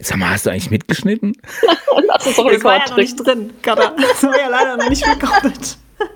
Sag 0.00 0.18
mal, 0.18 0.30
hast 0.30 0.46
du 0.46 0.50
eigentlich 0.50 0.70
mitgeschnitten? 0.70 1.32
das 2.08 2.26
ist 2.26 2.38
doch 2.38 2.50
das 2.50 2.62
war 2.62 2.78
ja 2.78 2.88
noch 2.88 2.96
nicht 2.96 3.16
drin, 3.16 3.50
Katha. 3.62 3.94
Das 3.96 4.22
war 4.22 4.38
ja 4.38 4.48
leider 4.48 4.76
noch 4.76 4.88
nicht 4.88 5.04
gekoppelt. 5.04 5.76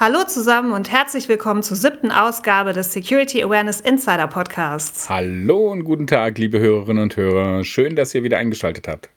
Hallo 0.00 0.24
zusammen 0.24 0.72
und 0.72 0.90
herzlich 0.90 1.28
willkommen 1.28 1.62
zur 1.62 1.76
siebten 1.76 2.10
Ausgabe 2.10 2.72
des 2.72 2.92
Security 2.92 3.42
Awareness 3.42 3.80
Insider 3.80 4.26
Podcasts. 4.26 5.08
Hallo 5.08 5.70
und 5.70 5.84
guten 5.84 6.06
Tag, 6.06 6.38
liebe 6.38 6.58
Hörerinnen 6.58 7.02
und 7.02 7.16
Hörer. 7.16 7.64
Schön, 7.64 7.96
dass 7.96 8.14
ihr 8.14 8.22
wieder 8.22 8.38
eingeschaltet 8.38 8.88
habt. 8.88 9.10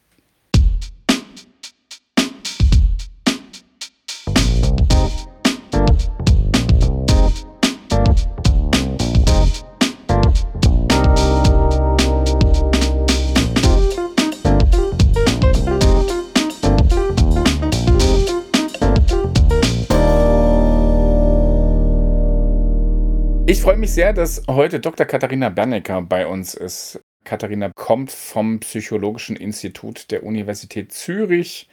Mich 23.80 23.94
sehr, 23.94 24.14
dass 24.14 24.44
heute 24.48 24.80
Dr. 24.80 25.06
Katharina 25.06 25.50
Bernecker 25.50 26.02
bei 26.02 26.28
uns 26.28 26.54
ist. 26.54 27.02
Katharina 27.24 27.72
kommt 27.74 28.12
vom 28.12 28.60
Psychologischen 28.60 29.36
Institut 29.36 30.12
der 30.12 30.24
Universität 30.24 30.92
Zürich 30.92 31.70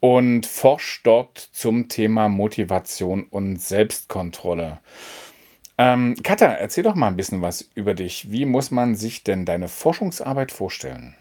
und 0.00 0.46
forscht 0.46 1.06
dort 1.06 1.38
zum 1.38 1.88
Thema 1.88 2.28
Motivation 2.28 3.24
und 3.24 3.60
Selbstkontrolle. 3.60 4.80
Ähm, 5.78 6.16
Katha, 6.22 6.46
erzähl 6.46 6.84
doch 6.84 6.94
mal 6.94 7.08
ein 7.08 7.16
bisschen 7.16 7.40
was 7.40 7.62
über 7.74 7.94
dich. 7.94 8.30
Wie 8.30 8.44
muss 8.44 8.70
man 8.70 8.94
sich 8.94 9.24
denn 9.24 9.46
deine 9.46 9.68
Forschungsarbeit 9.68 10.52
vorstellen? 10.52 11.16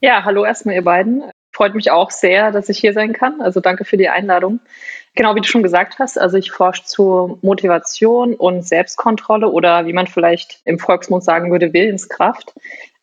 Ja, 0.00 0.24
hallo 0.24 0.44
erstmal 0.44 0.76
ihr 0.76 0.84
beiden. 0.84 1.24
Freut 1.52 1.74
mich 1.74 1.90
auch 1.90 2.10
sehr, 2.10 2.52
dass 2.52 2.68
ich 2.68 2.78
hier 2.78 2.92
sein 2.92 3.12
kann. 3.12 3.40
Also 3.40 3.60
danke 3.60 3.84
für 3.84 3.96
die 3.96 4.08
Einladung. 4.08 4.60
Genau, 5.18 5.34
wie 5.34 5.40
du 5.40 5.48
schon 5.48 5.64
gesagt 5.64 5.98
hast, 5.98 6.16
also 6.16 6.36
ich 6.36 6.52
forsche 6.52 6.84
zur 6.84 7.40
Motivation 7.42 8.34
und 8.34 8.64
Selbstkontrolle 8.64 9.48
oder 9.48 9.84
wie 9.84 9.92
man 9.92 10.06
vielleicht 10.06 10.60
im 10.64 10.78
Volksmund 10.78 11.24
sagen 11.24 11.50
würde, 11.50 11.72
Willenskraft. 11.72 12.54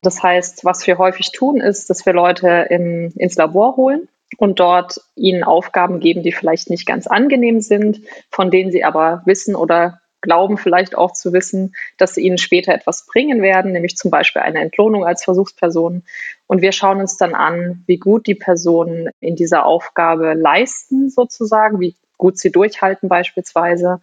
Das 0.02 0.24
heißt, 0.24 0.64
was 0.64 0.88
wir 0.88 0.98
häufig 0.98 1.34
tun, 1.34 1.60
ist, 1.60 1.90
dass 1.90 2.06
wir 2.06 2.14
Leute 2.14 2.68
im, 2.70 3.12
ins 3.18 3.36
Labor 3.36 3.76
holen 3.76 4.08
und 4.38 4.62
dort 4.62 5.02
ihnen 5.18 5.44
Aufgaben 5.44 6.00
geben, 6.00 6.24
die 6.24 6.32
vielleicht 6.32 6.70
nicht 6.70 6.86
ganz 6.86 7.06
angenehm 7.06 7.60
sind, 7.60 8.00
von 8.32 8.50
denen 8.50 8.72
sie 8.72 8.86
aber 8.86 9.22
wissen 9.26 9.54
oder 9.54 10.00
glauben 10.22 10.58
vielleicht 10.58 10.98
auch 10.98 11.12
zu 11.12 11.34
wissen, 11.34 11.76
dass 11.98 12.16
sie 12.16 12.22
ihnen 12.22 12.38
später 12.38 12.74
etwas 12.74 13.06
bringen 13.06 13.42
werden, 13.42 13.74
nämlich 13.74 13.98
zum 13.98 14.10
Beispiel 14.10 14.42
eine 14.42 14.62
Entlohnung 14.62 15.06
als 15.06 15.26
Versuchsperson. 15.26 16.04
Und 16.48 16.62
wir 16.62 16.72
schauen 16.72 17.02
uns 17.02 17.18
dann 17.18 17.36
an, 17.36 17.84
wie 17.88 17.98
gut 17.98 18.26
die 18.26 18.36
Personen 18.36 19.10
in 19.20 19.36
dieser 19.36 19.66
Aufgabe 19.66 20.34
leisten, 20.34 21.10
sozusagen, 21.10 21.82
wie 21.82 21.94
gut 22.18 22.38
sie 22.38 22.52
durchhalten 22.52 23.10
beispielsweise. 23.10 24.02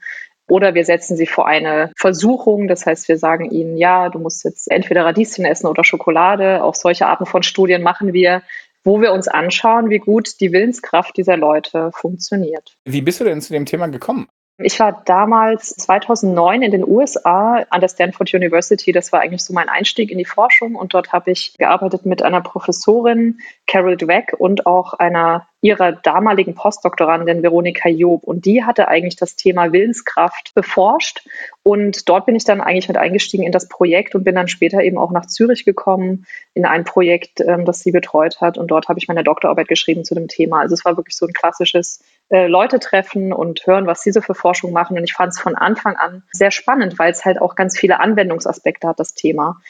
Oder 0.48 0.74
wir 0.74 0.84
setzen 0.84 1.16
sie 1.16 1.26
vor 1.26 1.46
eine 1.46 1.92
Versuchung. 1.96 2.68
Das 2.68 2.84
heißt, 2.84 3.08
wir 3.08 3.16
sagen 3.16 3.50
ihnen, 3.50 3.76
ja, 3.76 4.08
du 4.08 4.18
musst 4.18 4.44
jetzt 4.44 4.70
entweder 4.70 5.04
Radieschen 5.04 5.44
essen 5.44 5.66
oder 5.66 5.84
Schokolade. 5.84 6.62
Auch 6.62 6.74
solche 6.74 7.06
Arten 7.06 7.26
von 7.26 7.42
Studien 7.42 7.82
machen 7.82 8.12
wir, 8.12 8.42
wo 8.84 9.00
wir 9.00 9.12
uns 9.12 9.28
anschauen, 9.28 9.90
wie 9.90 9.98
gut 9.98 10.40
die 10.40 10.52
Willenskraft 10.52 11.16
dieser 11.16 11.36
Leute 11.36 11.90
funktioniert. 11.92 12.76
Wie 12.84 13.00
bist 13.00 13.20
du 13.20 13.24
denn 13.24 13.40
zu 13.40 13.52
dem 13.52 13.66
Thema 13.66 13.86
gekommen? 13.88 14.28
Ich 14.58 14.78
war 14.78 15.02
damals 15.04 15.70
2009 15.70 16.62
in 16.62 16.70
den 16.70 16.86
USA 16.86 17.64
an 17.70 17.80
der 17.80 17.88
Stanford 17.88 18.34
University. 18.34 18.92
Das 18.92 19.12
war 19.12 19.20
eigentlich 19.20 19.42
so 19.44 19.54
mein 19.54 19.68
Einstieg 19.68 20.10
in 20.10 20.18
die 20.18 20.24
Forschung 20.24 20.74
und 20.74 20.94
dort 20.94 21.12
habe 21.12 21.30
ich 21.30 21.54
gearbeitet 21.58 22.04
mit 22.04 22.22
einer 22.22 22.42
Professorin, 22.42 23.38
Carol 23.72 23.96
Dweck, 23.96 24.34
und 24.38 24.66
auch 24.66 24.92
einer 24.92 25.46
ihrer 25.62 25.92
damaligen 25.92 26.54
Postdoktorandin 26.54 27.42
Veronika 27.42 27.88
Job. 27.88 28.22
Und 28.24 28.44
die 28.44 28.64
hatte 28.64 28.88
eigentlich 28.88 29.16
das 29.16 29.34
Thema 29.34 29.72
Willenskraft 29.72 30.52
beforscht. 30.54 31.26
Und 31.62 32.08
dort 32.08 32.26
bin 32.26 32.34
ich 32.34 32.44
dann 32.44 32.60
eigentlich 32.60 32.88
mit 32.88 32.98
eingestiegen 32.98 33.44
in 33.44 33.52
das 33.52 33.68
Projekt 33.68 34.14
und 34.14 34.24
bin 34.24 34.34
dann 34.34 34.48
später 34.48 34.82
eben 34.82 34.98
auch 34.98 35.10
nach 35.10 35.24
Zürich 35.24 35.64
gekommen 35.64 36.26
in 36.52 36.66
ein 36.66 36.84
Projekt, 36.84 37.40
ähm, 37.40 37.64
das 37.64 37.80
sie 37.80 37.92
betreut 37.92 38.42
hat. 38.42 38.58
Und 38.58 38.70
dort 38.70 38.88
habe 38.88 38.98
ich 38.98 39.08
meine 39.08 39.24
Doktorarbeit 39.24 39.68
geschrieben 39.68 40.04
zu 40.04 40.14
dem 40.14 40.28
Thema. 40.28 40.60
Also 40.60 40.74
es 40.74 40.84
war 40.84 40.98
wirklich 40.98 41.16
so 41.16 41.26
ein 41.26 41.32
klassisches 41.32 42.04
äh, 42.28 42.48
Leute 42.48 42.78
treffen 42.78 43.32
und 43.32 43.66
hören, 43.66 43.86
was 43.86 44.02
sie 44.02 44.12
so 44.12 44.20
für 44.20 44.34
Forschung 44.34 44.72
machen. 44.72 44.98
Und 44.98 45.04
ich 45.04 45.14
fand 45.14 45.32
es 45.32 45.38
von 45.38 45.54
Anfang 45.54 45.96
an 45.96 46.24
sehr 46.32 46.50
spannend, 46.50 46.98
weil 46.98 47.12
es 47.12 47.24
halt 47.24 47.40
auch 47.40 47.54
ganz 47.54 47.78
viele 47.78 48.00
Anwendungsaspekte 48.00 48.88
hat, 48.88 49.00
das 49.00 49.14
Thema 49.14 49.60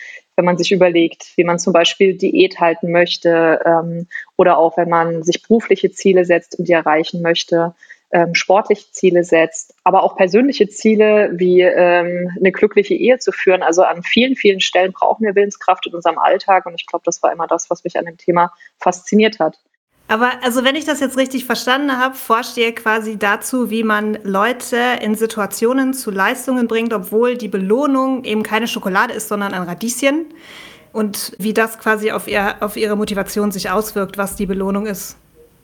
wenn 0.43 0.47
man 0.47 0.59
sich 0.59 0.73
überlegt, 0.73 1.33
wie 1.37 1.45
man 1.45 1.61
zum 1.61 1.73
Beispiel 1.73 2.19
Diät 2.19 2.59
halten 2.59 2.91
möchte 2.91 3.61
ähm, 3.65 4.09
oder 4.37 4.59
auch 4.59 4.77
wenn 4.77 4.89
man 4.89 5.23
sich 5.23 5.41
berufliche 5.41 5.93
Ziele 5.93 6.25
setzt 6.25 6.59
und 6.59 6.67
die 6.67 6.73
erreichen 6.73 7.23
möchte, 7.23 7.77
ähm, 8.11 8.35
sportliche 8.35 8.91
Ziele 8.91 9.23
setzt, 9.23 9.77
aber 9.85 10.03
auch 10.03 10.17
persönliche 10.17 10.69
Ziele 10.69 11.31
wie 11.35 11.61
ähm, 11.61 12.33
eine 12.37 12.51
glückliche 12.51 12.95
Ehe 12.95 13.21
zu 13.21 13.31
führen. 13.31 13.63
Also 13.63 13.85
an 13.85 14.03
vielen, 14.03 14.35
vielen 14.35 14.59
Stellen 14.59 14.91
brauchen 14.91 15.25
wir 15.25 15.37
Willenskraft 15.37 15.87
in 15.87 15.95
unserem 15.95 16.19
Alltag 16.19 16.67
und 16.67 16.75
ich 16.75 16.89
glaube, 16.89 17.05
das 17.05 17.23
war 17.23 17.33
immer 17.33 17.47
das, 17.47 17.71
was 17.71 17.85
mich 17.85 17.97
an 17.97 18.07
dem 18.07 18.19
Thema 18.19 18.53
fasziniert 18.81 19.39
hat. 19.39 19.61
Aber 20.13 20.33
also 20.43 20.63
wenn 20.63 20.75
ich 20.75 20.85
das 20.85 21.01
jetzt 21.01 21.17
richtig 21.17 21.47
verstanden 21.47 21.97
habe, 21.97 22.15
forscht 22.15 22.59
ihr 22.59 22.75
quasi 22.75 23.17
dazu, 23.19 23.71
wie 23.71 23.83
man 23.83 24.19
Leute 24.25 24.77
in 25.01 25.15
Situationen 25.15 25.95
zu 25.95 26.11
Leistungen 26.11 26.69
bringt, 26.69 26.93
obwohl 26.93 27.39
die 27.39 27.49
Belohnung 27.49 28.23
eben 28.25 28.43
keine 28.43 28.69
Schokolade 28.69 29.15
ist, 29.15 29.29
sondern 29.29 29.55
ein 29.55 29.63
Radieschen. 29.63 30.27
Und 30.93 31.33
wie 31.39 31.55
das 31.55 31.79
quasi 31.79 32.11
auf, 32.11 32.29
ihr, 32.29 32.57
auf 32.61 32.77
ihre 32.77 32.95
Motivation 32.95 33.53
sich 33.53 33.71
auswirkt, 33.71 34.19
was 34.19 34.37
die 34.37 34.45
Belohnung 34.45 34.85
ist. 34.85 35.17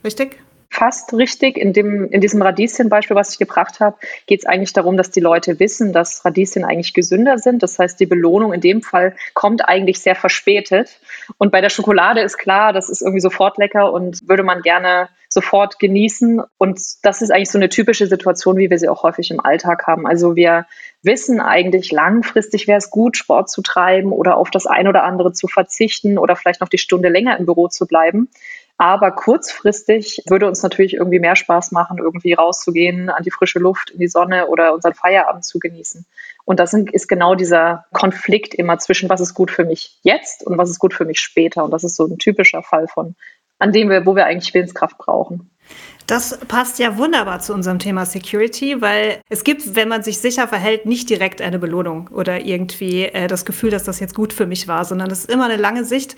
Richtig? 0.02 0.38
Fast 0.70 1.12
richtig. 1.12 1.56
In, 1.56 1.72
dem, 1.72 2.08
in 2.10 2.20
diesem 2.20 2.42
Radieschenbeispiel, 2.42 3.16
was 3.16 3.32
ich 3.32 3.38
gebracht 3.38 3.80
habe, 3.80 3.96
geht 4.26 4.40
es 4.40 4.46
eigentlich 4.46 4.72
darum, 4.72 4.96
dass 4.96 5.10
die 5.10 5.20
Leute 5.20 5.58
wissen, 5.58 5.92
dass 5.92 6.24
Radieschen 6.24 6.64
eigentlich 6.64 6.94
gesünder 6.94 7.38
sind. 7.38 7.62
Das 7.62 7.78
heißt, 7.78 7.98
die 7.98 8.06
Belohnung 8.06 8.52
in 8.52 8.60
dem 8.60 8.82
Fall 8.82 9.16
kommt 9.34 9.68
eigentlich 9.68 10.00
sehr 10.00 10.14
verspätet. 10.14 11.00
Und 11.38 11.50
bei 11.50 11.60
der 11.60 11.70
Schokolade 11.70 12.20
ist 12.20 12.38
klar, 12.38 12.72
das 12.72 12.88
ist 12.88 13.02
irgendwie 13.02 13.20
sofort 13.20 13.58
lecker 13.58 13.92
und 13.92 14.28
würde 14.28 14.42
man 14.42 14.62
gerne 14.62 15.08
sofort 15.28 15.78
genießen. 15.78 16.42
Und 16.58 16.80
das 17.02 17.22
ist 17.22 17.30
eigentlich 17.30 17.50
so 17.50 17.58
eine 17.58 17.68
typische 17.68 18.06
Situation, 18.06 18.56
wie 18.56 18.70
wir 18.70 18.78
sie 18.78 18.88
auch 18.88 19.02
häufig 19.02 19.30
im 19.30 19.40
Alltag 19.40 19.86
haben. 19.86 20.06
Also 20.06 20.36
wir 20.36 20.66
wissen 21.02 21.40
eigentlich 21.40 21.92
langfristig 21.92 22.66
wäre 22.66 22.78
es 22.78 22.90
gut, 22.90 23.16
Sport 23.16 23.50
zu 23.50 23.62
treiben 23.62 24.12
oder 24.12 24.36
auf 24.36 24.50
das 24.50 24.66
ein 24.66 24.88
oder 24.88 25.04
andere 25.04 25.32
zu 25.32 25.46
verzichten 25.48 26.18
oder 26.18 26.36
vielleicht 26.36 26.60
noch 26.60 26.68
die 26.68 26.78
Stunde 26.78 27.08
länger 27.08 27.38
im 27.38 27.46
Büro 27.46 27.68
zu 27.68 27.86
bleiben. 27.86 28.28
Aber 28.80 29.10
kurzfristig 29.10 30.22
würde 30.28 30.46
uns 30.46 30.62
natürlich 30.62 30.94
irgendwie 30.94 31.18
mehr 31.18 31.34
Spaß 31.34 31.72
machen, 31.72 31.98
irgendwie 31.98 32.32
rauszugehen 32.32 33.10
an 33.10 33.24
die 33.24 33.32
frische 33.32 33.58
Luft, 33.58 33.90
in 33.90 33.98
die 33.98 34.06
Sonne 34.06 34.46
oder 34.46 34.72
unseren 34.72 34.94
Feierabend 34.94 35.44
zu 35.44 35.58
genießen. 35.58 36.06
Und 36.44 36.60
das 36.60 36.72
ist 36.72 37.08
genau 37.08 37.34
dieser 37.34 37.86
Konflikt 37.92 38.54
immer 38.54 38.78
zwischen, 38.78 39.10
was 39.10 39.20
ist 39.20 39.34
gut 39.34 39.50
für 39.50 39.64
mich 39.64 39.98
jetzt 40.02 40.46
und 40.46 40.56
was 40.56 40.70
ist 40.70 40.78
gut 40.78 40.94
für 40.94 41.04
mich 41.04 41.18
später. 41.18 41.64
Und 41.64 41.72
das 41.72 41.82
ist 41.82 41.96
so 41.96 42.06
ein 42.06 42.18
typischer 42.18 42.62
Fall 42.62 42.86
von, 42.86 43.16
an 43.58 43.72
dem 43.72 43.90
wir, 43.90 44.06
wo 44.06 44.14
wir 44.14 44.26
eigentlich 44.26 44.54
Willenskraft 44.54 44.96
brauchen. 44.96 45.50
Das 46.08 46.38
passt 46.48 46.78
ja 46.78 46.96
wunderbar 46.96 47.40
zu 47.40 47.52
unserem 47.52 47.78
Thema 47.78 48.06
Security, 48.06 48.80
weil 48.80 49.20
es 49.28 49.44
gibt, 49.44 49.76
wenn 49.76 49.88
man 49.88 50.02
sich 50.02 50.18
sicher 50.18 50.48
verhält, 50.48 50.86
nicht 50.86 51.10
direkt 51.10 51.42
eine 51.42 51.58
Belohnung 51.58 52.08
oder 52.08 52.40
irgendwie 52.40 53.04
äh, 53.04 53.26
das 53.26 53.44
Gefühl, 53.44 53.70
dass 53.70 53.84
das 53.84 54.00
jetzt 54.00 54.14
gut 54.14 54.32
für 54.32 54.46
mich 54.46 54.66
war, 54.68 54.86
sondern 54.86 55.10
es 55.10 55.20
ist 55.20 55.30
immer 55.30 55.44
eine 55.44 55.56
lange 55.56 55.84
Sicht. 55.84 56.16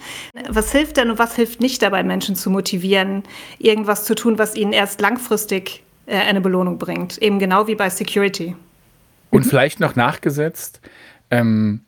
Was 0.49 0.71
hilft 0.71 0.97
denn 0.97 1.11
und 1.11 1.19
was 1.19 1.35
hilft 1.35 1.61
nicht 1.61 1.83
dabei, 1.83 2.05
Menschen 2.05 2.37
zu 2.37 2.51
motivieren, 2.51 3.25
irgendwas 3.59 4.05
zu 4.05 4.15
tun, 4.15 4.39
was 4.39 4.55
ihnen 4.55 4.73
erst 4.73 5.01
langfristig 5.01 5.83
äh, 6.07 6.19
eine 6.19 6.41
Belohnung 6.41 6.79
bringt? 6.79 7.19
Eben 7.19 7.41
genau 7.41 7.67
wie 7.67 7.75
bei 7.75 7.91
Security. 7.91 8.55
Und 9.31 9.45
vielleicht 9.45 9.81
noch 9.81 9.97
nachgesetzt, 9.97 10.81
ähm, 11.33 11.81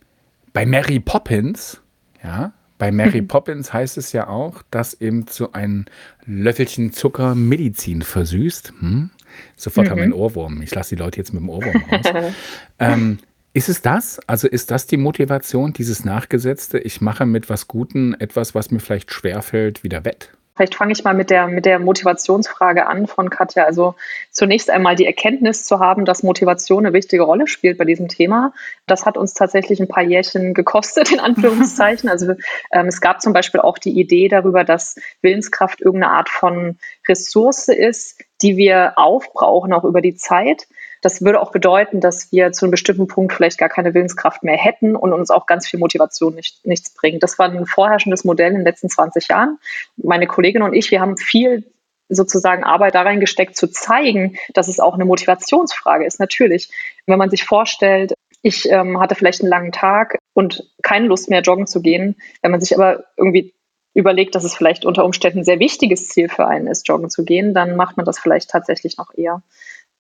bei 0.52 0.66
Mary 0.66 0.98
Poppins, 0.98 1.80
ja, 2.24 2.52
bei 2.82 2.90
Mary 2.90 3.22
Poppins 3.22 3.72
heißt 3.72 3.96
es 3.96 4.10
ja 4.10 4.26
auch, 4.26 4.64
dass 4.72 5.00
eben 5.00 5.28
zu 5.28 5.52
ein 5.52 5.84
Löffelchen 6.26 6.92
Zucker 6.92 7.36
Medizin 7.36 8.02
versüßt. 8.02 8.72
Hm? 8.80 9.10
Sofort 9.54 9.86
mhm. 9.86 9.90
haben 9.92 9.96
wir 9.98 10.02
einen 10.02 10.12
Ohrwurm. 10.12 10.60
Ich 10.62 10.74
lasse 10.74 10.96
die 10.96 11.00
Leute 11.00 11.18
jetzt 11.18 11.32
mit 11.32 11.42
dem 11.42 11.48
Ohrwurm 11.48 11.84
raus. 11.88 12.32
ähm, 12.80 13.18
ist 13.52 13.68
es 13.68 13.82
das? 13.82 14.18
Also 14.26 14.48
ist 14.48 14.72
das 14.72 14.88
die 14.88 14.96
Motivation, 14.96 15.72
dieses 15.72 16.04
Nachgesetzte? 16.04 16.80
Ich 16.80 17.00
mache 17.00 17.24
mit 17.24 17.48
was 17.48 17.68
Guten 17.68 18.14
etwas, 18.14 18.52
was 18.56 18.72
mir 18.72 18.80
vielleicht 18.80 19.12
schwerfällt, 19.12 19.84
wieder 19.84 20.04
wett? 20.04 20.32
Vielleicht 20.54 20.74
fange 20.74 20.92
ich 20.92 21.02
mal 21.02 21.14
mit 21.14 21.30
der, 21.30 21.46
mit 21.46 21.64
der 21.64 21.78
Motivationsfrage 21.78 22.86
an 22.86 23.06
von 23.06 23.30
Katja. 23.30 23.64
Also 23.64 23.94
zunächst 24.30 24.68
einmal 24.68 24.96
die 24.96 25.06
Erkenntnis 25.06 25.64
zu 25.64 25.80
haben, 25.80 26.04
dass 26.04 26.22
Motivation 26.22 26.84
eine 26.84 26.92
wichtige 26.92 27.22
Rolle 27.22 27.46
spielt 27.46 27.78
bei 27.78 27.84
diesem 27.84 28.08
Thema. 28.08 28.52
Das 28.86 29.06
hat 29.06 29.16
uns 29.16 29.32
tatsächlich 29.32 29.80
ein 29.80 29.88
paar 29.88 30.02
Jährchen 30.02 30.52
gekostet, 30.52 31.10
in 31.12 31.20
Anführungszeichen. 31.20 32.10
Also 32.10 32.34
ähm, 32.70 32.86
es 32.86 33.00
gab 33.00 33.22
zum 33.22 33.32
Beispiel 33.32 33.60
auch 33.60 33.78
die 33.78 33.98
Idee 33.98 34.28
darüber, 34.28 34.64
dass 34.64 34.96
Willenskraft 35.22 35.80
irgendeine 35.80 36.12
Art 36.12 36.28
von 36.28 36.78
Ressource 37.08 37.68
ist, 37.68 38.22
die 38.42 38.56
wir 38.56 38.94
aufbrauchen, 38.96 39.72
auch 39.72 39.84
über 39.84 40.02
die 40.02 40.16
Zeit. 40.16 40.66
Das 41.02 41.20
würde 41.20 41.40
auch 41.40 41.50
bedeuten, 41.50 42.00
dass 42.00 42.30
wir 42.32 42.52
zu 42.52 42.64
einem 42.64 42.70
bestimmten 42.70 43.08
Punkt 43.08 43.32
vielleicht 43.32 43.58
gar 43.58 43.68
keine 43.68 43.92
Willenskraft 43.92 44.44
mehr 44.44 44.56
hätten 44.56 44.96
und 44.96 45.12
uns 45.12 45.30
auch 45.30 45.46
ganz 45.46 45.68
viel 45.68 45.80
Motivation 45.80 46.34
nicht, 46.34 46.64
nichts 46.64 46.94
bringt. 46.94 47.22
Das 47.22 47.38
war 47.38 47.50
ein 47.50 47.66
vorherrschendes 47.66 48.24
Modell 48.24 48.50
in 48.52 48.58
den 48.58 48.64
letzten 48.64 48.88
20 48.88 49.28
Jahren. 49.28 49.58
Meine 49.96 50.26
Kollegin 50.26 50.62
und 50.62 50.72
ich, 50.72 50.90
wir 50.90 51.00
haben 51.00 51.16
viel 51.16 51.64
sozusagen 52.08 52.62
Arbeit 52.62 52.94
da 52.94 53.02
reingesteckt, 53.02 53.56
zu 53.56 53.68
zeigen, 53.68 54.36
dass 54.54 54.68
es 54.68 54.80
auch 54.80 54.94
eine 54.94 55.04
Motivationsfrage 55.04 56.06
ist. 56.06 56.20
Natürlich, 56.20 56.70
wenn 57.06 57.18
man 57.18 57.30
sich 57.30 57.44
vorstellt, 57.44 58.14
ich 58.42 58.68
ähm, 58.70 59.00
hatte 59.00 59.14
vielleicht 59.14 59.40
einen 59.40 59.50
langen 59.50 59.72
Tag 59.72 60.18
und 60.34 60.70
keine 60.82 61.06
Lust 61.06 61.30
mehr 61.30 61.42
joggen 61.42 61.66
zu 61.66 61.80
gehen, 61.80 62.16
wenn 62.42 62.50
man 62.50 62.60
sich 62.60 62.76
aber 62.76 63.04
irgendwie 63.16 63.54
überlegt, 63.94 64.34
dass 64.34 64.44
es 64.44 64.54
vielleicht 64.54 64.84
unter 64.84 65.04
Umständen 65.04 65.40
ein 65.40 65.44
sehr 65.44 65.58
wichtiges 65.58 66.08
Ziel 66.08 66.28
für 66.28 66.46
einen 66.46 66.66
ist, 66.66 66.88
joggen 66.88 67.10
zu 67.10 67.24
gehen, 67.24 67.54
dann 67.54 67.76
macht 67.76 67.96
man 67.96 68.06
das 68.06 68.18
vielleicht 68.18 68.50
tatsächlich 68.50 68.96
noch 68.96 69.12
eher. 69.14 69.42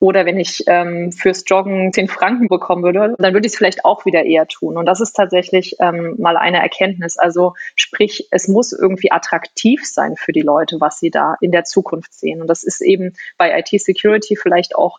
Oder 0.02 0.26
wenn 0.26 0.40
ich 0.40 0.64
ähm, 0.66 1.12
fürs 1.12 1.44
Joggen 1.46 1.92
10 1.92 2.08
Franken 2.08 2.48
bekommen 2.48 2.82
würde, 2.82 3.14
dann 3.20 3.34
würde 3.34 3.46
ich 3.46 3.52
es 3.52 3.56
vielleicht 3.56 3.84
auch 3.84 4.04
wieder 4.04 4.24
eher 4.24 4.48
tun. 4.48 4.76
Und 4.76 4.84
das 4.86 5.00
ist 5.00 5.12
tatsächlich 5.12 5.76
ähm, 5.78 6.16
mal 6.18 6.36
eine 6.36 6.60
Erkenntnis. 6.60 7.16
Also 7.16 7.54
sprich, 7.76 8.26
es 8.32 8.48
muss 8.48 8.72
irgendwie 8.72 9.12
attraktiv 9.12 9.86
sein 9.86 10.16
für 10.16 10.32
die 10.32 10.40
Leute, 10.40 10.80
was 10.80 10.98
sie 10.98 11.12
da 11.12 11.36
in 11.40 11.52
der 11.52 11.62
Zukunft 11.62 12.14
sehen. 12.14 12.40
Und 12.40 12.48
das 12.48 12.64
ist 12.64 12.80
eben 12.80 13.12
bei 13.38 13.56
IT-Security 13.56 14.34
vielleicht 14.34 14.74
auch 14.74 14.98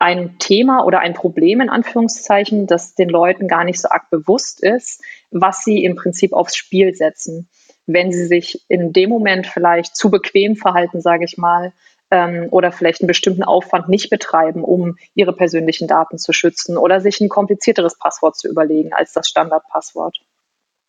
ein 0.00 0.40
Thema 0.40 0.84
oder 0.84 0.98
ein 0.98 1.14
Problem 1.14 1.60
in 1.60 1.70
Anführungszeichen, 1.70 2.66
das 2.66 2.96
den 2.96 3.10
Leuten 3.10 3.46
gar 3.46 3.62
nicht 3.62 3.80
so 3.80 3.90
arg 3.90 4.10
bewusst 4.10 4.60
ist, 4.60 5.04
was 5.30 5.62
sie 5.62 5.84
im 5.84 5.94
Prinzip 5.94 6.32
aufs 6.32 6.56
Spiel 6.56 6.94
setzen 6.94 7.48
wenn 7.86 8.12
sie 8.12 8.26
sich 8.26 8.64
in 8.68 8.92
dem 8.92 9.10
Moment 9.10 9.46
vielleicht 9.46 9.96
zu 9.96 10.10
bequem 10.10 10.56
verhalten, 10.56 11.00
sage 11.00 11.24
ich 11.24 11.36
mal, 11.36 11.72
ähm, 12.12 12.48
oder 12.50 12.70
vielleicht 12.70 13.00
einen 13.00 13.08
bestimmten 13.08 13.42
Aufwand 13.42 13.88
nicht 13.88 14.10
betreiben, 14.10 14.62
um 14.62 14.96
ihre 15.14 15.32
persönlichen 15.32 15.88
Daten 15.88 16.18
zu 16.18 16.32
schützen 16.32 16.76
oder 16.76 17.00
sich 17.00 17.20
ein 17.20 17.30
komplizierteres 17.30 17.98
Passwort 17.98 18.36
zu 18.36 18.48
überlegen 18.48 18.92
als 18.92 19.14
das 19.14 19.28
Standardpasswort. 19.28 20.18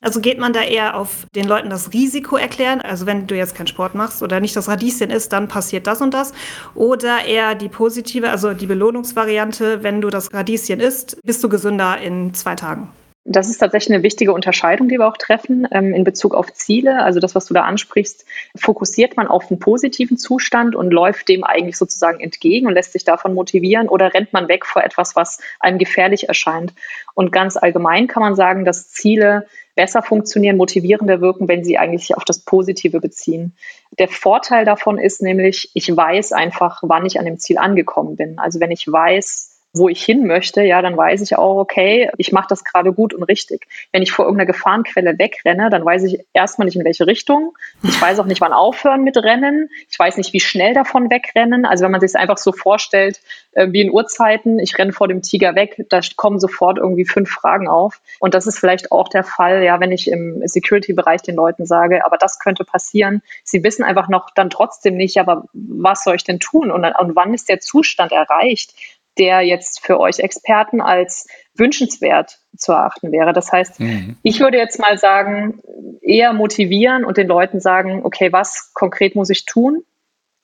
Also 0.02 0.20
geht 0.20 0.38
man 0.38 0.52
da 0.52 0.62
eher 0.62 0.98
auf 0.98 1.26
den 1.34 1.48
Leuten 1.48 1.70
das 1.70 1.94
Risiko 1.94 2.36
erklären? 2.36 2.82
Also 2.82 3.06
wenn 3.06 3.26
du 3.26 3.36
jetzt 3.36 3.56
keinen 3.56 3.68
Sport 3.68 3.96
machst 3.96 4.22
oder 4.22 4.42
nicht 4.42 4.54
das 4.54 4.68
Radieschen 4.68 5.10
ist, 5.10 5.32
dann 5.32 5.48
passiert 5.48 5.88
das 5.88 6.02
und 6.02 6.14
das. 6.14 6.34
Oder 6.76 7.24
eher 7.26 7.56
die 7.56 7.70
positive, 7.70 8.30
also 8.30 8.54
die 8.54 8.66
Belohnungsvariante, 8.66 9.82
wenn 9.82 10.02
du 10.02 10.10
das 10.10 10.34
Radieschen 10.34 10.82
isst, 10.82 11.18
bist 11.24 11.42
du 11.42 11.48
gesünder 11.48 12.00
in 12.02 12.34
zwei 12.34 12.56
Tagen. 12.56 12.90
Das 13.26 13.50
ist 13.50 13.60
tatsächlich 13.60 13.96
eine 13.96 14.04
wichtige 14.04 14.34
Unterscheidung, 14.34 14.90
die 14.90 14.98
wir 14.98 15.08
auch 15.08 15.16
treffen 15.16 15.66
ähm, 15.72 15.94
in 15.94 16.04
Bezug 16.04 16.36
auf 16.36 16.52
Ziele. 16.52 17.04
Also 17.04 17.22
das, 17.22 17.36
was 17.36 17.46
du 17.46 17.54
da 17.54 17.62
ansprichst, 17.62 18.26
fokussiert 18.54 19.16
man 19.16 19.28
auf 19.28 19.50
einen 19.50 19.60
positiven 19.60 20.18
Zustand 20.18 20.76
und 20.76 20.92
läuft 20.92 21.30
dem 21.30 21.46
eigentlich 21.46 21.78
sozusagen 21.78 22.20
entgegen 22.20 22.68
und 22.68 22.74
lässt 22.74 22.92
sich 22.92 23.06
davon 23.06 23.34
motivieren 23.34 23.88
oder 23.88 24.14
rennt 24.14 24.34
man 24.34 24.50
weg 24.50 24.66
vor 24.66 24.84
etwas, 24.84 25.16
was 25.16 25.40
einem 25.62 25.78
gefährlich 25.78 26.28
erscheint. 26.28 26.74
Und 27.14 27.32
ganz 27.32 27.56
allgemein 27.56 28.08
kann 28.08 28.24
man 28.24 28.36
sagen, 28.36 28.66
dass 28.66 28.92
Ziele 28.92 29.48
besser 29.76 30.04
funktionieren, 30.04 30.58
motivierender 30.58 31.22
wirken, 31.22 31.48
wenn 31.48 31.64
sie 31.64 31.78
eigentlich 31.78 32.18
auf 32.18 32.26
das 32.26 32.40
Positive 32.40 33.00
beziehen. 33.00 33.56
Der 33.98 34.10
Vorteil 34.10 34.66
davon 34.66 34.98
ist 35.00 35.22
nämlich, 35.22 35.72
ich 35.74 35.96
weiß 35.96 36.34
einfach, 36.34 36.84
wann 36.84 37.06
ich 37.06 37.20
an 37.20 37.26
dem 37.26 37.40
Ziel 37.40 37.58
angekommen 37.58 38.18
bin. 38.18 38.38
Also 38.38 38.60
wenn 38.60 38.72
ich 38.72 38.92
weiß, 38.92 39.53
wo 39.74 39.90
ich 39.90 40.04
hin 40.04 40.28
möchte, 40.28 40.62
ja, 40.62 40.82
dann 40.84 40.96
weiß 40.96 41.22
ich 41.22 41.36
auch, 41.36 41.58
okay, 41.58 42.12
ich 42.18 42.32
mache 42.32 42.46
das 42.48 42.64
gerade 42.64 42.94
gut 42.94 43.14
und 43.14 43.24
richtig. 43.24 43.66
Wenn 43.92 44.04
ich 44.04 44.12
vor 44.12 44.26
irgendeiner 44.26 44.52
Gefahrenquelle 44.52 45.18
wegrenne, 45.18 45.72
dann 45.72 45.84
weiß 45.84 46.04
ich 46.04 46.20
erstmal 46.32 46.66
nicht, 46.66 46.76
in 46.76 46.86
welche 46.86 47.08
Richtung. 47.08 47.58
Ich 47.82 48.00
weiß 48.00 48.20
auch 48.20 48.26
nicht, 48.26 48.40
wann 48.40 48.54
aufhören 48.54 49.04
mit 49.04 49.18
Rennen. 49.18 49.70
Ich 49.90 49.98
weiß 49.98 50.18
nicht, 50.18 50.32
wie 50.32 50.40
schnell 50.40 50.76
davon 50.76 51.10
wegrennen. 51.10 51.66
Also 51.66 51.84
wenn 51.84 51.92
man 51.92 52.02
sich 52.02 52.12
es 52.12 52.16
einfach 52.16 52.38
so 52.38 52.52
vorstellt, 52.52 53.20
äh, 53.54 53.72
wie 53.72 53.82
in 53.82 53.92
Uhrzeiten, 53.92 54.60
ich 54.60 54.78
renne 54.78 54.94
vor 54.94 55.08
dem 55.08 55.24
Tiger 55.24 55.56
weg, 55.56 55.86
da 55.90 56.02
kommen 56.16 56.40
sofort 56.40 56.78
irgendwie 56.78 57.06
fünf 57.06 57.32
Fragen 57.32 57.68
auf. 57.68 58.00
Und 58.20 58.36
das 58.36 58.46
ist 58.46 58.60
vielleicht 58.60 58.92
auch 58.92 59.10
der 59.10 59.24
Fall, 59.24 59.64
ja, 59.64 59.80
wenn 59.80 59.92
ich 59.92 60.10
im 60.10 60.42
Security-Bereich 60.46 61.24
den 61.24 61.36
Leuten 61.36 61.66
sage, 61.66 62.06
aber 62.06 62.18
das 62.18 62.38
könnte 62.38 62.64
passieren. 62.64 63.24
Sie 63.44 63.64
wissen 63.64 63.84
einfach 63.84 64.08
noch 64.08 64.30
dann 64.36 64.52
trotzdem 64.52 64.96
nicht, 64.96 65.18
aber 65.18 65.46
was 65.54 66.04
soll 66.04 66.16
ich 66.16 66.24
denn 66.24 66.40
tun? 66.40 66.70
Und, 66.70 66.86
und 66.86 67.16
wann 67.16 67.34
ist 67.34 67.50
der 67.50 67.60
Zustand 67.60 68.12
erreicht? 68.12 68.74
Der 69.18 69.42
jetzt 69.42 69.86
für 69.86 70.00
euch 70.00 70.20
Experten 70.20 70.82
als 70.82 71.28
wünschenswert 71.56 72.40
zu 72.58 72.72
erachten 72.72 73.12
wäre. 73.12 73.34
Das 73.34 73.52
heißt, 73.52 73.80
mhm. 73.80 74.18
ich 74.24 74.40
würde 74.40 74.58
jetzt 74.58 74.80
mal 74.80 74.98
sagen, 74.98 75.62
eher 76.02 76.34
motivieren 76.34 77.06
und 77.06 77.18
den 77.18 77.28
Leuten 77.28 77.60
sagen, 77.60 78.02
okay, 78.04 78.32
was 78.32 78.72
konkret 78.74 79.16
muss 79.16 79.30
ich 79.30 79.46
tun? 79.46 79.84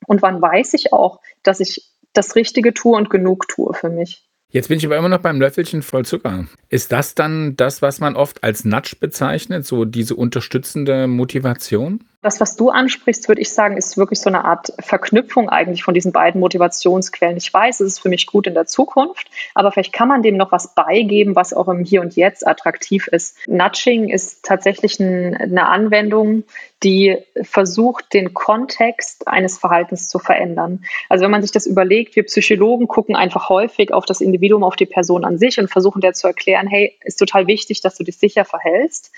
Und 0.08 0.22
wann 0.22 0.42
weiß 0.42 0.74
ich 0.74 0.94
auch, 0.94 1.20
dass 1.44 1.60
ich 1.60 1.92
das 2.14 2.36
Richtige 2.36 2.74
tue 2.74 2.98
und 2.98 3.10
genug 3.10 3.48
tue 3.48 3.74
für 3.74 3.90
mich? 3.90 4.26
Jetzt 4.52 4.70
bin 4.70 4.78
ich 4.80 4.86
aber 4.86 4.98
immer 4.98 5.10
noch 5.10 5.22
beim 5.22 5.40
Löffelchen 5.40 5.84
voll 5.84 6.06
Zucker. 6.06 6.46
Ist 6.70 6.92
das 6.92 7.14
dann 7.14 7.56
das, 7.56 7.84
was 7.84 8.00
man 8.00 8.16
oft 8.16 8.44
als 8.44 8.66
Nudge 8.66 8.96
bezeichnet, 9.00 9.66
so 9.66 9.86
diese 9.86 10.16
unterstützende 10.16 11.06
Motivation? 11.06 12.04
Das, 12.22 12.42
was 12.42 12.58
du 12.58 12.70
ansprichst, 12.70 13.30
würde 13.30 13.40
ich 13.40 13.50
sagen, 13.50 13.78
ist 13.78 13.98
wirklich 13.98 14.20
so 14.20 14.30
eine 14.30 14.44
Art 14.44 14.74
Verknüpfung 14.80 15.48
eigentlich 15.48 15.84
von 15.84 15.94
diesen 15.94 16.12
beiden 16.12 16.42
Motivationsquellen. 16.42 17.38
Ich 17.38 17.54
weiß, 17.54 17.80
es 17.80 17.94
ist 17.94 18.00
für 18.00 18.10
mich 18.10 18.26
gut 18.26 18.46
in 18.46 18.56
der 18.56 18.66
Zukunft, 18.66 19.30
aber 19.56 19.72
vielleicht 19.72 19.94
kann 19.94 20.10
man 20.10 20.22
dem 20.22 20.36
noch 20.36 20.52
was 20.52 20.76
beigeben, 20.76 21.38
was 21.38 21.54
auch 21.54 21.70
im 21.70 21.86
Hier 21.86 22.02
und 22.02 22.18
Jetzt 22.18 22.46
attraktiv 22.46 23.08
ist. 23.08 23.38
Nudging 23.48 24.10
ist 24.10 24.44
tatsächlich 24.44 25.00
ein, 25.00 25.34
eine 25.34 25.68
Anwendung, 25.68 26.44
die 26.84 27.18
versucht, 27.42 28.14
den 28.14 28.34
Kontext 28.34 29.30
eines 29.30 29.58
Verhaltens 29.58 30.10
zu 30.10 30.20
verändern. 30.20 30.84
Also 31.08 31.24
wenn 31.24 31.32
man 31.32 31.42
sich 31.42 31.54
das 31.54 31.68
überlegt, 31.68 32.18
wir 32.18 32.24
Psychologen 32.24 32.88
gucken 32.88 33.16
einfach 33.16 33.48
häufig 33.48 33.94
auf 33.94 34.06
das 34.06 34.20
Individuum, 34.20 34.66
auf 34.66 34.76
die 34.76 34.86
Person 34.86 35.24
an 35.24 35.38
sich 35.38 35.58
und 35.58 35.70
versuchen 35.70 36.02
der 36.02 36.12
zu 36.12 36.28
erklären, 36.28 36.68
hey, 36.68 36.98
ist 37.02 37.18
total 37.18 37.48
wichtig, 37.48 37.80
dass 37.80 37.96
du 37.96 38.04
dich 38.04 38.18
sicher 38.18 38.44
verhältst. 38.44 39.14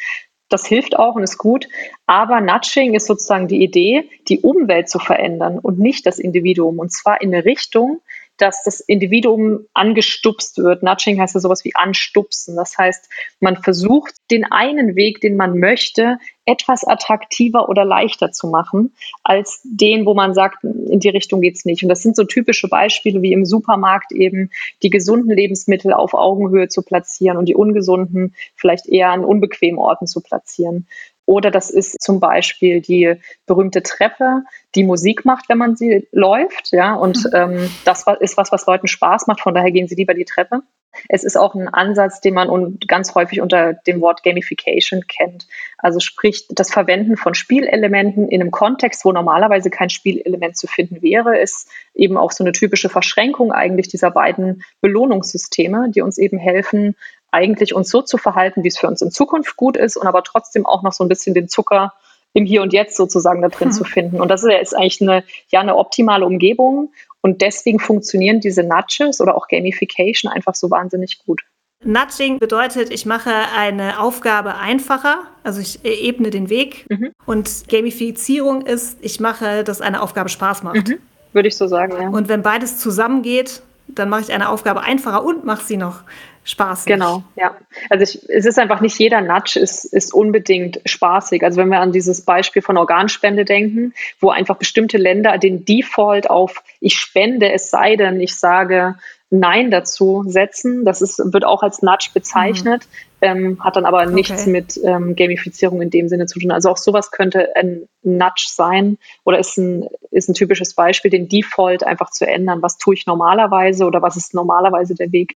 Das 0.51 0.65
hilft 0.65 1.00
auch 1.00 1.15
und 1.15 1.24
ist 1.24 1.38
gut. 1.38 1.68
Aber 2.06 2.42
Nudging 2.42 2.94
ist 2.94 3.07
sozusagen 3.07 3.48
die 3.48 3.63
Idee, 3.63 4.09
die 4.27 4.42
Umwelt 4.42 4.89
zu 4.89 5.00
verändern 5.00 5.57
und 5.57 5.80
nicht 5.80 6.06
das 6.06 6.19
Individuum. 6.19 6.77
Und 6.77 6.92
zwar 6.92 7.21
in 7.21 7.33
eine 7.33 7.45
Richtung, 7.45 8.01
dass 8.38 8.63
das 8.63 8.80
Individuum 8.80 9.68
angestupst 9.74 10.57
wird. 10.57 10.83
Nudging 10.83 11.19
heißt 11.19 11.36
ja 11.36 11.42
sowas 11.42 11.63
wie 11.63 11.75
anstupsen. 11.75 12.56
Das 12.56 12.78
heißt, 12.78 13.07
man 13.39 13.57
versucht, 13.57 14.16
den 14.31 14.45
einen 14.45 14.95
Weg, 14.95 15.22
den 15.22 15.38
man 15.38 15.60
möchte, 15.60 16.18
etwas 16.45 16.83
attraktiver 16.83 17.69
oder 17.69 17.86
leichter 17.86 18.31
zu 18.31 18.48
machen, 18.48 18.94
als 19.24 19.62
den, 19.63 20.06
wo 20.06 20.13
man 20.13 20.33
sagt, 20.33 20.63
in 20.63 21.00
die 21.00 21.10
Richtung 21.10 21.42
geht 21.42 21.56
es 21.56 21.66
nicht. 21.66 21.83
Und 21.83 21.89
das 21.89 22.01
sind 22.01 22.16
so 22.16 22.24
typische 22.24 22.68
Beispiele 22.68 23.22
wie 23.22 23.31
im 23.31 23.45
Supermarkt 23.45 24.12
eben 24.12 24.50
die 24.81 24.89
gesunden 24.89 25.30
Lebensmittel 25.30 25.94
auf 25.94 26.13
Augenhöhe 26.13 26.68
zu 26.68 26.81
platzieren 26.81 27.38
und 27.38 27.45
die 27.45 27.56
ungesunden 27.56 28.33
vielleicht 28.56 28.88
eher 28.88 29.12
an 29.12 29.24
unbequemen 29.24 29.80
Orten 29.80 30.07
zu 30.07 30.22
platzieren. 30.22 30.88
Oder 31.31 31.50
das 31.50 31.69
ist 31.69 32.02
zum 32.02 32.19
Beispiel 32.19 32.81
die 32.81 33.16
berühmte 33.45 33.81
Treppe, 33.81 34.44
die 34.76 34.83
Musik 34.83 35.23
macht, 35.23 35.47
wenn 35.47 35.57
man 35.57 35.78
sie 35.78 36.06
läuft. 36.11 36.73
Ja, 36.73 36.94
und 36.94 37.23
mhm. 37.23 37.31
ähm, 37.33 37.69
das 37.85 38.04
ist 38.19 38.35
was, 38.35 38.52
was 38.52 38.66
Leuten 38.66 38.88
Spaß 38.88 39.28
macht. 39.28 39.40
Von 39.40 39.54
daher 39.54 39.71
gehen 39.71 39.88
sie 39.88 39.95
lieber 39.95 40.14
die 40.14 40.26
Treppe. 40.26 40.61
Es 41.07 41.23
ist 41.23 41.38
auch 41.38 41.56
ein 41.56 41.69
Ansatz, 41.69 42.19
den 42.19 42.33
man 42.33 42.78
ganz 42.85 43.16
häufig 43.16 43.40
unter 43.40 43.71
dem 43.71 44.02
Wort 44.02 44.23
Gamification 44.23 45.07
kennt. 45.07 45.47
Also 45.78 46.02
sprich, 46.02 46.47
das 46.50 46.69
Verwenden 46.69 47.16
von 47.16 47.33
Spielelementen 47.33 48.28
in 48.28 48.42
einem 48.42 48.52
Kontext, 48.52 49.06
wo 49.06 49.14
normalerweise 49.14 49.69
kein 49.69 49.90
Spielelement 49.90 50.57
zu 50.57 50.68
finden 50.68 51.02
wäre, 51.02 51.40
ist 51.40 51.69
eben 51.95 52.18
auch 52.18 52.33
so 52.33 52.44
eine 52.44 52.52
typische 52.52 52.90
Verschränkung 52.90 53.54
eigentlich 53.54 53.88
dieser 53.88 54.11
beiden 54.11 54.66
Belohnungssysteme, 54.81 55.90
die 55.92 56.02
uns 56.02 56.18
eben 56.18 56.38
helfen, 56.38 56.97
eigentlich 57.31 57.73
uns 57.73 57.90
so 57.90 58.02
zu 58.02 58.18
verhalten, 58.18 58.64
wie 58.64 58.68
es 58.68 58.78
für 58.78 58.88
uns 58.88 59.02
in 59.02 59.11
Zukunft 59.11 59.56
gut 59.57 59.78
ist 59.78 59.97
und 59.97 60.07
aber 60.07 60.23
trotzdem 60.23 60.66
auch 60.66 60.83
noch 60.83 60.94
so 60.94 61.04
ein 61.04 61.07
bisschen 61.07 61.33
den 61.33 61.47
Zucker 61.47 61.94
im 62.33 62.45
Hier 62.45 62.61
und 62.61 62.73
Jetzt 62.73 62.95
sozusagen 62.95 63.42
da 63.42 63.50
drin 63.50 63.69
hm. 63.69 63.73
zu 63.73 63.83
finden. 63.83 64.21
Und 64.21 64.30
das 64.30 64.44
ist 64.44 64.76
eigentlich 64.76 65.02
eine, 65.02 65.23
ja, 65.50 65.59
eine 65.59 65.76
optimale 65.76 66.26
Umgebung. 66.26 66.94
Und 67.21 67.42
deswegen 67.42 67.80
funktionieren 67.80 68.40
diese 68.40 68.64
Nudges 68.64 69.21
oder 69.21 69.35
auch 69.35 69.47
Gamification 69.47 70.31
einfach 70.31 70.56
so 70.56 70.71
wahnsinnig 70.71 71.19
gut. 71.26 71.42
Nudging 71.83 72.38
bedeutet, 72.38 72.92
ich 72.92 73.06
mache 73.06 73.31
eine 73.57 74.00
Aufgabe 74.00 74.56
einfacher, 74.56 75.21
also 75.44 75.59
ich 75.61 75.83
ebne 75.83 76.30
den 76.30 76.50
Weg. 76.50 76.85
Mhm. 76.90 77.11
Und 77.26 77.68
Gamifizierung 77.68 78.61
ist, 78.61 79.00
ich 79.02 79.19
mache, 79.19 79.64
dass 79.64 79.81
eine 79.81 80.02
Aufgabe 80.02 80.30
Spaß 80.30 80.64
macht. 80.64 80.90
Mhm. 80.90 81.00
Würde 81.33 81.47
ich 81.47 81.57
so 81.57 81.68
sagen, 81.68 81.94
ja. 82.00 82.09
Und 82.09 82.28
wenn 82.28 82.44
beides 82.44 82.78
zusammengeht, 82.78 83.61
dann 83.88 84.09
mache 84.09 84.21
ich 84.21 84.31
eine 84.31 84.50
Aufgabe 84.50 84.81
einfacher 84.81 85.23
und 85.23 85.44
mache 85.44 85.64
sie 85.64 85.78
noch 85.78 86.02
spaßig. 86.44 86.88
Genau, 86.88 87.24
ja. 87.36 87.56
Also 87.90 88.04
ich, 88.04 88.30
es 88.30 88.45
ist 88.45 88.60
einfach 88.60 88.81
nicht 88.81 88.98
jeder 89.00 89.21
Nudge 89.21 89.60
ist, 89.60 89.86
ist 89.86 90.14
unbedingt 90.14 90.81
spaßig. 90.86 91.44
Also 91.44 91.60
wenn 91.60 91.69
wir 91.69 91.80
an 91.80 91.92
dieses 91.92 92.21
Beispiel 92.21 92.62
von 92.62 92.78
Organspende 92.78 93.45
denken, 93.45 93.94
wo 94.19 94.30
einfach 94.30 94.57
bestimmte 94.57 94.98
Länder 94.98 95.38
den 95.38 95.66
Default 95.66 96.30
auf 96.30 96.64
ich 96.80 96.98
spende, 96.98 97.52
es 97.52 97.69
sei 97.69 97.95
denn, 97.95 98.19
ich 98.19 98.36
sage 98.36 98.95
Nein 99.30 99.71
dazu 99.71 100.24
setzen, 100.28 100.83
das 100.83 101.02
ist, 101.02 101.19
wird 101.19 101.45
auch 101.45 101.64
als 101.64 101.81
Nudge 101.81 102.10
bezeichnet. 102.14 102.86
Mhm 102.86 103.12
ähm, 103.21 103.64
hat 103.64 103.76
dann 103.76 103.86
aber 103.86 104.02
okay. 104.02 104.14
nichts 104.14 104.45
mit 104.48 104.80
ähm, 104.83 105.16
Gamifizierung 105.16 105.81
in 105.81 105.90
dem 105.90 106.10
Sinne 106.10 106.26
zu 106.26 106.40
tun. 106.40 106.52
Also 106.52 106.69
auch 106.69 106.78
sowas 106.78 107.12
könnte 107.12 107.56
ein 107.56 107.88
Nudge 108.02 108.48
sein 108.50 108.98
oder 109.24 109.40
ist 109.40 109.57
ein, 109.57 109.88
ist 110.10 110.28
ein 110.28 110.33
typisches 110.33 110.74
Beispiel, 110.74 111.12
den 111.12 111.30
Default 111.30 111.83
einfach 111.83 112.10
zu 112.10 112.28
ändern. 112.28 112.62
Was 112.62 112.78
tue 112.78 112.95
ich 112.95 113.06
normalerweise 113.06 113.86
oder 113.86 114.02
was 114.02 114.18
ist 114.18 114.33
normalerweise 114.33 114.95
der 114.95 115.12
Weg? 115.12 115.36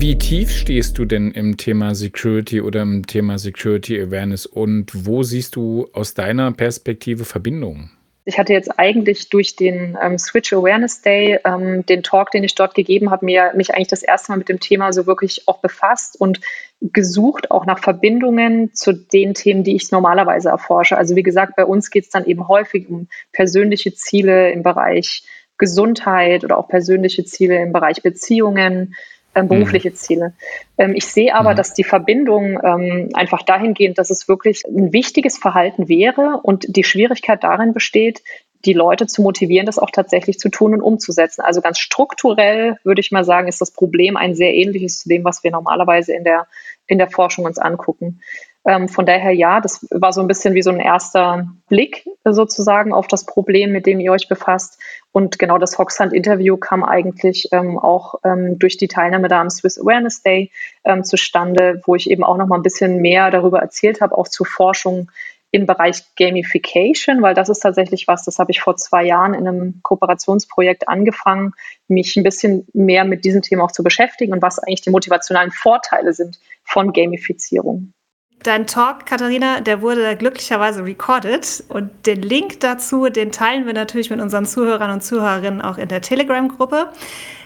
Wie 0.00 0.16
tief 0.16 0.50
stehst 0.50 0.96
du 0.96 1.04
denn 1.04 1.30
im 1.32 1.58
Thema 1.58 1.94
Security 1.94 2.62
oder 2.62 2.80
im 2.80 3.06
Thema 3.06 3.38
Security 3.38 4.00
Awareness 4.00 4.46
und 4.46 4.90
wo 5.06 5.22
siehst 5.22 5.56
du 5.56 5.88
aus 5.92 6.14
deiner 6.14 6.52
Perspektive 6.52 7.26
Verbindungen? 7.26 7.90
Ich 8.24 8.38
hatte 8.38 8.54
jetzt 8.54 8.78
eigentlich 8.78 9.28
durch 9.28 9.56
den 9.56 9.98
ähm, 10.02 10.16
Switch 10.16 10.54
Awareness 10.54 11.02
Day, 11.02 11.38
ähm, 11.44 11.84
den 11.84 12.02
Talk, 12.02 12.30
den 12.30 12.44
ich 12.44 12.54
dort 12.54 12.74
gegeben 12.74 13.10
habe, 13.10 13.26
mir, 13.26 13.52
mich 13.54 13.74
eigentlich 13.74 13.88
das 13.88 14.02
erste 14.02 14.32
Mal 14.32 14.38
mit 14.38 14.48
dem 14.48 14.58
Thema 14.58 14.90
so 14.94 15.06
wirklich 15.06 15.46
auch 15.46 15.58
befasst 15.58 16.18
und 16.18 16.40
gesucht, 16.80 17.50
auch 17.50 17.66
nach 17.66 17.80
Verbindungen 17.80 18.72
zu 18.72 18.94
den 18.94 19.34
Themen, 19.34 19.64
die 19.64 19.76
ich 19.76 19.90
normalerweise 19.90 20.48
erforsche. 20.48 20.96
Also 20.96 21.14
wie 21.14 21.22
gesagt, 21.22 21.56
bei 21.56 21.66
uns 21.66 21.90
geht 21.90 22.04
es 22.04 22.10
dann 22.10 22.24
eben 22.24 22.48
häufig 22.48 22.88
um 22.88 23.08
persönliche 23.32 23.92
Ziele 23.92 24.50
im 24.50 24.62
Bereich 24.62 25.24
Gesundheit 25.58 26.42
oder 26.42 26.56
auch 26.56 26.68
persönliche 26.68 27.26
Ziele 27.26 27.60
im 27.60 27.74
Bereich 27.74 28.02
Beziehungen, 28.02 28.94
ähm, 29.34 29.48
berufliche 29.48 29.90
mhm. 29.90 29.94
Ziele. 29.94 30.32
Ähm, 30.78 30.94
ich 30.94 31.06
sehe 31.06 31.34
aber, 31.34 31.52
mhm. 31.52 31.56
dass 31.56 31.74
die 31.74 31.84
Verbindung 31.84 32.58
ähm, 32.62 33.10
einfach 33.14 33.42
dahingehend, 33.42 33.98
dass 33.98 34.10
es 34.10 34.28
wirklich 34.28 34.64
ein 34.66 34.92
wichtiges 34.92 35.38
Verhalten 35.38 35.88
wäre 35.88 36.40
und 36.42 36.64
die 36.76 36.84
Schwierigkeit 36.84 37.44
darin 37.44 37.72
besteht, 37.72 38.22
die 38.64 38.72
Leute 38.72 39.06
zu 39.06 39.22
motivieren, 39.22 39.66
das 39.66 39.78
auch 39.78 39.90
tatsächlich 39.90 40.38
zu 40.38 40.50
tun 40.50 40.74
und 40.74 40.82
umzusetzen. 40.82 41.42
Also 41.42 41.60
ganz 41.60 41.78
strukturell 41.78 42.76
würde 42.84 43.00
ich 43.00 43.10
mal 43.10 43.24
sagen, 43.24 43.48
ist 43.48 43.60
das 43.60 43.70
Problem 43.70 44.16
ein 44.16 44.34
sehr 44.34 44.54
ähnliches 44.54 44.98
zu 44.98 45.08
dem, 45.08 45.24
was 45.24 45.42
wir 45.42 45.50
normalerweise 45.50 46.12
in 46.14 46.24
der, 46.24 46.46
in 46.86 46.98
der 46.98 47.08
Forschung 47.08 47.46
uns 47.46 47.58
angucken. 47.58 48.20
Ähm, 48.66 48.88
von 48.88 49.06
daher 49.06 49.32
ja, 49.32 49.60
das 49.60 49.86
war 49.90 50.12
so 50.12 50.20
ein 50.20 50.26
bisschen 50.26 50.54
wie 50.54 50.62
so 50.62 50.70
ein 50.70 50.80
erster 50.80 51.48
Blick 51.68 52.06
sozusagen 52.24 52.92
auf 52.92 53.06
das 53.06 53.24
Problem, 53.24 53.72
mit 53.72 53.86
dem 53.86 54.00
ihr 54.00 54.12
euch 54.12 54.28
befasst. 54.28 54.78
Und 55.12 55.38
genau 55.38 55.58
das 55.58 55.78
Hoxhand-Interview 55.78 56.56
kam 56.58 56.84
eigentlich 56.84 57.48
ähm, 57.52 57.78
auch 57.78 58.16
ähm, 58.22 58.58
durch 58.58 58.76
die 58.76 58.88
Teilnahme 58.88 59.28
da 59.28 59.40
am 59.40 59.50
Swiss 59.50 59.80
Awareness 59.80 60.22
Day 60.22 60.50
ähm, 60.84 61.04
zustande, 61.04 61.80
wo 61.86 61.94
ich 61.94 62.10
eben 62.10 62.22
auch 62.22 62.36
noch 62.36 62.46
mal 62.46 62.56
ein 62.56 62.62
bisschen 62.62 63.00
mehr 63.00 63.30
darüber 63.30 63.60
erzählt 63.60 64.00
habe, 64.02 64.16
auch 64.16 64.28
zur 64.28 64.46
Forschung 64.46 65.10
im 65.52 65.66
Bereich 65.66 66.04
Gamification, 66.16 67.22
weil 67.22 67.34
das 67.34 67.48
ist 67.48 67.60
tatsächlich 67.60 68.06
was, 68.06 68.24
das 68.24 68.38
habe 68.38 68.52
ich 68.52 68.60
vor 68.60 68.76
zwei 68.76 69.04
Jahren 69.04 69.34
in 69.34 69.48
einem 69.48 69.80
Kooperationsprojekt 69.82 70.88
angefangen, 70.88 71.54
mich 71.88 72.16
ein 72.16 72.22
bisschen 72.22 72.66
mehr 72.72 73.04
mit 73.04 73.24
diesem 73.24 73.42
Thema 73.42 73.64
auch 73.64 73.72
zu 73.72 73.82
beschäftigen 73.82 74.32
und 74.32 74.42
was 74.42 74.60
eigentlich 74.60 74.82
die 74.82 74.90
motivationalen 74.90 75.50
Vorteile 75.50 76.12
sind 76.12 76.38
von 76.62 76.92
Gamifizierung. 76.92 77.92
Dein 78.42 78.66
Talk, 78.66 79.04
Katharina, 79.04 79.60
der 79.60 79.82
wurde 79.82 80.16
glücklicherweise 80.16 80.82
recorded 80.82 81.62
und 81.68 81.90
den 82.06 82.22
Link 82.22 82.60
dazu, 82.60 83.10
den 83.10 83.32
teilen 83.32 83.66
wir 83.66 83.74
natürlich 83.74 84.08
mit 84.08 84.18
unseren 84.18 84.46
Zuhörern 84.46 84.90
und 84.90 85.04
Zuhörerinnen 85.04 85.60
auch 85.60 85.76
in 85.76 85.88
der 85.88 86.00
Telegram-Gruppe. 86.00 86.88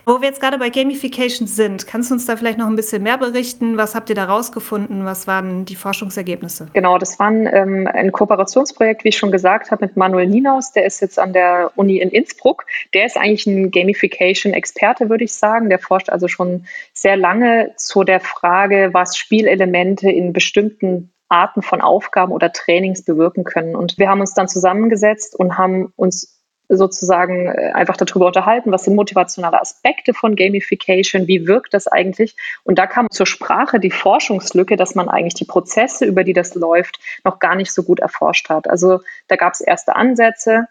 Wo 0.07 0.21
wir 0.21 0.29
jetzt 0.29 0.41
gerade 0.41 0.59
bei 0.59 0.69
Gamification 0.69 1.49
sind, 1.49 1.87
kannst 1.87 2.11
du 2.11 2.15
uns 2.15 2.27
da 2.27 2.37
vielleicht 2.37 2.59
noch 2.59 2.67
ein 2.67 2.77
bisschen 2.77 3.03
mehr 3.03 3.17
berichten? 3.17 3.79
Was 3.79 3.95
habt 3.95 4.11
ihr 4.11 4.15
da 4.15 4.27
rausgefunden? 4.27 5.07
Was 5.07 5.27
waren 5.27 5.65
die 5.65 5.77
Forschungsergebnisse? 5.77 6.69
Genau, 6.75 6.99
das 6.99 7.19
war 7.19 7.31
ähm, 7.31 7.89
ein 7.91 8.13
Kooperationsprojekt, 8.13 9.05
wie 9.05 9.09
ich 9.09 9.17
schon 9.17 9.33
gesagt 9.33 9.71
habe, 9.71 9.87
mit 9.87 9.97
Manuel 9.97 10.27
Ninaus. 10.27 10.73
Der 10.73 10.85
ist 10.85 11.01
jetzt 11.01 11.19
an 11.19 11.33
der 11.33 11.73
Uni 11.77 11.99
in 11.99 12.11
Innsbruck. 12.11 12.67
Der 12.93 13.07
ist 13.07 13.17
eigentlich 13.17 13.47
ein 13.47 13.71
Gamification-Experte, 13.71 15.09
würde 15.09 15.25
ich 15.25 15.33
sagen. 15.33 15.71
Der 15.71 15.79
forscht 15.79 16.11
also 16.11 16.29
schon 16.29 16.67
sehr 16.93 17.17
lange 17.17 17.73
zu 17.77 18.05
der 18.05 18.21
Frage, 18.21 18.91
was 18.93 19.17
Spielelemente 19.17 20.11
in 20.11 20.35
bestimmten 20.35 21.15
Arten 21.31 21.63
von 21.63 21.81
Aufgaben 21.81 22.33
oder 22.33 22.53
Trainings 22.53 23.05
bewirken 23.05 23.45
können. 23.45 23.75
Und 23.75 23.99
wir 23.99 24.09
haben 24.09 24.21
uns 24.21 24.35
dann 24.35 24.49
zusammengesetzt 24.49 25.35
und 25.35 25.57
haben 25.57 25.93
uns 25.97 26.34
sozusagen 26.69 27.47
äh, 27.47 27.73
einfach 27.75 27.97
darüber 27.97 28.27
unterhalten, 28.27 28.73
was 28.73 28.85
sind 28.85 28.97
motivationale 28.97 29.61
Aspekte 29.61 30.15
von 30.15 30.37
Gamification, 30.37 31.27
wie 31.27 31.47
wirkt 31.47 31.75
das 31.75 31.87
eigentlich. 31.87 32.37
Und 32.65 32.79
da 32.79 32.87
kam 32.87 33.09
zur 33.11 33.27
Sprache 33.27 33.81
die 33.81 33.91
Forschungslücke, 33.91 34.77
dass 34.77 34.95
man 34.95 35.09
eigentlich 35.09 35.35
die 35.35 35.45
Prozesse, 35.45 36.05
über 36.05 36.25
die 36.25 36.33
das 36.33 36.55
läuft, 36.55 36.99
noch 37.25 37.39
gar 37.39 37.55
nicht 37.55 37.73
so 37.73 37.83
gut 37.83 38.01
erforscht 38.01 38.49
hat. 38.49 38.69
Also 38.69 39.01
da 39.29 39.37
gab 39.37 39.53
es 39.53 39.61
erste 39.61 39.97
Ansätze, 39.97 40.69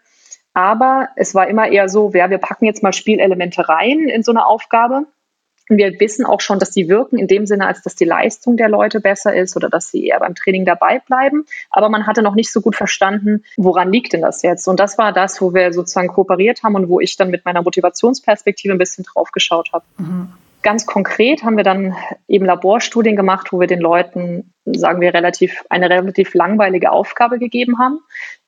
aber 0.52 1.08
es 1.16 1.34
war 1.34 1.48
immer 1.48 1.68
eher 1.68 1.88
so, 1.88 2.12
ja, 2.14 2.30
wir 2.30 2.38
packen 2.38 2.64
jetzt 2.64 2.82
mal 2.82 2.92
Spielelemente 2.92 3.68
rein 3.68 4.08
in 4.08 4.22
so 4.22 4.32
eine 4.32 4.46
Aufgabe 4.46 5.06
und 5.68 5.78
wir 5.78 5.98
wissen 5.98 6.26
auch 6.26 6.40
schon, 6.40 6.58
dass 6.58 6.70
die 6.70 6.88
wirken 6.88 7.18
in 7.18 7.26
dem 7.26 7.46
Sinne, 7.46 7.66
als 7.66 7.82
dass 7.82 7.94
die 7.94 8.04
Leistung 8.04 8.56
der 8.56 8.68
Leute 8.68 9.00
besser 9.00 9.34
ist 9.34 9.56
oder 9.56 9.70
dass 9.70 9.90
sie 9.90 10.06
eher 10.06 10.20
beim 10.20 10.34
Training 10.34 10.64
dabei 10.64 10.98
bleiben. 10.98 11.46
Aber 11.70 11.88
man 11.88 12.06
hatte 12.06 12.22
noch 12.22 12.34
nicht 12.34 12.52
so 12.52 12.60
gut 12.60 12.76
verstanden, 12.76 13.44
woran 13.56 13.90
liegt 13.90 14.12
denn 14.12 14.20
das 14.20 14.42
jetzt? 14.42 14.68
Und 14.68 14.78
das 14.78 14.98
war 14.98 15.12
das, 15.12 15.40
wo 15.40 15.54
wir 15.54 15.72
sozusagen 15.72 16.08
kooperiert 16.08 16.62
haben 16.62 16.74
und 16.74 16.88
wo 16.88 17.00
ich 17.00 17.16
dann 17.16 17.30
mit 17.30 17.44
meiner 17.44 17.62
Motivationsperspektive 17.62 18.74
ein 18.74 18.78
bisschen 18.78 19.04
drauf 19.04 19.32
geschaut 19.32 19.72
habe. 19.72 19.84
Mhm. 19.98 20.28
Ganz 20.64 20.86
konkret 20.86 21.44
haben 21.44 21.58
wir 21.58 21.62
dann 21.62 21.94
eben 22.26 22.46
Laborstudien 22.46 23.16
gemacht, 23.16 23.52
wo 23.52 23.60
wir 23.60 23.66
den 23.66 23.80
Leuten, 23.80 24.54
sagen 24.64 25.02
wir, 25.02 25.12
relativ, 25.12 25.62
eine 25.68 25.90
relativ 25.90 26.32
langweilige 26.32 26.90
Aufgabe 26.90 27.38
gegeben 27.38 27.78
haben 27.78 28.00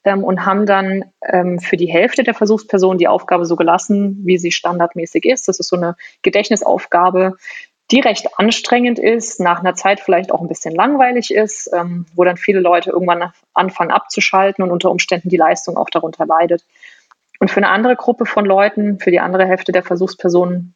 ähm, 0.03 0.25
und 0.25 0.47
haben 0.47 0.65
dann 0.65 1.05
ähm, 1.23 1.59
für 1.59 1.77
die 1.77 1.93
Hälfte 1.93 2.25
der 2.25 2.33
Versuchspersonen 2.33 2.97
die 2.97 3.07
Aufgabe 3.07 3.45
so 3.45 3.55
gelassen, 3.55 4.23
wie 4.25 4.39
sie 4.39 4.51
standardmäßig 4.51 5.27
ist. 5.27 5.47
Das 5.47 5.61
ist 5.61 5.69
so 5.69 5.77
eine 5.77 5.95
Gedächtnisaufgabe, 6.23 7.37
die 7.91 8.01
recht 8.01 8.39
anstrengend 8.39 8.99
ist, 8.99 9.39
nach 9.39 9.61
einer 9.61 9.75
Zeit 9.75 10.01
vielleicht 10.01 10.33
auch 10.33 10.41
ein 10.41 10.49
bisschen 10.49 10.75
langweilig 10.75 11.35
ist, 11.35 11.71
ähm, 11.75 12.07
wo 12.15 12.25
dann 12.25 12.39
viele 12.39 12.61
Leute 12.61 12.93
irgendwann 12.93 13.31
anfangen 13.53 13.91
abzuschalten 13.91 14.65
und 14.65 14.71
unter 14.71 14.91
Umständen 14.91 15.29
die 15.29 15.37
Leistung 15.37 15.77
auch 15.77 15.91
darunter 15.91 16.25
leidet. 16.25 16.65
Und 17.41 17.51
für 17.51 17.59
eine 17.59 17.69
andere 17.69 17.95
Gruppe 17.95 18.25
von 18.25 18.47
Leuten, 18.47 19.01
für 19.01 19.11
die 19.11 19.21
andere 19.21 19.45
Hälfte 19.45 19.71
der 19.71 19.83
Versuchspersonen, 19.83 20.75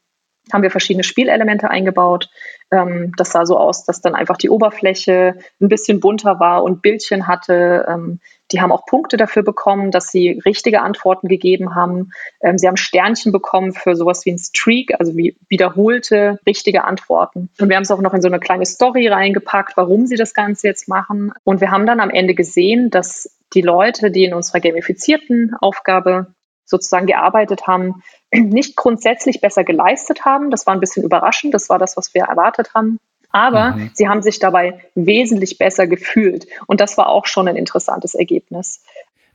haben 0.52 0.62
wir 0.62 0.70
verschiedene 0.70 1.04
Spielelemente 1.04 1.70
eingebaut. 1.70 2.30
Ähm, 2.70 3.12
das 3.16 3.30
sah 3.30 3.46
so 3.46 3.58
aus, 3.58 3.84
dass 3.84 4.00
dann 4.00 4.14
einfach 4.14 4.36
die 4.36 4.50
Oberfläche 4.50 5.36
ein 5.60 5.68
bisschen 5.68 6.00
bunter 6.00 6.38
war 6.40 6.62
und 6.62 6.82
Bildchen 6.82 7.26
hatte. 7.26 7.86
Ähm, 7.88 8.20
die 8.52 8.60
haben 8.60 8.72
auch 8.72 8.86
Punkte 8.86 9.16
dafür 9.16 9.42
bekommen, 9.42 9.90
dass 9.90 10.10
sie 10.10 10.40
richtige 10.44 10.82
Antworten 10.82 11.28
gegeben 11.28 11.74
haben. 11.74 12.12
Ähm, 12.40 12.58
sie 12.58 12.66
haben 12.66 12.76
Sternchen 12.76 13.32
bekommen 13.32 13.72
für 13.72 13.94
sowas 13.96 14.24
wie 14.26 14.32
ein 14.32 14.38
Streak, 14.38 14.94
also 14.98 15.16
wie 15.16 15.36
wiederholte 15.48 16.38
richtige 16.46 16.84
Antworten. 16.84 17.50
Und 17.60 17.68
wir 17.68 17.76
haben 17.76 17.84
es 17.84 17.90
auch 17.90 18.00
noch 18.00 18.14
in 18.14 18.22
so 18.22 18.28
eine 18.28 18.40
kleine 18.40 18.66
Story 18.66 19.08
reingepackt, 19.08 19.76
warum 19.76 20.06
sie 20.06 20.16
das 20.16 20.34
Ganze 20.34 20.68
jetzt 20.68 20.88
machen. 20.88 21.32
Und 21.44 21.60
wir 21.60 21.70
haben 21.70 21.86
dann 21.86 22.00
am 22.00 22.10
Ende 22.10 22.34
gesehen, 22.34 22.90
dass 22.90 23.36
die 23.52 23.62
Leute, 23.62 24.10
die 24.10 24.24
in 24.24 24.34
unserer 24.34 24.60
gamifizierten 24.60 25.54
Aufgabe 25.60 26.34
sozusagen 26.70 27.06
gearbeitet 27.06 27.66
haben, 27.66 28.02
nicht 28.32 28.76
grundsätzlich 28.76 29.40
besser 29.40 29.64
geleistet 29.64 30.24
haben. 30.24 30.50
Das 30.50 30.66
war 30.66 30.74
ein 30.74 30.80
bisschen 30.80 31.04
überraschend. 31.04 31.52
Das 31.52 31.68
war 31.68 31.78
das, 31.78 31.96
was 31.96 32.14
wir 32.14 32.22
erwartet 32.22 32.74
haben. 32.74 32.98
Aber 33.32 33.72
mhm. 33.72 33.90
sie 33.94 34.08
haben 34.08 34.22
sich 34.22 34.38
dabei 34.38 34.80
wesentlich 34.94 35.58
besser 35.58 35.86
gefühlt. 35.86 36.46
Und 36.66 36.80
das 36.80 36.96
war 36.96 37.08
auch 37.08 37.26
schon 37.26 37.46
ein 37.46 37.56
interessantes 37.56 38.14
Ergebnis. 38.14 38.82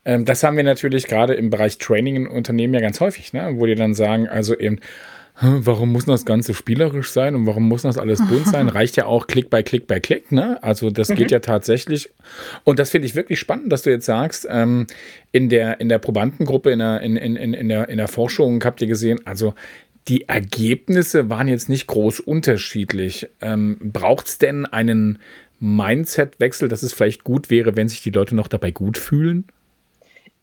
Ähm, 0.03 0.25
das 0.25 0.43
haben 0.43 0.57
wir 0.57 0.63
natürlich 0.63 1.07
gerade 1.07 1.33
im 1.33 1.49
Bereich 1.49 1.77
Training 1.77 2.15
in 2.15 2.27
Unternehmen 2.27 2.73
ja 2.73 2.81
ganz 2.81 2.99
häufig, 2.99 3.33
ne? 3.33 3.53
wo 3.55 3.65
die 3.65 3.75
dann 3.75 3.93
sagen, 3.93 4.27
also 4.27 4.57
eben, 4.57 4.79
warum 5.41 5.91
muss 5.91 6.05
das 6.05 6.25
Ganze 6.25 6.53
spielerisch 6.53 7.11
sein 7.11 7.35
und 7.35 7.45
warum 7.45 7.67
muss 7.67 7.81
das 7.81 7.97
alles 7.97 8.25
bunt 8.25 8.47
sein? 8.47 8.69
Reicht 8.69 8.95
ja 8.95 9.05
auch 9.05 9.27
Klick 9.27 9.49
bei 9.49 9.63
Klick 9.63 9.87
bei 9.87 9.99
Klick, 9.99 10.31
ne? 10.31 10.61
Also 10.63 10.89
das 10.89 11.09
mhm. 11.09 11.15
geht 11.15 11.31
ja 11.31 11.39
tatsächlich. 11.39 12.09
Und 12.63 12.79
das 12.79 12.91
finde 12.91 13.07
ich 13.07 13.15
wirklich 13.15 13.39
spannend, 13.39 13.71
dass 13.71 13.83
du 13.83 13.89
jetzt 13.89 14.05
sagst, 14.05 14.47
ähm, 14.49 14.87
in, 15.31 15.49
der, 15.49 15.81
in 15.81 15.89
der 15.89 15.99
Probandengruppe, 15.99 16.71
in 16.71 16.79
der, 16.79 17.01
in, 17.01 17.17
in, 17.17 17.35
in, 17.35 17.67
der, 17.67 17.89
in 17.89 17.97
der 17.97 18.07
Forschung 18.07 18.63
habt 18.63 18.81
ihr 18.81 18.87
gesehen, 18.87 19.19
also 19.25 19.53
die 20.07 20.29
Ergebnisse 20.29 21.29
waren 21.29 21.47
jetzt 21.47 21.67
nicht 21.67 21.87
groß 21.87 22.19
unterschiedlich. 22.19 23.27
Ähm, 23.41 23.77
Braucht 23.81 24.27
es 24.27 24.37
denn 24.37 24.65
einen 24.65 25.19
Mindset-Wechsel, 25.59 26.69
dass 26.69 26.83
es 26.83 26.93
vielleicht 26.93 27.23
gut 27.23 27.49
wäre, 27.49 27.75
wenn 27.75 27.89
sich 27.89 28.03
die 28.03 28.11
Leute 28.11 28.35
noch 28.35 28.47
dabei 28.47 28.71
gut 28.71 28.97
fühlen? 28.97 29.45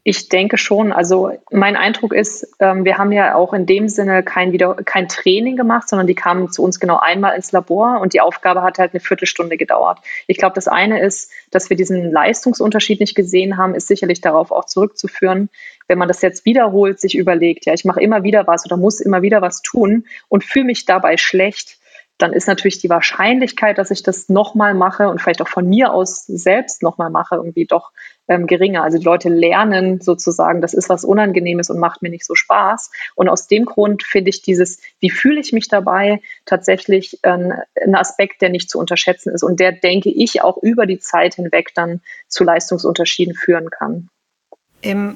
Ich 0.04 0.28
denke 0.28 0.58
schon. 0.58 0.92
Also 0.92 1.30
mein 1.52 1.76
Eindruck 1.76 2.12
ist, 2.12 2.56
ähm, 2.58 2.84
wir 2.84 2.98
haben 2.98 3.12
ja 3.12 3.36
auch 3.36 3.52
in 3.52 3.66
dem 3.66 3.88
Sinne 3.88 4.24
kein, 4.24 4.50
wieder, 4.50 4.74
kein 4.74 5.06
Training 5.06 5.56
gemacht, 5.56 5.88
sondern 5.88 6.08
die 6.08 6.16
kamen 6.16 6.50
zu 6.50 6.64
uns 6.64 6.80
genau 6.80 6.98
einmal 6.98 7.36
ins 7.36 7.52
Labor 7.52 8.00
und 8.00 8.12
die 8.12 8.20
Aufgabe 8.20 8.62
hat 8.62 8.78
halt 8.78 8.94
eine 8.94 9.00
Viertelstunde 9.00 9.56
gedauert. 9.56 10.00
Ich 10.26 10.38
glaube, 10.38 10.56
das 10.56 10.66
eine 10.66 11.00
ist, 11.00 11.30
dass 11.52 11.70
wir 11.70 11.76
diesen 11.76 12.10
Leistungsunterschied 12.10 12.98
nicht 12.98 13.14
gesehen 13.14 13.56
haben, 13.58 13.76
ist 13.76 13.86
sicherlich 13.86 14.20
darauf 14.20 14.50
auch 14.50 14.64
zurückzuführen. 14.64 15.50
Wenn 15.86 15.98
man 15.98 16.08
das 16.08 16.20
jetzt 16.20 16.44
wiederholt, 16.44 16.98
sich 16.98 17.16
überlegt, 17.16 17.66
ja, 17.66 17.72
ich 17.72 17.84
mache 17.84 18.00
immer 18.00 18.24
wieder 18.24 18.48
was 18.48 18.66
oder 18.66 18.76
muss 18.76 19.00
immer 19.00 19.22
wieder 19.22 19.40
was 19.40 19.62
tun 19.62 20.06
und 20.28 20.42
fühle 20.42 20.64
mich 20.64 20.84
dabei 20.84 21.16
schlecht, 21.16 21.78
dann 22.18 22.32
ist 22.32 22.46
natürlich 22.46 22.78
die 22.78 22.90
Wahrscheinlichkeit, 22.90 23.78
dass 23.78 23.90
ich 23.90 24.02
das 24.02 24.28
nochmal 24.28 24.74
mache 24.74 25.08
und 25.08 25.20
vielleicht 25.20 25.42
auch 25.42 25.48
von 25.48 25.68
mir 25.68 25.92
aus 25.92 26.24
selbst 26.26 26.82
nochmal 26.82 27.10
mache, 27.10 27.36
irgendwie 27.36 27.66
doch 27.66 27.90
ähm, 28.32 28.46
geringer. 28.46 28.82
Also 28.82 28.98
die 28.98 29.04
Leute 29.04 29.28
lernen 29.28 30.00
sozusagen, 30.00 30.62
das 30.62 30.72
ist 30.72 30.88
was 30.88 31.04
Unangenehmes 31.04 31.68
und 31.68 31.78
macht 31.78 32.00
mir 32.00 32.08
nicht 32.08 32.24
so 32.24 32.34
Spaß. 32.34 32.90
Und 33.14 33.28
aus 33.28 33.46
dem 33.46 33.66
Grund 33.66 34.02
finde 34.02 34.30
ich 34.30 34.40
dieses, 34.40 34.80
wie 35.00 35.10
fühle 35.10 35.40
ich 35.40 35.52
mich 35.52 35.68
dabei, 35.68 36.22
tatsächlich 36.46 37.18
ähm, 37.24 37.52
ein 37.80 37.94
Aspekt, 37.94 38.40
der 38.40 38.48
nicht 38.48 38.70
zu 38.70 38.78
unterschätzen 38.78 39.34
ist 39.34 39.42
und 39.42 39.60
der, 39.60 39.72
denke 39.72 40.10
ich, 40.10 40.42
auch 40.42 40.56
über 40.62 40.86
die 40.86 40.98
Zeit 40.98 41.34
hinweg 41.34 41.72
dann 41.74 42.00
zu 42.28 42.44
Leistungsunterschieden 42.44 43.34
führen 43.34 43.68
kann. 43.68 44.08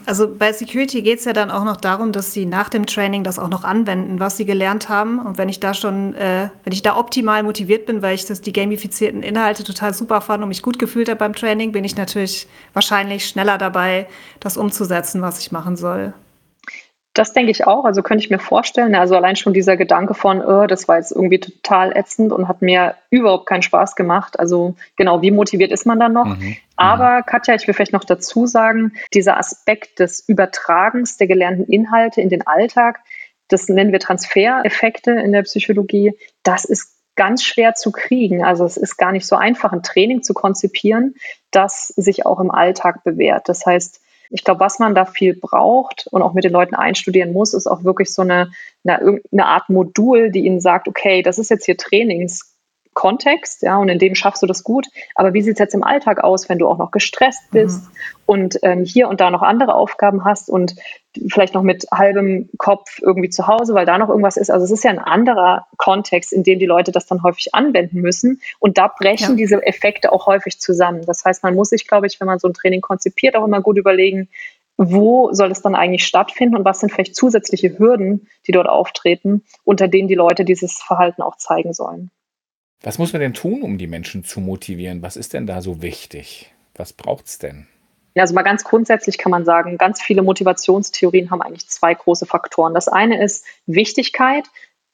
Also 0.06 0.32
bei 0.32 0.52
Security 0.52 1.02
geht 1.02 1.18
es 1.18 1.24
ja 1.24 1.32
dann 1.32 1.50
auch 1.50 1.64
noch 1.64 1.76
darum, 1.76 2.12
dass 2.12 2.32
sie 2.32 2.46
nach 2.46 2.68
dem 2.68 2.86
Training 2.86 3.24
das 3.24 3.38
auch 3.38 3.48
noch 3.48 3.64
anwenden, 3.64 4.20
was 4.20 4.36
sie 4.36 4.44
gelernt 4.44 4.88
haben. 4.88 5.18
Und 5.18 5.38
wenn 5.38 5.48
ich 5.48 5.58
da 5.58 5.74
schon, 5.74 6.14
äh, 6.14 6.50
wenn 6.62 6.72
ich 6.72 6.82
da 6.82 6.96
optimal 6.96 7.42
motiviert 7.42 7.84
bin, 7.84 8.00
weil 8.00 8.14
ich 8.14 8.26
das 8.26 8.40
die 8.40 8.52
gamifizierten 8.52 9.24
Inhalte 9.24 9.64
total 9.64 9.92
super 9.92 10.20
fand 10.20 10.42
und 10.42 10.50
mich 10.50 10.62
gut 10.62 10.78
gefühlt 10.78 11.08
habe 11.08 11.18
beim 11.18 11.34
Training, 11.34 11.72
bin 11.72 11.82
ich 11.82 11.96
natürlich 11.96 12.46
wahrscheinlich 12.74 13.26
schneller 13.26 13.58
dabei, 13.58 14.06
das 14.38 14.56
umzusetzen, 14.56 15.20
was 15.20 15.40
ich 15.40 15.50
machen 15.50 15.76
soll. 15.76 16.14
Das 17.16 17.32
denke 17.32 17.50
ich 17.50 17.66
auch. 17.66 17.86
Also 17.86 18.02
könnte 18.02 18.22
ich 18.22 18.30
mir 18.30 18.38
vorstellen. 18.38 18.94
Also 18.94 19.16
allein 19.16 19.36
schon 19.36 19.54
dieser 19.54 19.78
Gedanke 19.78 20.12
von, 20.12 20.42
oh, 20.42 20.66
das 20.66 20.86
war 20.86 20.98
jetzt 20.98 21.12
irgendwie 21.12 21.40
total 21.40 21.96
ätzend 21.96 22.30
und 22.30 22.46
hat 22.46 22.60
mir 22.60 22.94
überhaupt 23.08 23.46
keinen 23.46 23.62
Spaß 23.62 23.96
gemacht. 23.96 24.38
Also 24.38 24.76
genau, 24.96 25.22
wie 25.22 25.30
motiviert 25.30 25.72
ist 25.72 25.86
man 25.86 25.98
dann 25.98 26.12
noch? 26.12 26.26
Mhm. 26.26 26.38
mhm. 26.38 26.56
Aber 26.78 27.22
Katja, 27.22 27.54
ich 27.54 27.66
will 27.66 27.72
vielleicht 27.72 27.94
noch 27.94 28.04
dazu 28.04 28.44
sagen, 28.44 28.92
dieser 29.14 29.38
Aspekt 29.38 29.98
des 29.98 30.28
Übertragens 30.28 31.16
der 31.16 31.26
gelernten 31.26 31.64
Inhalte 31.64 32.20
in 32.20 32.28
den 32.28 32.46
Alltag, 32.46 33.00
das 33.48 33.70
nennen 33.70 33.92
wir 33.92 33.98
Transfereffekte 33.98 35.12
in 35.12 35.32
der 35.32 35.44
Psychologie, 35.44 36.12
das 36.42 36.66
ist 36.66 36.96
ganz 37.14 37.42
schwer 37.42 37.72
zu 37.72 37.92
kriegen. 37.92 38.44
Also 38.44 38.66
es 38.66 38.76
ist 38.76 38.98
gar 38.98 39.12
nicht 39.12 39.26
so 39.26 39.36
einfach, 39.36 39.72
ein 39.72 39.82
Training 39.82 40.22
zu 40.22 40.34
konzipieren, 40.34 41.14
das 41.50 41.88
sich 41.96 42.26
auch 42.26 42.40
im 42.40 42.50
Alltag 42.50 43.04
bewährt. 43.04 43.48
Das 43.48 43.64
heißt, 43.64 44.02
ich 44.30 44.44
glaube, 44.44 44.60
was 44.60 44.78
man 44.78 44.94
da 44.94 45.04
viel 45.04 45.34
braucht 45.34 46.06
und 46.10 46.22
auch 46.22 46.34
mit 46.34 46.44
den 46.44 46.52
Leuten 46.52 46.74
einstudieren 46.74 47.32
muss, 47.32 47.54
ist 47.54 47.66
auch 47.66 47.84
wirklich 47.84 48.12
so 48.12 48.22
eine, 48.22 48.50
eine, 48.84 49.20
eine 49.32 49.46
Art 49.46 49.68
Modul, 49.68 50.30
die 50.30 50.46
ihnen 50.46 50.60
sagt, 50.60 50.88
okay, 50.88 51.22
das 51.22 51.38
ist 51.38 51.50
jetzt 51.50 51.66
hier 51.66 51.76
Trainings 51.76 52.55
Kontext, 52.96 53.62
ja, 53.62 53.76
und 53.76 53.90
in 53.90 53.98
dem 53.98 54.14
schaffst 54.14 54.42
du 54.42 54.46
das 54.46 54.64
gut. 54.64 54.86
Aber 55.14 55.34
wie 55.34 55.42
sieht 55.42 55.52
es 55.52 55.58
jetzt 55.58 55.74
im 55.74 55.84
Alltag 55.84 56.24
aus, 56.24 56.48
wenn 56.48 56.58
du 56.58 56.66
auch 56.66 56.78
noch 56.78 56.90
gestresst 56.90 57.50
bist 57.52 57.84
mhm. 57.84 57.90
und 58.24 58.58
ähm, 58.62 58.84
hier 58.84 59.08
und 59.08 59.20
da 59.20 59.30
noch 59.30 59.42
andere 59.42 59.74
Aufgaben 59.74 60.24
hast 60.24 60.48
und 60.48 60.74
vielleicht 61.28 61.52
noch 61.52 61.62
mit 61.62 61.84
halbem 61.92 62.48
Kopf 62.56 62.98
irgendwie 63.02 63.28
zu 63.28 63.46
Hause, 63.46 63.74
weil 63.74 63.84
da 63.84 63.98
noch 63.98 64.08
irgendwas 64.08 64.38
ist. 64.38 64.50
Also 64.50 64.64
es 64.64 64.70
ist 64.70 64.82
ja 64.82 64.90
ein 64.90 64.98
anderer 64.98 65.66
Kontext, 65.76 66.32
in 66.32 66.42
dem 66.42 66.58
die 66.58 66.64
Leute 66.64 66.90
das 66.90 67.06
dann 67.06 67.22
häufig 67.22 67.54
anwenden 67.54 68.00
müssen. 68.00 68.40
Und 68.60 68.78
da 68.78 68.88
brechen 68.88 69.32
ja. 69.32 69.36
diese 69.36 69.64
Effekte 69.64 70.10
auch 70.10 70.26
häufig 70.26 70.58
zusammen. 70.58 71.02
Das 71.04 71.22
heißt, 71.22 71.42
man 71.42 71.54
muss 71.54 71.68
sich, 71.68 71.86
glaube 71.86 72.06
ich, 72.06 72.18
wenn 72.18 72.26
man 72.26 72.38
so 72.38 72.48
ein 72.48 72.54
Training 72.54 72.80
konzipiert, 72.80 73.36
auch 73.36 73.44
immer 73.44 73.60
gut 73.60 73.76
überlegen, 73.76 74.30
wo 74.78 75.32
soll 75.32 75.50
es 75.50 75.60
dann 75.60 75.74
eigentlich 75.74 76.06
stattfinden 76.06 76.56
und 76.56 76.64
was 76.64 76.80
sind 76.80 76.92
vielleicht 76.92 77.14
zusätzliche 77.14 77.78
Hürden, 77.78 78.28
die 78.46 78.52
dort 78.52 78.68
auftreten, 78.68 79.44
unter 79.64 79.86
denen 79.86 80.08
die 80.08 80.14
Leute 80.14 80.46
dieses 80.46 80.82
Verhalten 80.82 81.20
auch 81.20 81.36
zeigen 81.36 81.74
sollen. 81.74 82.10
Was 82.82 82.98
muss 82.98 83.12
man 83.12 83.20
denn 83.20 83.34
tun, 83.34 83.62
um 83.62 83.78
die 83.78 83.86
Menschen 83.86 84.24
zu 84.24 84.40
motivieren? 84.40 85.02
Was 85.02 85.16
ist 85.16 85.32
denn 85.32 85.46
da 85.46 85.60
so 85.60 85.82
wichtig? 85.82 86.52
Was 86.74 86.92
braucht 86.92 87.26
es 87.26 87.38
denn? 87.38 87.66
Ja, 88.14 88.22
also 88.22 88.34
mal 88.34 88.42
ganz 88.42 88.64
grundsätzlich 88.64 89.18
kann 89.18 89.30
man 89.30 89.44
sagen, 89.44 89.76
ganz 89.76 90.00
viele 90.00 90.22
Motivationstheorien 90.22 91.30
haben 91.30 91.42
eigentlich 91.42 91.68
zwei 91.68 91.92
große 91.92 92.26
Faktoren. 92.26 92.74
Das 92.74 92.88
eine 92.88 93.22
ist 93.22 93.44
Wichtigkeit. 93.66 94.46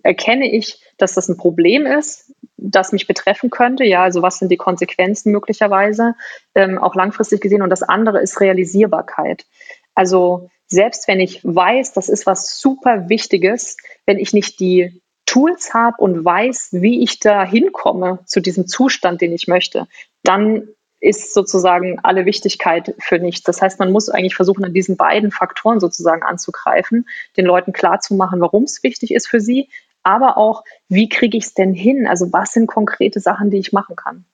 Erkenne 0.03 0.51
ich, 0.51 0.83
dass 0.99 1.15
das 1.15 1.29
ein 1.29 1.37
Problem 1.37 1.87
ist, 1.87 2.35
das 2.57 2.93
mich 2.93 3.07
betreffen 3.07 3.51
könnte? 3.51 3.85
Ja, 3.85 4.03
also 4.03 4.23
was 4.23 4.39
sind 4.39 4.51
die 4.51 4.57
Konsequenzen 4.57 5.31
möglicherweise, 5.31 6.15
ähm, 6.55 6.79
auch 6.79 6.95
langfristig 6.95 7.41
gesehen? 7.41 7.63
Und 7.63 7.71
das 7.71 7.83
andere 7.85 8.21
ist 8.21 8.41
Realisierbarkeit. 8.41 9.47
Also 9.95 10.51
selbst 10.67 11.07
wenn 11.07 11.21
ich 11.21 11.45
weiß, 11.45 11.93
das 11.93 12.09
ist 12.09 12.27
was 12.27 12.59
super 12.59 13.09
Wichtiges, 13.09 13.77
wenn 14.07 14.19
ich 14.19 14.33
nicht 14.33 14.59
die 14.59 15.02
Tools 15.33 15.73
habe 15.73 15.97
und 15.97 16.27
weiß, 16.27 16.69
wie 16.73 17.03
ich 17.03 17.19
da 17.19 17.43
hinkomme 17.43 18.19
zu 18.27 18.41
diesem 18.41 18.67
Zustand, 18.67 19.23
den 19.23 19.33
ich 19.33 19.49
möchte, 19.49 19.89
dann 20.23 20.69
ist 21.01 21.33
sozusagen 21.33 21.99
alle 22.03 22.27
Wichtigkeit 22.27 22.95
für 22.99 23.19
nichts. 23.19 23.43
Das 23.43 23.63
heißt, 23.63 23.79
man 23.79 23.91
muss 23.91 24.11
eigentlich 24.11 24.35
versuchen, 24.35 24.63
an 24.63 24.75
diesen 24.75 24.99
beiden 24.99 25.31
Faktoren 25.31 25.81
sozusagen 25.81 26.23
anzugreifen, 26.23 27.09
den 27.39 27.47
Leuten 27.47 27.73
klarzumachen, 27.73 28.43
warum 28.43 28.65
es 28.65 28.83
wichtig 28.83 29.15
ist 29.15 29.27
für 29.27 29.41
sie, 29.41 29.71
aber 30.03 30.37
auch, 30.37 30.65
wie 30.91 31.09
kriege 31.09 31.39
ich 31.39 31.45
es 31.45 31.55
denn 31.55 31.73
hin? 31.73 32.07
Also 32.07 32.31
was 32.35 32.53
sind 32.53 32.67
konkrete 32.67 33.19
Sachen, 33.19 33.51
die 33.51 33.59
ich 33.59 33.73
machen 33.73 33.97
kann? 33.97 34.27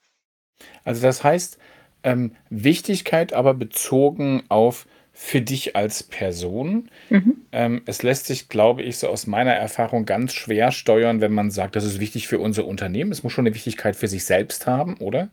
Also 0.82 1.00
das 1.00 1.22
heißt, 1.22 1.58
ähm, 2.02 2.32
Wichtigkeit 2.50 3.32
aber 3.32 3.54
bezogen 3.54 4.42
auf 4.48 4.86
für 5.20 5.40
dich 5.40 5.74
als 5.74 6.04
Person. 6.04 6.90
Mhm. 7.10 7.42
Ähm, 7.50 7.82
es 7.86 8.04
lässt 8.04 8.26
sich, 8.26 8.48
glaube 8.48 8.82
ich, 8.82 8.98
so 8.98 9.08
aus 9.08 9.26
meiner 9.26 9.52
Erfahrung 9.52 10.04
ganz 10.04 10.32
schwer 10.32 10.70
steuern, 10.70 11.20
wenn 11.20 11.32
man 11.32 11.50
sagt, 11.50 11.74
das 11.74 11.84
ist 11.84 11.98
wichtig 11.98 12.28
für 12.28 12.38
unser 12.38 12.64
Unternehmen. 12.66 13.10
Es 13.10 13.24
muss 13.24 13.32
schon 13.32 13.44
eine 13.44 13.54
Wichtigkeit 13.54 13.96
für 13.96 14.06
sich 14.06 14.24
selbst 14.24 14.68
haben, 14.68 14.96
oder? 14.98 15.30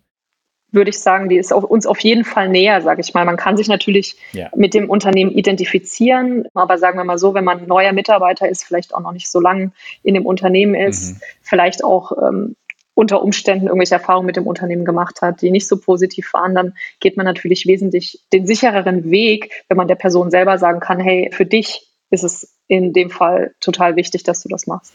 Würde 0.71 0.89
ich 0.89 0.99
sagen, 0.99 1.29
die 1.29 1.37
ist 1.37 1.53
auf 1.53 1.63
uns 1.63 1.85
auf 1.85 1.99
jeden 1.99 2.25
Fall 2.25 2.49
näher, 2.49 2.81
sage 2.81 2.99
ich 2.99 3.13
mal. 3.13 3.25
Man 3.25 3.37
kann 3.37 3.57
sich 3.57 3.67
natürlich 3.67 4.17
ja. 4.33 4.49
mit 4.55 4.73
dem 4.73 4.89
Unternehmen 4.89 5.31
identifizieren, 5.31 6.47
aber 6.55 6.79
sagen 6.79 6.97
wir 6.97 7.03
mal 7.03 7.19
so, 7.19 7.35
wenn 7.35 7.45
man 7.45 7.67
neuer 7.67 7.93
Mitarbeiter 7.93 8.49
ist, 8.49 8.63
vielleicht 8.63 8.93
auch 8.95 9.01
noch 9.01 9.13
nicht 9.13 9.29
so 9.29 9.39
lange 9.39 9.71
in 10.01 10.15
dem 10.15 10.25
Unternehmen 10.25 10.73
ist, 10.73 11.13
mhm. 11.13 11.21
vielleicht 11.41 11.83
auch 11.83 12.11
ähm, 12.27 12.55
unter 12.95 13.21
Umständen 13.21 13.67
irgendwelche 13.67 13.93
Erfahrungen 13.93 14.25
mit 14.25 14.37
dem 14.37 14.47
Unternehmen 14.47 14.85
gemacht 14.85 15.21
hat, 15.21 15.41
die 15.41 15.51
nicht 15.51 15.67
so 15.67 15.79
positiv 15.79 16.33
waren, 16.33 16.55
dann 16.55 16.73
geht 16.99 17.17
man 17.17 17.25
natürlich 17.25 17.67
wesentlich 17.67 18.25
den 18.33 18.47
sichereren 18.47 19.11
Weg, 19.11 19.63
wenn 19.67 19.77
man 19.77 19.87
der 19.87 19.95
Person 19.95 20.31
selber 20.31 20.57
sagen 20.57 20.79
kann, 20.79 20.99
hey, 20.99 21.29
für 21.31 21.45
dich 21.45 21.91
ist 22.09 22.23
es 22.23 22.57
in 22.67 22.93
dem 22.93 23.09
Fall 23.09 23.53
total 23.59 23.95
wichtig, 23.95 24.23
dass 24.23 24.41
du 24.41 24.49
das 24.49 24.65
machst. 24.65 24.93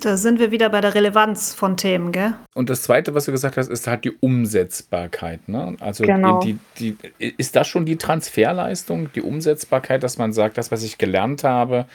Da 0.00 0.16
sind 0.16 0.38
wir 0.38 0.50
wieder 0.50 0.68
bei 0.68 0.80
der 0.80 0.94
Relevanz 0.94 1.54
von 1.54 1.76
Themen, 1.76 2.12
gell? 2.12 2.34
Und 2.54 2.68
das 2.68 2.82
Zweite, 2.82 3.14
was 3.14 3.24
du 3.24 3.32
gesagt 3.32 3.56
hast, 3.56 3.68
ist 3.68 3.86
halt 3.86 4.04
die 4.04 4.10
Umsetzbarkeit. 4.10 5.48
Ne? 5.48 5.76
Also 5.80 6.04
genau. 6.04 6.40
die, 6.40 6.58
die, 6.78 6.96
ist 7.18 7.56
das 7.56 7.66
schon 7.68 7.86
die 7.86 7.96
Transferleistung, 7.96 9.10
die 9.14 9.22
Umsetzbarkeit, 9.22 10.02
dass 10.02 10.18
man 10.18 10.32
sagt, 10.32 10.58
das, 10.58 10.70
was 10.70 10.82
ich 10.82 10.98
gelernt 10.98 11.44
habe, 11.44 11.86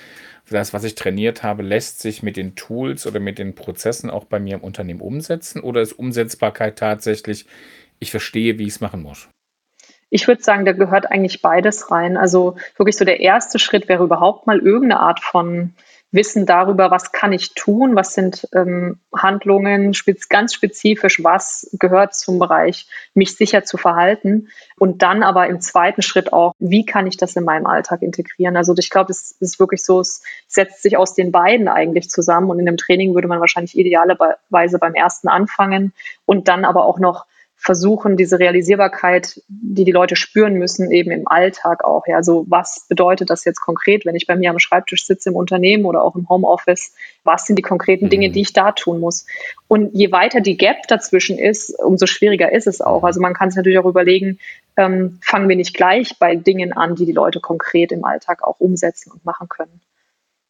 das, 0.49 0.73
was 0.73 0.83
ich 0.83 0.95
trainiert 0.95 1.43
habe, 1.43 1.63
lässt 1.63 2.01
sich 2.01 2.23
mit 2.23 2.37
den 2.37 2.55
Tools 2.55 3.05
oder 3.05 3.19
mit 3.19 3.37
den 3.37 3.55
Prozessen 3.55 4.09
auch 4.09 4.25
bei 4.25 4.39
mir 4.39 4.55
im 4.55 4.61
Unternehmen 4.61 5.01
umsetzen? 5.01 5.61
Oder 5.61 5.81
ist 5.81 5.93
Umsetzbarkeit 5.93 6.77
tatsächlich, 6.79 7.45
ich 7.99 8.11
verstehe, 8.11 8.57
wie 8.57 8.63
ich 8.63 8.73
es 8.73 8.81
machen 8.81 9.03
muss? 9.03 9.29
Ich 10.09 10.27
würde 10.27 10.43
sagen, 10.43 10.65
da 10.65 10.73
gehört 10.73 11.09
eigentlich 11.09 11.41
beides 11.41 11.89
rein. 11.89 12.17
Also 12.17 12.57
wirklich 12.75 12.97
so 12.97 13.05
der 13.05 13.21
erste 13.21 13.59
Schritt 13.59 13.87
wäre 13.87 14.03
überhaupt 14.03 14.45
mal 14.45 14.59
irgendeine 14.59 14.99
Art 14.99 15.21
von 15.21 15.73
Wissen 16.11 16.45
darüber, 16.45 16.91
was 16.91 17.13
kann 17.13 17.31
ich 17.31 17.53
tun, 17.53 17.95
was 17.95 18.13
sind 18.13 18.47
ähm, 18.53 18.99
Handlungen, 19.15 19.93
spez 19.93 20.27
ganz 20.27 20.53
spezifisch, 20.53 21.23
was 21.23 21.69
gehört 21.79 22.13
zum 22.13 22.37
Bereich, 22.37 22.87
mich 23.13 23.35
sicher 23.37 23.63
zu 23.63 23.77
verhalten. 23.77 24.49
Und 24.77 25.01
dann 25.03 25.23
aber 25.23 25.47
im 25.47 25.61
zweiten 25.61 26.01
Schritt 26.01 26.33
auch, 26.33 26.53
wie 26.59 26.85
kann 26.85 27.07
ich 27.07 27.15
das 27.15 27.35
in 27.37 27.45
meinem 27.45 27.65
Alltag 27.65 28.01
integrieren? 28.01 28.57
Also 28.57 28.75
ich 28.77 28.89
glaube, 28.89 29.11
es 29.11 29.31
ist 29.39 29.59
wirklich 29.59 29.83
so, 29.83 30.01
es 30.01 30.21
setzt 30.47 30.81
sich 30.81 30.97
aus 30.97 31.13
den 31.13 31.31
beiden 31.31 31.69
eigentlich 31.69 32.09
zusammen. 32.09 32.49
Und 32.49 32.59
in 32.59 32.65
dem 32.65 32.77
Training 32.77 33.15
würde 33.15 33.29
man 33.29 33.39
wahrscheinlich 33.39 33.77
idealerweise 33.77 34.79
beim 34.79 34.95
ersten 34.95 35.29
anfangen 35.29 35.93
und 36.25 36.49
dann 36.49 36.65
aber 36.65 36.85
auch 36.85 36.99
noch 36.99 37.25
versuchen, 37.63 38.17
diese 38.17 38.39
Realisierbarkeit, 38.39 39.39
die 39.47 39.85
die 39.85 39.91
Leute 39.91 40.15
spüren 40.15 40.55
müssen, 40.55 40.89
eben 40.89 41.11
im 41.11 41.27
Alltag 41.27 41.83
auch. 41.83 42.07
Ja, 42.07 42.15
also 42.15 42.43
was 42.49 42.87
bedeutet 42.89 43.29
das 43.29 43.45
jetzt 43.45 43.61
konkret, 43.61 44.03
wenn 44.03 44.15
ich 44.15 44.25
bei 44.25 44.35
mir 44.35 44.49
am 44.49 44.57
Schreibtisch 44.57 45.05
sitze 45.05 45.29
im 45.29 45.35
Unternehmen 45.35 45.85
oder 45.85 46.03
auch 46.03 46.15
im 46.15 46.27
Homeoffice? 46.27 46.95
Was 47.23 47.45
sind 47.45 47.57
die 47.57 47.61
konkreten 47.61 48.09
Dinge, 48.09 48.29
mhm. 48.29 48.33
die 48.33 48.41
ich 48.41 48.53
da 48.53 48.71
tun 48.71 48.99
muss? 48.99 49.27
Und 49.67 49.93
je 49.93 50.11
weiter 50.11 50.41
die 50.41 50.57
Gap 50.57 50.87
dazwischen 50.87 51.37
ist, 51.37 51.69
umso 51.79 52.07
schwieriger 52.07 52.51
ist 52.51 52.65
es 52.65 52.81
auch. 52.81 53.03
Also 53.03 53.21
man 53.21 53.35
kann 53.35 53.51
sich 53.51 53.57
natürlich 53.57 53.77
auch 53.77 53.85
überlegen, 53.85 54.39
ähm, 54.75 55.19
fangen 55.21 55.47
wir 55.47 55.55
nicht 55.55 55.75
gleich 55.75 56.17
bei 56.17 56.35
Dingen 56.35 56.73
an, 56.73 56.95
die 56.95 57.05
die 57.05 57.11
Leute 57.11 57.39
konkret 57.39 57.91
im 57.91 58.05
Alltag 58.05 58.41
auch 58.43 58.59
umsetzen 58.59 59.11
und 59.11 59.23
machen 59.23 59.47
können. 59.49 59.81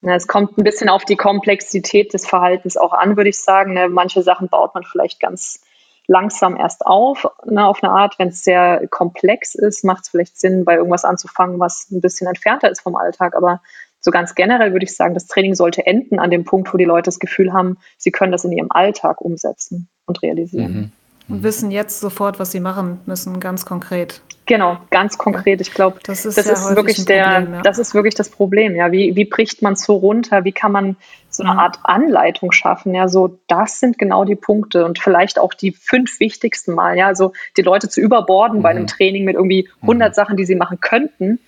Es 0.02 0.28
kommt 0.28 0.58
ein 0.58 0.64
bisschen 0.64 0.88
auf 0.88 1.04
die 1.04 1.18
Komplexität 1.18 2.14
des 2.14 2.26
Verhaltens 2.26 2.78
auch 2.78 2.94
an, 2.94 3.18
würde 3.18 3.30
ich 3.30 3.38
sagen. 3.38 3.74
Ne? 3.74 3.90
Manche 3.90 4.24
Sachen 4.24 4.48
baut 4.48 4.74
man 4.74 4.84
vielleicht 4.86 5.20
ganz 5.20 5.62
langsam 6.08 6.58
erst 6.58 6.86
auf, 6.86 7.28
ne, 7.46 7.66
auf 7.66 7.84
eine 7.84 7.92
Art. 7.92 8.18
Wenn 8.20 8.30
es 8.30 8.44
sehr 8.44 8.88
komplex 8.90 9.56
ist, 9.56 9.84
macht 9.84 10.04
es 10.04 10.10
vielleicht 10.10 10.40
Sinn, 10.40 10.66
bei 10.66 10.76
irgendwas 10.76 11.06
anzufangen, 11.06 11.60
was 11.60 11.90
ein 11.92 12.02
bisschen 12.02 12.28
entfernter 12.28 12.70
ist 12.70 12.82
vom 12.82 12.96
Alltag. 12.96 13.36
Aber 13.36 13.62
so 14.00 14.12
ganz 14.12 14.36
generell 14.36 14.74
würde 14.74 14.86
ich 14.86 14.96
sagen, 14.96 15.14
das 15.14 15.28
Training 15.28 15.56
sollte 15.56 15.86
enden 15.86 16.20
an 16.20 16.32
dem 16.32 16.44
Punkt, 16.44 16.74
wo 16.74 16.78
die 16.78 16.86
Leute 16.86 17.06
das 17.06 17.20
Gefühl 17.20 17.54
haben, 17.54 17.78
sie 17.98 18.12
können 18.12 18.32
das 18.32 18.44
in 18.44 18.52
ihrem 18.52 18.72
Alltag 18.72 19.22
umsetzen 19.22 19.90
und 20.06 20.22
realisieren. 20.22 20.74
Mhm. 20.74 20.92
Und 21.30 21.44
wissen 21.44 21.72
jetzt 21.72 22.00
sofort, 22.00 22.40
was 22.40 22.52
sie 22.52 22.60
machen 22.60 23.00
müssen, 23.06 23.40
ganz 23.40 23.66
konkret. 23.66 24.22
Genau, 24.48 24.78
ganz 24.90 25.18
konkret. 25.18 25.62
Ich 25.62 25.74
glaube, 25.74 26.00
das 26.04 26.26
ist, 26.26 26.38
das 26.38 26.48
ist 26.48 26.76
wirklich 26.76 27.06
der, 27.06 27.26
ja. 27.26 27.62
das 27.62 27.78
ist 27.80 27.94
wirklich 27.94 28.16
das 28.16 28.30
Problem. 28.30 28.76
Ja, 28.76 28.92
wie, 28.92 29.16
wie 29.16 29.26
bricht 29.26 29.62
man 29.62 29.76
so 29.76 29.96
runter? 29.96 30.44
Wie 30.44 30.52
kann 30.52 30.74
man 30.74 30.98
so 31.32 31.44
eine 31.44 31.54
mhm. 31.54 31.60
Art 31.60 31.80
Anleitung 31.84 32.52
schaffen. 32.52 32.94
Ja, 32.94 33.08
so 33.08 33.40
das 33.48 33.80
sind 33.80 33.98
genau 33.98 34.26
die 34.26 34.36
Punkte 34.36 34.86
und 34.86 35.00
vielleicht 35.00 35.40
auch 35.40 35.54
die 35.54 35.72
fünf 35.72 36.20
wichtigsten 36.20 36.74
Mal. 36.74 36.98
Ja, 36.98 37.08
also 37.08 37.34
die 37.58 37.62
Leute 37.62 37.90
zu 37.90 38.02
überborden 38.02 38.60
mhm. 38.60 38.62
bei 38.62 38.70
einem 38.70 38.84
mhm. 38.84 38.88
Training 38.88 39.26
mit 39.26 39.36
irgendwie 39.36 39.70
100 39.82 40.10
mhm. 40.10 40.14
Sachen, 40.14 40.38
die 40.38 40.46
sie 40.46 40.56
machen 40.56 40.80
könnten. 40.80 41.40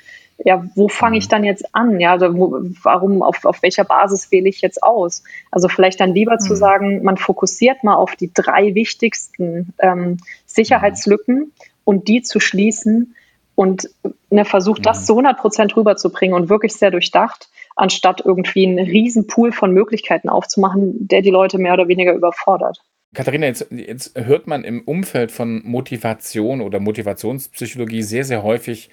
Ja, 0.44 0.66
wo 0.76 0.88
fange 0.88 1.18
ich 1.18 1.26
mhm. 1.28 1.30
dann 1.30 1.44
jetzt 1.44 1.76
an? 1.76 2.00
Ja, 2.00 2.14
also 2.14 2.36
wo, 2.36 2.60
warum, 2.82 3.22
auf, 3.22 3.46
auf 3.46 3.62
welcher 3.62 3.84
Basis 3.84 4.32
wähle 4.32 4.50
ich 4.50 4.62
jetzt 4.62 4.82
aus? 4.82 5.24
Also 5.52 5.68
vielleicht 5.68 6.00
dann 6.00 6.14
lieber 6.14 6.38
zu 6.40 6.56
sagen, 6.56 7.04
man 7.04 7.18
fokussiert 7.18 7.84
mal 7.84 7.96
auf 7.96 8.16
die 8.16 8.32
drei 8.34 8.74
wichtigsten 8.76 9.74
ähm, 9.80 10.18
Sicherheitslücken 10.46 11.52
und 11.84 12.08
die 12.08 12.22
zu 12.22 12.40
schließen 12.40 13.16
und 13.56 13.90
ne, 14.30 14.46
versucht, 14.46 14.86
das 14.86 15.06
zu 15.06 15.14
100 15.14 15.38
Prozent 15.38 15.76
rüberzubringen 15.76 16.36
und 16.36 16.50
wirklich 16.50 16.74
sehr 16.74 16.92
durchdacht 16.92 17.50
anstatt 17.76 18.22
irgendwie 18.26 18.66
einen 18.68 18.86
riesen 18.86 19.28
Pool 19.28 19.52
von 19.52 19.72
Möglichkeiten 19.72 20.30
aufzumachen, 20.30 21.08
der 21.08 21.22
die 21.22 21.32
Leute 21.32 21.58
mehr 21.58 21.74
oder 21.74 21.88
weniger 21.88 22.14
überfordert. 22.14 22.82
Katharina, 23.14 23.46
jetzt, 23.46 23.68
jetzt, 23.70 24.18
hört 24.18 24.48
man 24.48 24.64
im 24.64 24.82
Umfeld 24.82 25.32
von 25.32 25.62
Motivation 25.64 26.62
oder 26.62 26.80
Motivationspsychologie 26.80 28.02
sehr, 28.02 28.24
sehr 28.24 28.42
häufig 28.42 28.90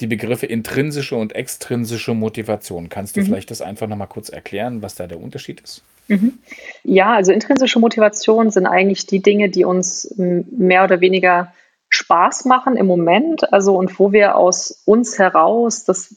die 0.00 0.06
Begriffe 0.06 0.44
intrinsische 0.44 1.16
und 1.16 1.34
extrinsische 1.34 2.12
Motivation. 2.12 2.90
Kannst 2.90 3.16
du 3.16 3.20
mhm. 3.20 3.26
vielleicht 3.26 3.50
das 3.50 3.62
einfach 3.62 3.88
nochmal 3.88 4.08
kurz 4.08 4.28
erklären, 4.28 4.82
was 4.82 4.94
da 4.94 5.06
der 5.06 5.20
Unterschied 5.20 5.60
ist? 5.62 5.82
Mhm. 6.08 6.38
Ja, 6.84 7.14
also 7.14 7.32
intrinsische 7.32 7.78
Motivation 7.78 8.50
sind 8.50 8.66
eigentlich 8.66 9.06
die 9.06 9.22
Dinge, 9.22 9.48
die 9.48 9.64
uns 9.64 10.14
mehr 10.16 10.84
oder 10.84 11.00
weniger 11.00 11.54
Spaß 11.88 12.44
machen 12.46 12.76
im 12.76 12.86
Moment, 12.86 13.52
also 13.52 13.76
und 13.76 13.98
wo 13.98 14.12
wir 14.12 14.36
aus 14.36 14.82
uns 14.86 15.18
heraus, 15.18 15.84
das, 15.84 16.14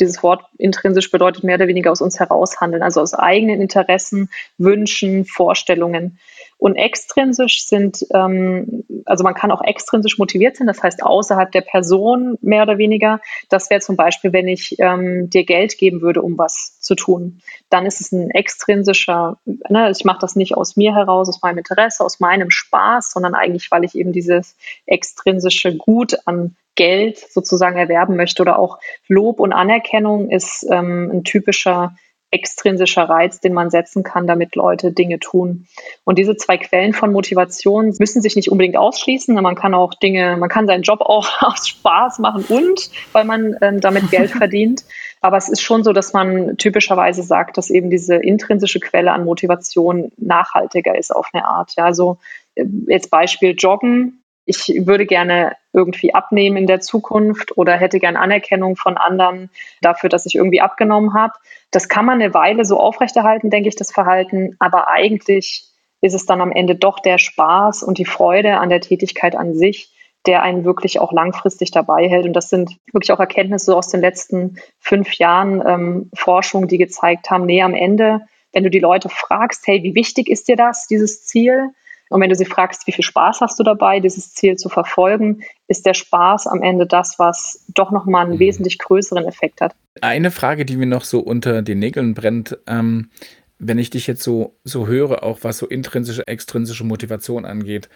dieses 0.00 0.22
Wort 0.22 0.44
intrinsisch 0.58 1.10
bedeutet 1.10 1.44
mehr 1.44 1.56
oder 1.56 1.68
weniger 1.68 1.92
aus 1.92 2.00
uns 2.00 2.18
heraus 2.18 2.60
handeln, 2.60 2.82
also 2.82 3.00
aus 3.00 3.14
eigenen 3.14 3.60
Interessen, 3.60 4.30
Wünschen, 4.58 5.24
Vorstellungen. 5.24 6.18
Und 6.58 6.76
extrinsisch 6.76 7.66
sind, 7.66 8.06
ähm, 8.14 8.84
also 9.04 9.24
man 9.24 9.34
kann 9.34 9.50
auch 9.50 9.62
extrinsisch 9.62 10.18
motiviert 10.18 10.56
sein, 10.56 10.66
das 10.66 10.82
heißt 10.82 11.02
außerhalb 11.02 11.50
der 11.52 11.60
Person 11.62 12.38
mehr 12.40 12.62
oder 12.62 12.78
weniger. 12.78 13.20
Das 13.48 13.70
wäre 13.70 13.80
zum 13.80 13.96
Beispiel, 13.96 14.32
wenn 14.32 14.48
ich 14.48 14.76
ähm, 14.78 15.28
dir 15.30 15.44
Geld 15.44 15.76
geben 15.78 16.00
würde, 16.00 16.22
um 16.22 16.38
was 16.38 16.78
zu 16.80 16.94
tun. 16.94 17.40
Dann 17.70 17.86
ist 17.86 18.00
es 18.00 18.12
ein 18.12 18.30
extrinsischer, 18.30 19.38
ne, 19.44 19.90
ich 19.90 20.04
mache 20.04 20.20
das 20.20 20.36
nicht 20.36 20.56
aus 20.56 20.76
mir 20.76 20.94
heraus, 20.94 21.28
aus 21.28 21.42
meinem 21.42 21.58
Interesse, 21.58 22.04
aus 22.04 22.20
meinem 22.20 22.50
Spaß, 22.50 23.10
sondern 23.12 23.34
eigentlich, 23.34 23.70
weil 23.70 23.84
ich 23.84 23.94
eben 23.94 24.12
dieses 24.12 24.56
extrinsische 24.86 25.76
Gut 25.76 26.16
an 26.24 26.56
Geld 26.76 27.18
sozusagen 27.18 27.76
erwerben 27.76 28.16
möchte 28.16 28.42
oder 28.42 28.58
auch 28.58 28.78
Lob 29.06 29.40
und 29.40 29.52
Anerkennung 29.52 30.30
ist 30.30 30.66
ähm, 30.70 31.10
ein 31.12 31.24
typischer 31.24 31.94
extrinsischer 32.34 33.04
Reiz, 33.04 33.40
den 33.40 33.54
man 33.54 33.70
setzen 33.70 34.02
kann, 34.02 34.26
damit 34.26 34.56
Leute 34.56 34.92
Dinge 34.92 35.20
tun. 35.20 35.66
Und 36.02 36.18
diese 36.18 36.36
zwei 36.36 36.58
Quellen 36.58 36.92
von 36.92 37.12
Motivation 37.12 37.94
müssen 37.98 38.20
sich 38.20 38.34
nicht 38.34 38.50
unbedingt 38.50 38.76
ausschließen. 38.76 39.34
Man 39.34 39.54
kann 39.54 39.72
auch 39.72 39.94
Dinge, 39.94 40.36
man 40.36 40.48
kann 40.48 40.66
seinen 40.66 40.82
Job 40.82 41.00
auch 41.00 41.28
aus 41.40 41.68
Spaß 41.68 42.18
machen 42.18 42.44
und 42.48 42.90
weil 43.12 43.24
man 43.24 43.56
ähm, 43.62 43.80
damit 43.80 44.10
Geld 44.10 44.30
verdient. 44.42 44.84
Aber 45.20 45.36
es 45.36 45.48
ist 45.48 45.62
schon 45.62 45.84
so, 45.84 45.92
dass 45.92 46.12
man 46.12 46.56
typischerweise 46.58 47.22
sagt, 47.22 47.56
dass 47.56 47.70
eben 47.70 47.88
diese 47.88 48.16
intrinsische 48.16 48.80
Quelle 48.80 49.12
an 49.12 49.24
Motivation 49.24 50.12
nachhaltiger 50.16 50.98
ist 50.98 51.14
auf 51.14 51.28
eine 51.32 51.46
Art. 51.46 51.72
Ja, 51.76 51.84
also 51.84 52.18
äh, 52.56 52.64
jetzt 52.88 53.10
Beispiel 53.10 53.54
Joggen 53.56 54.20
ich 54.46 54.82
würde 54.84 55.06
gerne 55.06 55.56
irgendwie 55.74 56.14
abnehmen 56.14 56.56
in 56.56 56.66
der 56.66 56.80
Zukunft 56.80 57.58
oder 57.58 57.76
hätte 57.76 57.98
gerne 57.98 58.20
Anerkennung 58.20 58.76
von 58.76 58.96
anderen 58.96 59.50
dafür, 59.82 60.08
dass 60.08 60.24
ich 60.24 60.36
irgendwie 60.36 60.60
abgenommen 60.60 61.14
habe. 61.14 61.34
Das 61.70 61.88
kann 61.88 62.06
man 62.06 62.22
eine 62.22 62.32
Weile 62.32 62.64
so 62.64 62.78
aufrechterhalten, 62.78 63.50
denke 63.50 63.68
ich, 63.68 63.76
das 63.76 63.92
Verhalten. 63.92 64.56
Aber 64.60 64.88
eigentlich 64.88 65.66
ist 66.00 66.14
es 66.14 66.26
dann 66.26 66.40
am 66.40 66.52
Ende 66.52 66.76
doch 66.76 67.00
der 67.00 67.18
Spaß 67.18 67.82
und 67.82 67.98
die 67.98 68.04
Freude 68.04 68.58
an 68.58 68.68
der 68.68 68.80
Tätigkeit 68.80 69.34
an 69.34 69.54
sich, 69.54 69.90
der 70.26 70.42
einen 70.42 70.64
wirklich 70.64 71.00
auch 71.00 71.12
langfristig 71.12 71.72
dabei 71.72 72.08
hält. 72.08 72.26
Und 72.26 72.34
das 72.34 72.50
sind 72.50 72.76
wirklich 72.92 73.12
auch 73.12 73.20
Erkenntnisse 73.20 73.76
aus 73.76 73.88
den 73.88 74.00
letzten 74.00 74.58
fünf 74.78 75.14
Jahren 75.14 75.62
ähm, 75.66 76.10
Forschung, 76.14 76.68
die 76.68 76.78
gezeigt 76.78 77.30
haben, 77.30 77.46
nee, 77.46 77.62
am 77.62 77.74
Ende, 77.74 78.20
wenn 78.52 78.62
du 78.62 78.70
die 78.70 78.78
Leute 78.78 79.08
fragst, 79.08 79.66
hey, 79.66 79.82
wie 79.82 79.96
wichtig 79.96 80.30
ist 80.30 80.46
dir 80.46 80.56
das, 80.56 80.86
dieses 80.86 81.26
Ziel? 81.26 81.70
Und 82.10 82.20
wenn 82.20 82.30
du 82.30 82.36
sie 82.36 82.44
fragst, 82.44 82.86
wie 82.86 82.92
viel 82.92 83.04
Spaß 83.04 83.40
hast 83.40 83.58
du 83.58 83.62
dabei, 83.62 84.00
dieses 84.00 84.34
Ziel 84.34 84.56
zu 84.56 84.68
verfolgen, 84.68 85.42
ist 85.68 85.86
der 85.86 85.94
Spaß 85.94 86.46
am 86.46 86.62
Ende 86.62 86.86
das, 86.86 87.18
was 87.18 87.64
doch 87.68 87.90
nochmal 87.90 88.26
einen 88.26 88.34
mhm. 88.34 88.40
wesentlich 88.40 88.78
größeren 88.78 89.24
Effekt 89.24 89.60
hat. 89.60 89.74
Eine 90.00 90.30
Frage, 90.30 90.64
die 90.64 90.76
mir 90.76 90.86
noch 90.86 91.04
so 91.04 91.20
unter 91.20 91.62
den 91.62 91.78
Nägeln 91.78 92.14
brennt, 92.14 92.58
ähm, 92.66 93.10
wenn 93.58 93.78
ich 93.78 93.90
dich 93.90 94.06
jetzt 94.06 94.22
so, 94.22 94.56
so 94.64 94.86
höre, 94.86 95.22
auch 95.22 95.38
was 95.42 95.58
so 95.58 95.66
intrinsische, 95.66 96.26
extrinsische 96.26 96.84
Motivation 96.84 97.44
angeht, 97.44 97.88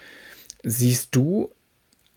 siehst 0.63 1.15
du 1.15 1.51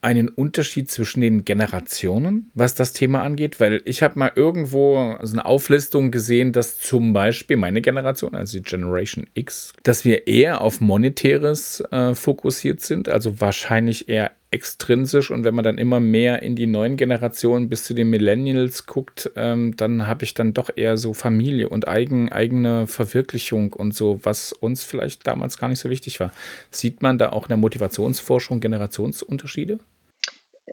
einen 0.02 0.30
Unterschied 0.30 0.90
zwischen 0.90 1.22
den 1.22 1.46
Generationen, 1.46 2.52
was 2.54 2.74
das 2.74 2.94
Thema 2.94 3.22
angeht? 3.22 3.60
Weil 3.60 3.82
ich 3.86 4.02
habe 4.02 4.18
mal 4.18 4.32
irgendwo 4.36 5.16
so 5.22 5.34
eine 5.34 5.46
Auflistung 5.46 6.12
gesehen, 6.12 6.54
dass 6.54 6.80
zum 6.80 7.14
Beispiel 7.14 7.58
meine 7.58 7.82
Generation, 7.82 8.36
also 8.36 8.58
die 8.58 8.64
Generation 8.64 9.28
X, 9.34 9.74
dass 9.84 10.04
wir 10.04 10.28
eher 10.28 10.62
auf 10.62 10.82
Monetäres 10.82 11.82
äh, 11.92 12.16
fokussiert 12.16 12.82
sind, 12.82 13.10
also 13.10 13.40
wahrscheinlich 13.40 14.10
eher 14.10 14.32
extrinsisch. 14.52 15.32
Und 15.32 15.44
wenn 15.44 15.56
man 15.56 15.64
dann 15.64 15.78
immer 15.78 16.00
mehr 16.00 16.44
in 16.44 16.56
die 16.56 16.68
neuen 16.68 16.98
Generationen 16.98 17.70
bis 17.70 17.86
zu 17.86 17.94
den 17.94 18.10
Millennials 18.10 18.86
guckt, 18.86 19.32
ähm, 19.36 19.76
dann 19.78 20.08
habe 20.08 20.26
ich 20.26 20.34
dann 20.34 20.54
doch 20.54 20.70
eher 20.76 20.98
so 20.98 21.14
Familie 21.14 21.70
und 21.70 21.88
eigen, 21.88 22.32
eigene 22.32 22.86
Verwirklichung 22.86 23.74
und 23.74 23.96
so, 23.96 24.20
was 24.24 24.52
uns 24.52 24.84
vielleicht 24.84 25.26
damals 25.26 25.58
gar 25.58 25.70
nicht 25.70 25.80
so 25.80 25.90
wichtig 25.90 26.20
war. 26.20 26.32
Sieht 26.70 27.02
man 27.02 27.18
da 27.18 27.30
auch 27.30 27.44
in 27.44 27.50
der 27.50 27.58
Motivationsforschung 27.58 28.60
Generationsunterschiede? 28.60 29.80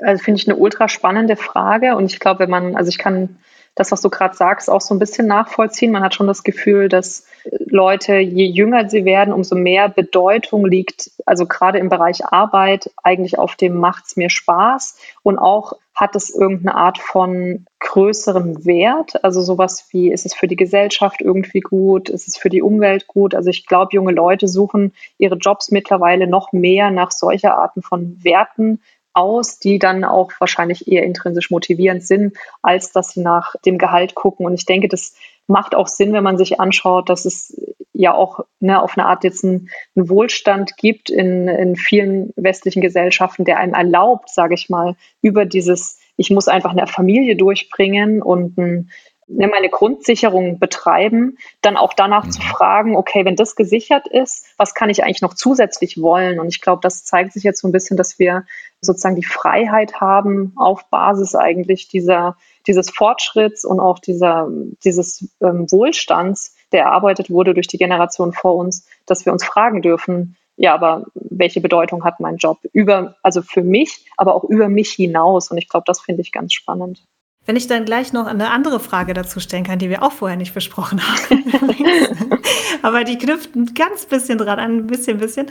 Also 0.01 0.23
finde 0.23 0.41
ich 0.41 0.49
eine 0.49 0.59
ultra 0.59 0.89
spannende 0.89 1.37
Frage. 1.37 1.97
Und 1.97 2.07
ich 2.07 2.21
glaube, 2.21 2.41
wenn 2.41 2.51
man, 2.51 2.77
also 2.77 2.89
ich 2.89 2.99
kann 2.99 3.39
das, 3.79 3.93
was 3.93 4.01
du 4.01 4.11
gerade 4.11 4.35
sagst, 4.35 4.69
auch 4.69 4.81
so 4.81 4.95
ein 4.95 4.99
bisschen 4.99 5.27
nachvollziehen. 5.27 5.93
Man 5.93 6.03
hat 6.03 6.15
schon 6.15 6.27
das 6.27 6.43
Gefühl, 6.43 6.89
dass 6.89 7.27
Leute, 7.67 8.17
je 8.17 8.47
jünger 8.47 8.89
sie 8.89 9.05
werden, 9.05 9.33
umso 9.33 9.55
mehr 9.55 9.89
Bedeutung 9.89 10.67
liegt, 10.67 11.13
also 11.27 11.47
gerade 11.47 11.79
im 11.79 11.89
Bereich 11.89 12.25
Arbeit, 12.25 12.91
eigentlich 13.03 13.39
auf 13.39 13.55
dem 13.55 13.79
macht's 13.79 14.17
mir 14.17 14.31
Spaß 14.31 14.99
und 15.23 15.39
auch 15.39 15.75
hat 15.95 16.15
es 16.15 16.31
irgendeine 16.31 16.77
Art 16.77 16.99
von 16.99 17.67
größerem 17.81 18.65
Wert, 18.65 19.25
also 19.25 19.43
sowas 19.43 19.89
wie, 19.91 20.13
ist 20.13 20.27
es 20.27 20.35
für 20.35 20.47
die 20.47 20.57
Gesellschaft 20.57 21.21
irgendwie 21.21 21.61
gut, 21.61 22.09
ist 22.09 22.29
es 22.29 22.37
für 22.37 22.51
die 22.51 22.63
Umwelt 22.63 23.07
gut? 23.09 23.35
Also 23.35 23.51
ich 23.51 23.67
glaube, 23.67 23.91
junge 23.93 24.13
Leute 24.13 24.47
suchen 24.47 24.93
ihre 25.19 25.37
Jobs 25.37 25.71
mittlerweile 25.71 26.27
noch 26.29 26.53
mehr 26.53 26.91
nach 26.91 27.11
solcher 27.11 27.59
Arten 27.59 27.83
von 27.83 28.23
Werten, 28.23 28.81
aus, 29.19 29.59
die 29.59 29.79
dann 29.79 30.05
auch 30.05 30.33
wahrscheinlich 30.39 30.89
eher 30.89 31.03
intrinsisch 31.03 31.51
motivierend 31.51 32.05
sind, 32.05 32.37
als 32.63 32.93
dass 32.93 33.11
sie 33.11 33.21
nach 33.21 33.55
dem 33.67 33.77
Gehalt 33.77 34.15
gucken. 34.15 34.47
Und 34.47 34.55
ich 34.55 34.65
denke, 34.65 34.89
das 34.89 35.15
macht 35.49 35.75
auch 35.75 35.89
Sinn, 35.89 36.13
wenn 36.13 36.23
man 36.23 36.39
sich 36.39 36.61
anschaut, 36.61 37.09
dass 37.09 37.25
es 37.25 37.61
ja 37.93 38.15
auch 38.15 38.41
ne, 38.61 38.81
auf 38.81 38.97
eine 38.97 39.07
Art 39.07 39.25
jetzt 39.25 39.45
einen, 39.45 39.71
einen 39.97 40.09
Wohlstand 40.09 40.77
gibt 40.77 41.11
in, 41.11 41.49
in 41.49 41.75
vielen 41.75 42.33
westlichen 42.37 42.81
Gesellschaften, 42.81 43.45
der 43.45 43.59
einem 43.59 43.75
erlaubt, 43.75 44.31
sage 44.31 44.55
ich 44.55 44.69
mal, 44.69 44.95
über 45.21 45.45
dieses, 45.45 45.99
ich 46.17 46.31
muss 46.31 46.47
einfach 46.47 46.71
eine 46.71 46.87
Familie 46.87 47.35
durchbringen 47.35 48.23
und 48.23 48.57
ein, 48.57 48.91
meine 49.29 49.69
Grundsicherung 49.69 50.59
betreiben, 50.59 51.37
dann 51.61 51.77
auch 51.77 51.93
danach 51.93 52.25
mhm. 52.25 52.31
zu 52.31 52.41
fragen, 52.41 52.97
okay, 52.97 53.25
wenn 53.25 53.37
das 53.37 53.57
gesichert 53.57 54.09
ist, 54.09 54.47
was 54.57 54.75
kann 54.75 54.91
ich 54.91 55.05
eigentlich 55.05 55.23
noch 55.23 55.35
zusätzlich 55.35 56.01
wollen? 56.01 56.41
Und 56.41 56.49
ich 56.49 56.61
glaube, 56.61 56.81
das 56.83 57.05
zeigt 57.05 57.33
sich 57.33 57.43
jetzt 57.43 57.61
so 57.61 57.69
ein 57.69 57.73
bisschen, 57.73 57.97
dass 57.97 58.19
wir 58.19 58.45
sozusagen 58.81 59.17
die 59.17 59.25
Freiheit 59.25 60.01
haben, 60.01 60.53
auf 60.57 60.89
Basis 60.91 61.35
eigentlich 61.35 61.89
dieser, 61.89 62.37
dieses 62.67 62.91
Fortschritts 62.91 63.65
und 63.65 63.81
auch 63.81 63.99
dieser, 63.99 64.49
dieses 64.85 65.29
ähm, 65.41 65.67
Wohlstands, 65.71 66.55
der 66.73 66.85
erarbeitet 66.85 67.31
wurde 67.31 67.55
durch 67.55 67.67
die 67.67 67.79
Generation 67.79 68.33
vor 68.33 68.55
uns, 68.57 68.87
dass 69.07 69.27
wir 69.27 69.33
uns 69.33 69.45
fragen 69.45 69.83
dürfen, 69.83 70.37
ja, 70.61 70.75
aber 70.75 71.05
welche 71.15 71.61
Bedeutung 71.61 72.05
hat 72.05 72.19
mein 72.19 72.37
Job 72.37 72.59
über, 72.73 73.15
also 73.23 73.43
für 73.43 73.63
mich, 73.63 74.07
aber 74.17 74.35
auch 74.35 74.43
über 74.43 74.69
mich 74.69 74.91
hinaus? 74.91 75.53
Und 75.53 75.59
ich 75.59 75.69
glaube, 75.69 75.85
das 75.87 76.01
finde 76.01 76.23
ich 76.23 76.33
ganz 76.33 76.53
spannend. 76.53 77.07
Wenn 77.49 77.57
ich 77.57 77.67
dann 77.67 77.87
gleich 77.87 78.13
noch 78.13 78.27
eine 78.27 78.51
andere 78.51 78.79
Frage 78.79 79.15
dazu 79.15 79.41
stellen 79.41 79.65
kann, 79.65 79.79
die 79.79 79.89
wir 79.89 80.03
auch 80.03 80.13
vorher 80.13 80.37
nicht 80.37 80.53
besprochen 80.53 81.01
haben. 81.01 81.45
aber 82.83 83.05
die 83.05 83.17
knüpft 83.17 83.57
ein 83.57 83.73
ganz 83.73 84.05
bisschen 84.05 84.37
dran 84.37 84.59
an, 84.59 84.77
ein 84.77 84.87
bisschen, 84.87 85.17
bisschen. 85.17 85.47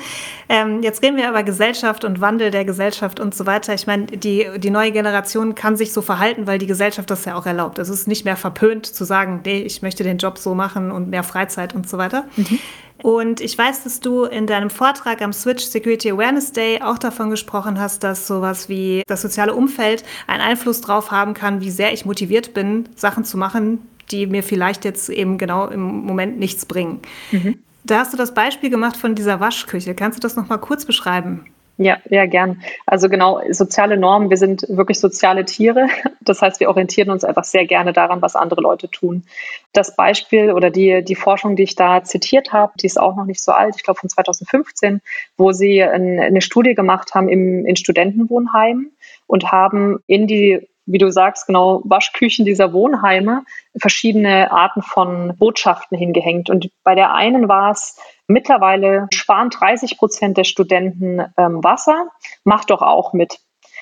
Ähm, 0.48 0.84
jetzt 0.84 1.02
reden 1.02 1.18
wir 1.18 1.28
über 1.28 1.42
Gesellschaft 1.42 2.04
und 2.04 2.22
Wandel 2.22 2.52
der 2.52 2.66
Gesellschaft 2.66 3.20
und 3.20 3.34
so 3.34 3.48
weiter. 3.48 3.74
Ich 3.74 3.88
meine, 3.88 4.06
die, 4.06 4.46
die 4.58 4.70
neue 4.70 4.92
Generation 4.92 5.56
kann 5.56 5.76
sich 5.76 5.92
so 5.92 6.04
verhalten, 6.04 6.46
weil 6.46 6.60
die 6.60 6.68
Gesellschaft 6.68 7.10
das 7.10 7.26
ja 7.26 7.34
auch 7.34 7.48
erlaubt. 7.48 7.80
Es 7.80 7.90
ist 7.90 8.08
nicht 8.08 8.26
mehr 8.26 8.38
verpönt 8.38 8.86
zu 8.86 9.04
sagen, 9.04 9.42
nee, 9.44 9.62
ich 9.62 9.82
möchte 9.82 10.04
den 10.04 10.20
Job 10.20 10.38
so 10.38 10.54
machen 10.54 10.92
und 10.92 11.10
mehr 11.10 11.24
Freizeit 11.24 11.74
und 11.74 11.90
so 11.90 11.98
weiter. 11.98 12.26
Mhm. 12.36 12.60
Und 13.04 13.42
ich 13.42 13.58
weiß, 13.58 13.84
dass 13.84 14.00
du 14.00 14.24
in 14.24 14.48
deinem 14.48 14.70
Vortrag 14.70 15.22
am 15.22 15.34
Switch 15.34 15.64
Security 15.64 16.12
Awareness 16.12 16.52
Day 16.52 16.82
auch 16.82 16.98
davon 16.98 17.30
gesprochen 17.30 17.80
hast, 17.80 18.04
dass 18.04 18.28
sowas 18.28 18.70
wie 18.70 19.04
das 19.08 19.22
soziale 19.22 19.54
Umfeld 19.54 20.04
einen 20.26 20.42
Einfluss 20.42 20.82
darauf 20.82 21.12
haben 21.12 21.34
kann, 21.34 21.62
wie 21.62 21.72
sehr 21.72 21.94
ich 21.94 22.06
motiviert 22.06 22.54
bin, 22.54 22.90
Sachen 22.96 23.24
zu 23.24 23.38
machen, 23.38 23.80
die 24.12 24.26
mir 24.26 24.44
vielleicht 24.44 24.86
jetzt 24.86 25.10
eben 25.10 25.38
genau 25.38 25.68
im 25.68 25.82
Moment 25.82 26.40
nichts 26.40 26.66
bringen. 26.66 27.00
Mhm. 27.32 27.60
Da 27.84 28.00
hast 28.00 28.14
du 28.14 28.18
das 28.18 28.34
Beispiel 28.34 28.70
gemacht 28.70 28.98
von 28.98 29.16
dieser 29.16 29.40
Waschküche. 29.40 29.96
Kannst 29.96 30.18
du 30.18 30.22
das 30.22 30.36
noch 30.36 30.50
mal 30.50 30.58
kurz 30.58 30.86
beschreiben? 30.86 31.46
Ja, 31.80 32.00
ja, 32.10 32.26
gern. 32.26 32.64
Also 32.88 33.08
genau, 33.08 33.40
soziale 33.52 33.98
Normen, 33.98 34.32
wir 34.32 34.38
sind 34.38 34.66
wirklich 34.68 35.00
soziale 35.00 35.46
Tiere. 35.46 35.88
Das 36.20 36.42
heißt, 36.42 36.60
wir 36.60 36.68
orientieren 36.68 37.10
uns 37.10 37.24
einfach 37.24 37.46
sehr 37.46 37.66
gerne 37.66 37.94
daran, 37.94 38.22
was 38.22 38.36
andere 38.36 38.60
Leute 38.60 38.90
tun. 38.90 39.24
Das 39.72 39.96
Beispiel 39.96 40.52
oder 40.52 40.72
die, 40.72 41.02
die 41.02 41.16
Forschung, 41.16 41.56
die 41.56 41.64
ich 41.64 41.76
da 41.76 42.04
zitiert 42.04 42.52
habe, 42.52 42.74
die 42.82 42.88
ist 42.88 43.00
auch 43.00 43.16
noch 43.16 43.24
nicht 43.24 43.42
so 43.42 43.54
alt, 43.54 43.76
ich 43.78 43.84
glaube 43.84 44.02
von 44.02 44.10
2015, 44.10 45.02
wo 45.38 45.54
sie 45.54 45.82
ein, 45.82 46.20
eine 46.20 46.42
Studie 46.42 46.76
gemacht 46.76 47.16
haben 47.16 47.30
im, 47.30 47.66
in 47.66 47.78
Studentenwohnheimen 47.78 48.92
und 49.26 49.54
haben 49.54 50.00
in 50.08 50.28
die 50.28 50.68
wie 50.88 50.98
du 50.98 51.12
sagst, 51.12 51.48
genau 51.48 51.82
Waschküchen 51.84 52.46
dieser 52.46 52.72
Wohnheime 52.72 53.44
verschiedene 53.78 54.52
Arten 54.52 54.82
von 54.82 55.36
Botschaften 55.38 55.98
hingehängt. 55.98 56.50
Und 56.50 56.72
bei 56.84 56.96
der 56.96 57.14
einen 57.14 57.50
war 57.50 57.72
es, 57.72 58.00
mittlerweile 58.28 59.08
sparen 59.14 59.50
30 59.50 59.98
Prozent 59.98 60.38
der 60.38 60.44
Studenten 60.44 61.20
ähm, 61.38 61.64
Wasser, 61.64 62.08
macht 62.44 62.70
doch 62.70 62.82
auch 62.82 63.14
mit. 63.14 63.40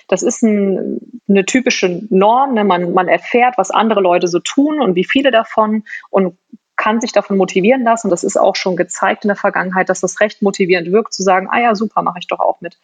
Das 0.07 0.23
ist 0.23 0.43
ein, 0.43 0.99
eine 1.27 1.45
typische 1.45 2.03
Norm. 2.09 2.53
Ne? 2.53 2.63
Man, 2.63 2.93
man 2.93 3.07
erfährt, 3.07 3.57
was 3.57 3.71
andere 3.71 4.01
Leute 4.01 4.27
so 4.27 4.39
tun 4.39 4.79
und 4.79 4.95
wie 4.95 5.05
viele 5.05 5.31
davon 5.31 5.83
und 6.09 6.37
kann 6.75 7.01
sich 7.01 7.11
davon 7.11 7.37
motivieren 7.37 7.83
lassen. 7.83 8.09
Das 8.09 8.23
ist 8.23 8.37
auch 8.37 8.55
schon 8.55 8.75
gezeigt 8.75 9.23
in 9.23 9.29
der 9.29 9.37
Vergangenheit, 9.37 9.89
dass 9.89 10.01
das 10.01 10.19
recht 10.19 10.41
motivierend 10.41 10.91
wirkt, 10.91 11.13
zu 11.13 11.23
sagen, 11.23 11.47
ah 11.49 11.59
ja, 11.59 11.75
super, 11.75 12.01
mache 12.01 12.19
ich 12.19 12.27
doch 12.27 12.39
auch 12.39 12.61
mit. 12.61 12.77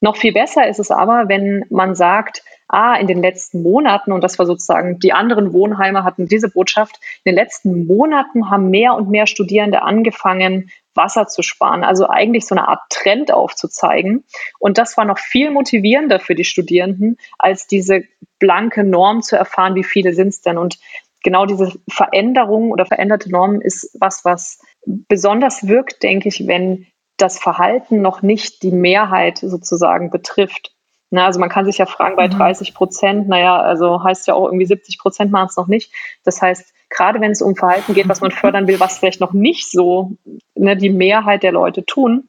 Noch 0.00 0.16
viel 0.16 0.32
besser 0.32 0.68
ist 0.68 0.78
es 0.78 0.90
aber, 0.90 1.28
wenn 1.28 1.64
man 1.70 1.94
sagt, 1.94 2.42
ah, 2.68 2.94
in 2.94 3.08
den 3.08 3.20
letzten 3.20 3.62
Monaten, 3.62 4.12
und 4.12 4.22
das 4.22 4.38
war 4.38 4.46
sozusagen, 4.46 5.00
die 5.00 5.12
anderen 5.12 5.52
Wohnheime 5.52 6.04
hatten 6.04 6.28
diese 6.28 6.48
Botschaft, 6.48 7.00
in 7.24 7.32
den 7.32 7.34
letzten 7.34 7.86
Monaten 7.86 8.50
haben 8.50 8.70
mehr 8.70 8.94
und 8.94 9.10
mehr 9.10 9.26
Studierende 9.26 9.82
angefangen, 9.82 10.70
Wasser 10.98 11.26
zu 11.26 11.40
sparen. 11.40 11.82
Also 11.82 12.06
eigentlich 12.10 12.46
so 12.46 12.54
eine 12.54 12.68
Art 12.68 12.82
Trend 12.90 13.32
aufzuzeigen. 13.32 14.24
Und 14.58 14.76
das 14.76 14.98
war 14.98 15.06
noch 15.06 15.18
viel 15.18 15.50
motivierender 15.50 16.20
für 16.20 16.34
die 16.34 16.44
Studierenden, 16.44 17.16
als 17.38 17.66
diese 17.66 18.02
blanke 18.38 18.84
Norm 18.84 19.22
zu 19.22 19.36
erfahren, 19.36 19.74
wie 19.74 19.84
viele 19.84 20.12
sind 20.12 20.28
es 20.28 20.42
denn. 20.42 20.58
Und 20.58 20.78
genau 21.22 21.46
diese 21.46 21.72
Veränderung 21.88 22.70
oder 22.70 22.84
veränderte 22.84 23.30
Norm 23.30 23.62
ist 23.62 23.96
was, 23.98 24.26
was 24.26 24.60
besonders 24.84 25.66
wirkt, 25.66 26.02
denke 26.02 26.28
ich, 26.28 26.46
wenn 26.46 26.86
das 27.16 27.38
Verhalten 27.38 28.00
noch 28.00 28.22
nicht 28.22 28.62
die 28.62 28.70
Mehrheit 28.70 29.38
sozusagen 29.38 30.10
betrifft. 30.10 30.74
Na, 31.10 31.24
also 31.26 31.40
man 31.40 31.48
kann 31.48 31.64
sich 31.64 31.78
ja 31.78 31.86
fragen, 31.86 32.16
bei 32.16 32.28
30 32.28 32.70
mhm. 32.70 32.74
Prozent, 32.74 33.28
naja, 33.28 33.58
also 33.60 34.04
heißt 34.04 34.26
ja 34.28 34.34
auch 34.34 34.46
irgendwie 34.46 34.66
70 34.66 34.98
Prozent 34.98 35.32
machen 35.32 35.48
es 35.48 35.56
noch 35.56 35.66
nicht. 35.66 35.92
Das 36.22 36.42
heißt, 36.42 36.74
gerade 36.90 37.20
wenn 37.20 37.32
es 37.32 37.42
um 37.42 37.56
Verhalten 37.56 37.94
geht, 37.94 38.08
was 38.08 38.20
man 38.20 38.30
fördern 38.30 38.66
will, 38.66 38.80
was 38.80 38.98
vielleicht 38.98 39.20
noch 39.20 39.32
nicht 39.32 39.70
so 39.70 40.12
ne, 40.54 40.76
die 40.76 40.90
Mehrheit 40.90 41.42
der 41.42 41.52
Leute 41.52 41.84
tun, 41.84 42.28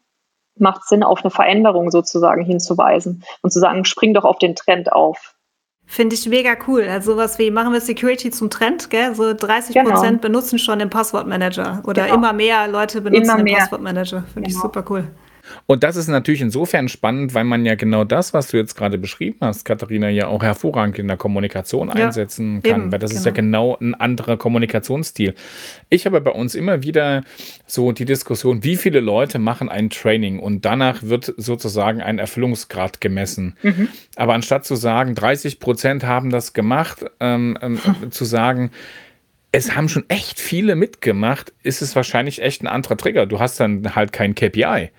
macht 0.57 0.87
Sinn, 0.87 1.03
auf 1.03 1.23
eine 1.23 1.31
Veränderung 1.31 1.91
sozusagen 1.91 2.43
hinzuweisen 2.43 3.23
und 3.41 3.51
zu 3.51 3.59
sagen, 3.59 3.85
spring 3.85 4.13
doch 4.13 4.25
auf 4.25 4.39
den 4.39 4.55
Trend 4.55 4.91
auf. 4.91 5.35
Finde 5.85 6.15
ich 6.15 6.27
mega 6.27 6.55
cool. 6.67 6.83
Also 6.83 7.13
sowas 7.13 7.39
wie, 7.39 7.49
machen 7.49 7.73
wir 7.73 7.81
Security 7.81 8.29
zum 8.29 8.51
Trend, 8.51 8.91
gell? 8.91 9.15
So 9.15 9.33
30 9.33 9.75
Prozent 9.75 10.03
genau. 10.03 10.21
benutzen 10.21 10.59
schon 10.59 10.77
den 10.77 10.91
Passwortmanager 10.91 11.81
oder 11.87 12.03
genau. 12.03 12.15
immer 12.15 12.33
mehr 12.33 12.67
Leute 12.67 13.01
benutzen 13.01 13.23
immer 13.23 13.43
den 13.43 13.55
Passwortmanager. 13.55 14.23
Finde 14.33 14.49
genau. 14.49 14.57
ich 14.57 14.61
super 14.61 14.85
cool. 14.89 15.07
Und 15.65 15.83
das 15.83 15.95
ist 15.95 16.07
natürlich 16.07 16.41
insofern 16.41 16.89
spannend, 16.89 17.33
weil 17.33 17.43
man 17.43 17.65
ja 17.65 17.75
genau 17.75 18.03
das, 18.03 18.33
was 18.33 18.47
du 18.47 18.57
jetzt 18.57 18.75
gerade 18.75 18.97
beschrieben 18.97 19.37
hast, 19.41 19.65
Katharina, 19.65 20.09
ja 20.09 20.27
auch 20.27 20.43
hervorragend 20.43 20.99
in 20.99 21.07
der 21.07 21.17
Kommunikation 21.17 21.89
ja, 21.89 22.05
einsetzen 22.05 22.61
kann, 22.63 22.83
eben, 22.83 22.91
weil 22.91 22.99
das 22.99 23.11
genau. 23.11 23.19
ist 23.19 23.25
ja 23.25 23.31
genau. 23.31 23.75
genau 23.75 23.77
ein 23.79 23.95
anderer 23.95 24.37
Kommunikationsstil. 24.37 25.33
Ich 25.89 26.05
habe 26.05 26.21
bei 26.21 26.31
uns 26.31 26.55
immer 26.55 26.83
wieder 26.83 27.23
so 27.65 27.91
die 27.91 28.05
Diskussion, 28.05 28.63
wie 28.63 28.75
viele 28.75 28.99
Leute 28.99 29.39
machen 29.39 29.69
ein 29.69 29.89
Training 29.89 30.39
und 30.39 30.65
danach 30.65 31.03
wird 31.03 31.33
sozusagen 31.37 32.01
ein 32.01 32.19
Erfüllungsgrad 32.19 33.01
gemessen. 33.01 33.55
Mhm. 33.61 33.89
Aber 34.15 34.33
anstatt 34.33 34.65
zu 34.65 34.75
sagen, 34.75 35.15
30 35.15 35.59
Prozent 35.59 36.03
haben 36.03 36.29
das 36.29 36.53
gemacht, 36.53 37.05
ähm, 37.19 37.57
ähm, 37.61 37.79
zu 38.11 38.25
sagen, 38.25 38.71
es 39.51 39.75
haben 39.75 39.89
schon 39.89 40.05
echt 40.09 40.39
viele 40.39 40.75
mitgemacht, 40.75 41.53
ist 41.63 41.81
es 41.81 41.95
wahrscheinlich 41.95 42.41
echt 42.41 42.61
ein 42.61 42.67
anderer 42.67 42.97
Trigger. 42.97 43.25
Du 43.25 43.39
hast 43.39 43.59
dann 43.59 43.95
halt 43.95 44.13
kein 44.13 44.35
KPI 44.35 44.91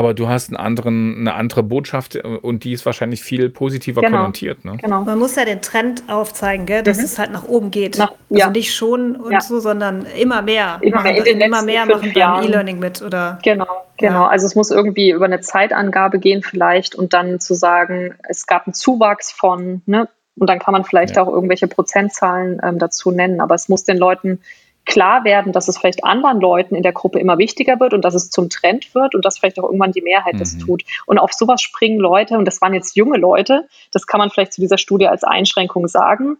aber 0.00 0.14
du 0.14 0.28
hast 0.28 0.48
einen 0.48 0.56
anderen, 0.56 1.18
eine 1.18 1.34
andere 1.34 1.62
Botschaft 1.62 2.16
äh, 2.16 2.20
und 2.20 2.64
die 2.64 2.72
ist 2.72 2.86
wahrscheinlich 2.86 3.22
viel 3.22 3.50
positiver 3.50 4.00
genau. 4.00 4.18
konnotiert. 4.18 4.64
Ne? 4.64 4.78
Genau. 4.80 5.02
Man 5.02 5.18
muss 5.18 5.36
ja 5.36 5.44
den 5.44 5.60
Trend 5.60 6.04
aufzeigen, 6.08 6.64
gell, 6.64 6.82
dass 6.82 6.96
mhm. 6.96 7.04
es 7.04 7.18
halt 7.18 7.32
nach 7.32 7.44
oben 7.44 7.70
geht. 7.70 7.98
Nach, 7.98 8.12
also 8.12 8.18
ja. 8.30 8.48
nicht 8.48 8.74
schon 8.74 9.14
und 9.14 9.32
ja. 9.32 9.40
so, 9.42 9.60
sondern 9.60 10.06
immer 10.18 10.40
mehr. 10.40 10.78
Immer 10.80 11.02
mehr, 11.02 11.26
in 11.26 11.40
immer 11.40 11.62
mehr 11.62 11.84
machen 11.84 12.12
beim 12.14 12.42
E-Learning 12.42 12.78
mit. 12.78 13.02
Oder, 13.02 13.38
genau, 13.42 13.66
genau. 13.98 14.22
Ja. 14.22 14.28
Also 14.28 14.46
es 14.46 14.54
muss 14.54 14.70
irgendwie 14.70 15.10
über 15.10 15.26
eine 15.26 15.40
Zeitangabe 15.40 16.18
gehen 16.18 16.42
vielleicht 16.42 16.94
und 16.94 17.12
dann 17.12 17.38
zu 17.38 17.52
sagen, 17.52 18.14
es 18.26 18.46
gab 18.46 18.66
einen 18.66 18.72
Zuwachs 18.74 19.30
von, 19.30 19.82
ne, 19.84 20.08
und 20.36 20.48
dann 20.48 20.58
kann 20.58 20.72
man 20.72 20.84
vielleicht 20.84 21.18
auch 21.18 21.28
irgendwelche 21.28 21.68
Prozentzahlen 21.68 22.58
ähm, 22.64 22.78
dazu 22.78 23.10
nennen, 23.10 23.42
aber 23.42 23.54
es 23.54 23.68
muss 23.68 23.84
den 23.84 23.98
Leuten 23.98 24.40
klar 24.86 25.24
werden, 25.24 25.52
dass 25.52 25.68
es 25.68 25.78
vielleicht 25.78 26.04
anderen 26.04 26.40
Leuten 26.40 26.74
in 26.74 26.82
der 26.82 26.92
Gruppe 26.92 27.18
immer 27.18 27.38
wichtiger 27.38 27.78
wird 27.80 27.94
und 27.94 28.04
dass 28.04 28.14
es 28.14 28.30
zum 28.30 28.48
Trend 28.48 28.94
wird 28.94 29.14
und 29.14 29.24
dass 29.24 29.38
vielleicht 29.38 29.58
auch 29.58 29.64
irgendwann 29.64 29.92
die 29.92 30.02
Mehrheit 30.02 30.34
mhm. 30.34 30.38
das 30.38 30.58
tut. 30.58 30.84
Und 31.06 31.18
auf 31.18 31.32
sowas 31.32 31.62
springen 31.62 31.98
Leute, 31.98 32.36
und 32.36 32.44
das 32.44 32.60
waren 32.60 32.74
jetzt 32.74 32.96
junge 32.96 33.18
Leute, 33.18 33.68
das 33.92 34.06
kann 34.06 34.18
man 34.18 34.30
vielleicht 34.30 34.52
zu 34.52 34.60
dieser 34.60 34.78
Studie 34.78 35.06
als 35.06 35.24
Einschränkung 35.24 35.86
sagen. 35.86 36.38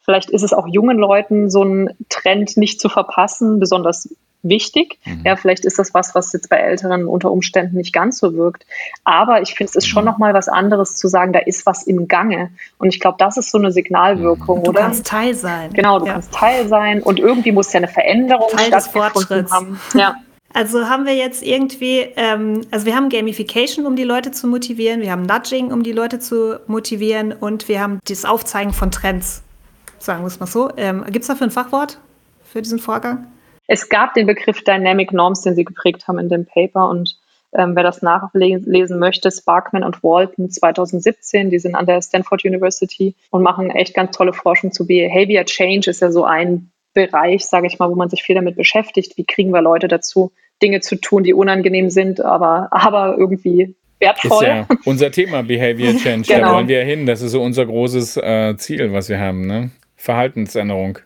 Vielleicht 0.00 0.30
ist 0.30 0.42
es 0.42 0.52
auch 0.52 0.68
jungen 0.68 0.98
Leuten 0.98 1.50
so 1.50 1.64
ein 1.64 1.90
Trend 2.08 2.56
nicht 2.56 2.80
zu 2.80 2.88
verpassen, 2.88 3.58
besonders 3.58 4.14
wichtig. 4.48 4.98
Mhm. 5.04 5.22
Ja, 5.24 5.36
vielleicht 5.36 5.64
ist 5.64 5.78
das 5.78 5.94
was, 5.94 6.14
was 6.14 6.32
jetzt 6.32 6.48
bei 6.48 6.56
Älteren 6.56 7.06
unter 7.06 7.30
Umständen 7.30 7.76
nicht 7.76 7.92
ganz 7.92 8.18
so 8.18 8.34
wirkt. 8.34 8.66
Aber 9.04 9.42
ich 9.42 9.54
finde, 9.54 9.70
es 9.70 9.76
ist 9.76 9.86
schon 9.86 10.04
mhm. 10.04 10.10
noch 10.10 10.18
mal 10.18 10.34
was 10.34 10.48
anderes 10.48 10.96
zu 10.96 11.08
sagen, 11.08 11.32
da 11.32 11.40
ist 11.40 11.66
was 11.66 11.84
im 11.84 12.08
Gange. 12.08 12.50
Und 12.78 12.88
ich 12.88 13.00
glaube, 13.00 13.16
das 13.18 13.36
ist 13.36 13.50
so 13.50 13.58
eine 13.58 13.72
Signalwirkung, 13.72 14.60
mhm. 14.60 14.64
du 14.64 14.70
oder? 14.70 14.80
Du 14.80 14.86
kannst 14.86 15.06
Teil 15.06 15.34
sein. 15.34 15.72
Genau, 15.72 15.98
du 15.98 16.06
ja. 16.06 16.14
kannst 16.14 16.32
Teil 16.32 16.68
sein 16.68 17.02
und 17.02 17.18
irgendwie 17.18 17.52
muss 17.52 17.72
ja 17.72 17.78
eine 17.78 17.88
Veränderung 17.88 18.48
Teil 18.50 18.66
stattgefunden 18.66 19.50
haben. 19.50 19.80
Ja. 19.94 20.16
Also 20.56 20.88
haben 20.88 21.04
wir 21.04 21.14
jetzt 21.14 21.42
irgendwie, 21.42 22.06
ähm, 22.16 22.62
also 22.70 22.86
wir 22.86 22.96
haben 22.96 23.10
Gamification, 23.10 23.84
um 23.84 23.94
die 23.94 24.04
Leute 24.04 24.30
zu 24.30 24.46
motivieren, 24.46 25.02
wir 25.02 25.12
haben 25.12 25.20
Nudging, 25.20 25.70
um 25.70 25.82
die 25.82 25.92
Leute 25.92 26.18
zu 26.18 26.58
motivieren 26.66 27.32
und 27.32 27.68
wir 27.68 27.78
haben 27.78 28.00
das 28.08 28.24
Aufzeigen 28.24 28.72
von 28.72 28.90
Trends, 28.90 29.42
sagen 29.98 30.22
wir 30.22 30.28
es 30.28 30.40
mal 30.40 30.46
so. 30.46 30.70
Ähm, 30.78 31.04
Gibt 31.10 31.24
es 31.24 31.26
dafür 31.26 31.48
ein 31.48 31.50
Fachwort 31.50 31.98
für 32.42 32.62
diesen 32.62 32.78
Vorgang? 32.78 33.26
Es 33.66 33.88
gab 33.88 34.14
den 34.14 34.26
Begriff 34.26 34.62
Dynamic 34.62 35.12
Norms, 35.12 35.42
den 35.42 35.54
Sie 35.54 35.64
geprägt 35.64 36.06
haben 36.08 36.18
in 36.18 36.28
dem 36.28 36.46
Paper 36.46 36.88
und 36.88 37.16
ähm, 37.56 37.74
wer 37.74 37.82
das 37.82 38.02
nachlesen 38.02 38.98
möchte, 38.98 39.30
Sparkman 39.30 39.82
und 39.82 40.02
Walton 40.02 40.50
2017, 40.50 41.50
die 41.50 41.58
sind 41.58 41.74
an 41.74 41.86
der 41.86 42.02
Stanford 42.02 42.44
University 42.44 43.14
und 43.30 43.42
machen 43.42 43.70
echt 43.70 43.94
ganz 43.94 44.16
tolle 44.16 44.32
Forschung 44.32 44.72
zu 44.72 44.86
Behavior 44.86 45.44
Change, 45.44 45.90
ist 45.90 46.02
ja 46.02 46.10
so 46.10 46.24
ein 46.24 46.70
Bereich, 46.92 47.46
sage 47.46 47.66
ich 47.66 47.78
mal, 47.78 47.90
wo 47.90 47.94
man 47.94 48.08
sich 48.08 48.22
viel 48.22 48.34
damit 48.34 48.56
beschäftigt. 48.56 49.16
Wie 49.16 49.24
kriegen 49.24 49.50
wir 49.52 49.60
Leute 49.60 49.86
dazu, 49.86 50.32
Dinge 50.62 50.80
zu 50.80 50.96
tun, 50.96 51.24
die 51.24 51.34
unangenehm 51.34 51.90
sind, 51.90 52.20
aber, 52.20 52.68
aber 52.70 53.16
irgendwie 53.18 53.74
wertvoll. 54.00 54.44
Ist 54.44 54.48
ja 54.48 54.66
unser 54.84 55.10
Thema 55.10 55.42
Behavior 55.42 55.94
Change, 56.02 56.26
genau. 56.26 56.48
da 56.48 56.54
wollen 56.54 56.68
wir 56.68 56.82
hin. 56.84 57.06
Das 57.06 57.22
ist 57.22 57.32
so 57.32 57.42
unser 57.42 57.66
großes 57.66 58.16
äh, 58.16 58.56
Ziel, 58.56 58.92
was 58.92 59.08
wir 59.08 59.20
haben, 59.20 59.46
ne? 59.46 59.70
Verhaltensänderung. 59.96 60.98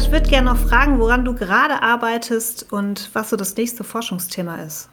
Ich 0.00 0.12
würde 0.12 0.28
gerne 0.28 0.50
noch 0.50 0.56
fragen, 0.56 1.00
woran 1.00 1.24
du 1.24 1.34
gerade 1.34 1.82
arbeitest 1.82 2.72
und 2.72 3.10
was 3.14 3.30
so 3.30 3.36
das 3.36 3.56
nächste 3.56 3.82
Forschungsthema 3.82 4.62
ist. 4.62 4.90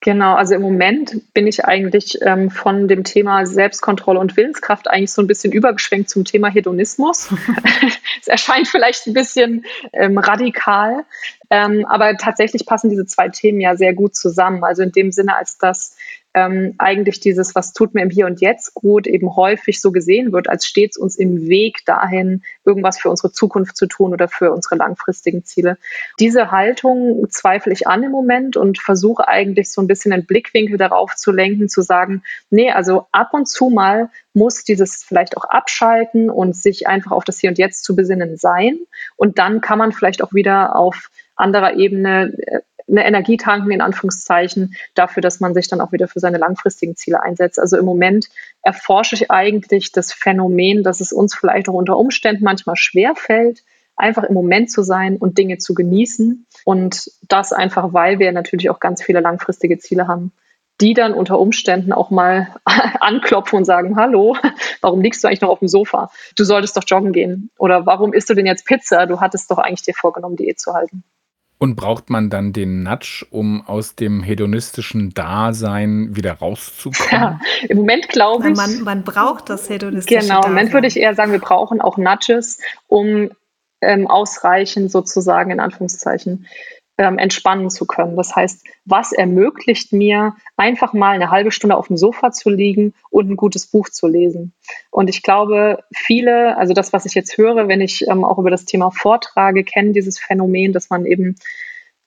Genau, 0.00 0.34
also 0.34 0.54
im 0.54 0.60
Moment 0.60 1.32
bin 1.32 1.46
ich 1.46 1.64
eigentlich 1.64 2.18
ähm, 2.20 2.50
von 2.50 2.86
dem 2.86 3.02
Thema 3.02 3.46
Selbstkontrolle 3.46 4.18
und 4.20 4.36
Willenskraft 4.36 4.88
eigentlich 4.88 5.12
so 5.12 5.22
ein 5.22 5.26
bisschen 5.26 5.52
übergeschwenkt 5.52 6.10
zum 6.10 6.26
Thema 6.26 6.48
Hedonismus. 6.48 7.30
es 8.20 8.28
erscheint 8.28 8.68
vielleicht 8.68 9.06
ein 9.06 9.14
bisschen 9.14 9.64
ähm, 9.94 10.18
radikal, 10.18 11.04
ähm, 11.48 11.86
aber 11.88 12.16
tatsächlich 12.18 12.66
passen 12.66 12.90
diese 12.90 13.06
zwei 13.06 13.30
Themen 13.30 13.60
ja 13.60 13.74
sehr 13.74 13.94
gut 13.94 14.14
zusammen. 14.14 14.64
Also 14.64 14.82
in 14.82 14.92
dem 14.92 15.12
Sinne, 15.12 15.34
als 15.34 15.56
dass 15.56 15.96
ähm, 16.34 16.74
eigentlich 16.78 17.20
dieses, 17.20 17.54
was 17.54 17.72
tut 17.72 17.94
mir 17.94 18.02
im 18.02 18.10
Hier 18.10 18.26
und 18.26 18.40
Jetzt 18.40 18.74
gut, 18.74 19.06
eben 19.06 19.36
häufig 19.36 19.80
so 19.80 19.92
gesehen 19.92 20.32
wird, 20.32 20.48
als 20.48 20.66
steht 20.66 20.92
es 20.92 20.96
uns 20.96 21.16
im 21.16 21.48
Weg 21.48 21.84
dahin, 21.84 22.42
irgendwas 22.64 22.98
für 22.98 23.10
unsere 23.10 23.32
Zukunft 23.32 23.76
zu 23.76 23.86
tun 23.86 24.12
oder 24.12 24.28
für 24.28 24.52
unsere 24.52 24.76
langfristigen 24.76 25.44
Ziele. 25.44 25.76
Diese 26.18 26.50
Haltung 26.50 27.26
zweifle 27.28 27.72
ich 27.72 27.86
an 27.86 28.02
im 28.02 28.12
Moment 28.12 28.56
und 28.56 28.78
versuche 28.78 29.28
eigentlich 29.28 29.70
so 29.70 29.82
ein 29.82 29.86
bisschen 29.86 30.12
einen 30.12 30.26
Blickwinkel 30.26 30.78
darauf 30.78 31.14
zu 31.16 31.32
lenken, 31.32 31.68
zu 31.68 31.82
sagen, 31.82 32.22
nee, 32.50 32.70
also 32.70 33.06
ab 33.12 33.34
und 33.34 33.46
zu 33.46 33.68
mal 33.68 34.08
muss 34.34 34.64
dieses 34.64 35.04
vielleicht 35.04 35.36
auch 35.36 35.44
abschalten 35.44 36.30
und 36.30 36.56
sich 36.56 36.86
einfach 36.86 37.10
auf 37.10 37.24
das 37.24 37.38
Hier 37.38 37.50
und 37.50 37.58
Jetzt 37.58 37.84
zu 37.84 37.94
besinnen 37.94 38.38
sein. 38.38 38.78
Und 39.16 39.38
dann 39.38 39.60
kann 39.60 39.78
man 39.78 39.92
vielleicht 39.92 40.22
auch 40.22 40.32
wieder 40.32 40.76
auf 40.76 41.10
anderer 41.36 41.74
Ebene 41.74 42.32
äh, 42.38 42.60
eine 42.88 43.04
Energie 43.04 43.36
tanken, 43.36 43.70
in 43.70 43.80
Anführungszeichen, 43.80 44.74
dafür, 44.94 45.20
dass 45.20 45.40
man 45.40 45.54
sich 45.54 45.68
dann 45.68 45.80
auch 45.80 45.92
wieder 45.92 46.08
für 46.08 46.20
seine 46.20 46.38
langfristigen 46.38 46.96
Ziele 46.96 47.22
einsetzt. 47.22 47.58
Also 47.58 47.76
im 47.76 47.84
Moment 47.84 48.28
erforsche 48.62 49.14
ich 49.14 49.30
eigentlich 49.30 49.92
das 49.92 50.12
Phänomen, 50.12 50.82
dass 50.82 51.00
es 51.00 51.12
uns 51.12 51.34
vielleicht 51.34 51.68
auch 51.68 51.74
unter 51.74 51.96
Umständen 51.96 52.44
manchmal 52.44 52.76
schwer 52.76 53.14
fällt, 53.14 53.62
einfach 53.96 54.24
im 54.24 54.34
Moment 54.34 54.70
zu 54.70 54.82
sein 54.82 55.16
und 55.16 55.38
Dinge 55.38 55.58
zu 55.58 55.74
genießen. 55.74 56.46
Und 56.64 57.10
das 57.28 57.52
einfach, 57.52 57.92
weil 57.92 58.18
wir 58.18 58.32
natürlich 58.32 58.70
auch 58.70 58.80
ganz 58.80 59.02
viele 59.02 59.20
langfristige 59.20 59.78
Ziele 59.78 60.08
haben 60.08 60.32
die 60.80 60.94
dann 60.94 61.14
unter 61.14 61.38
Umständen 61.38 61.92
auch 61.92 62.10
mal 62.10 62.48
anklopfen 63.00 63.58
und 63.58 63.64
sagen, 63.64 63.96
hallo, 63.96 64.36
warum 64.80 65.00
liegst 65.00 65.22
du 65.22 65.28
eigentlich 65.28 65.40
noch 65.40 65.50
auf 65.50 65.60
dem 65.60 65.68
Sofa? 65.68 66.10
Du 66.36 66.44
solltest 66.44 66.76
doch 66.76 66.84
joggen 66.86 67.12
gehen. 67.12 67.50
Oder 67.56 67.86
warum 67.86 68.12
isst 68.12 68.28
du 68.30 68.34
denn 68.34 68.46
jetzt 68.46 68.66
Pizza? 68.66 69.06
Du 69.06 69.20
hattest 69.20 69.50
doch 69.50 69.58
eigentlich 69.58 69.82
dir 69.82 69.94
vorgenommen, 69.94 70.36
Diät 70.36 70.58
zu 70.58 70.74
halten. 70.74 71.04
Und 71.62 71.76
braucht 71.76 72.10
man 72.10 72.28
dann 72.28 72.52
den 72.52 72.82
Nudge, 72.82 73.24
um 73.30 73.64
aus 73.64 73.94
dem 73.94 74.20
hedonistischen 74.20 75.14
Dasein 75.14 76.16
wieder 76.16 76.32
rauszukommen? 76.32 77.08
Ja, 77.12 77.40
Im 77.68 77.76
Moment 77.76 78.08
glaube 78.08 78.50
ich. 78.50 78.56
Man, 78.56 78.80
man 78.80 79.04
braucht 79.04 79.48
das 79.48 79.70
hedonistische 79.70 80.22
Genau, 80.22 80.42
im 80.42 80.48
Moment 80.48 80.72
würde 80.72 80.88
ich 80.88 80.96
eher 80.96 81.14
sagen, 81.14 81.30
wir 81.30 81.38
brauchen 81.38 81.80
auch 81.80 81.98
Nudges, 81.98 82.58
um 82.88 83.30
ähm, 83.80 84.08
ausreichend 84.08 84.90
sozusagen 84.90 85.52
in 85.52 85.60
Anführungszeichen 85.60 86.48
ähm, 86.98 87.18
entspannen 87.18 87.70
zu 87.70 87.86
können. 87.86 88.16
Das 88.16 88.36
heißt, 88.36 88.66
was 88.84 89.12
ermöglicht 89.12 89.92
mir, 89.92 90.34
einfach 90.56 90.92
mal 90.92 91.14
eine 91.14 91.30
halbe 91.30 91.50
Stunde 91.50 91.76
auf 91.76 91.88
dem 91.88 91.96
Sofa 91.96 92.32
zu 92.32 92.50
liegen 92.50 92.94
und 93.10 93.30
ein 93.30 93.36
gutes 93.36 93.66
Buch 93.66 93.88
zu 93.88 94.06
lesen? 94.06 94.52
Und 94.90 95.08
ich 95.08 95.22
glaube, 95.22 95.84
viele, 95.94 96.56
also 96.56 96.74
das, 96.74 96.92
was 96.92 97.06
ich 97.06 97.14
jetzt 97.14 97.38
höre, 97.38 97.68
wenn 97.68 97.80
ich 97.80 98.06
ähm, 98.08 98.24
auch 98.24 98.38
über 98.38 98.50
das 98.50 98.64
Thema 98.64 98.90
vortrage, 98.90 99.64
kennen 99.64 99.92
dieses 99.92 100.18
Phänomen, 100.18 100.72
dass 100.72 100.90
man 100.90 101.06
eben 101.06 101.36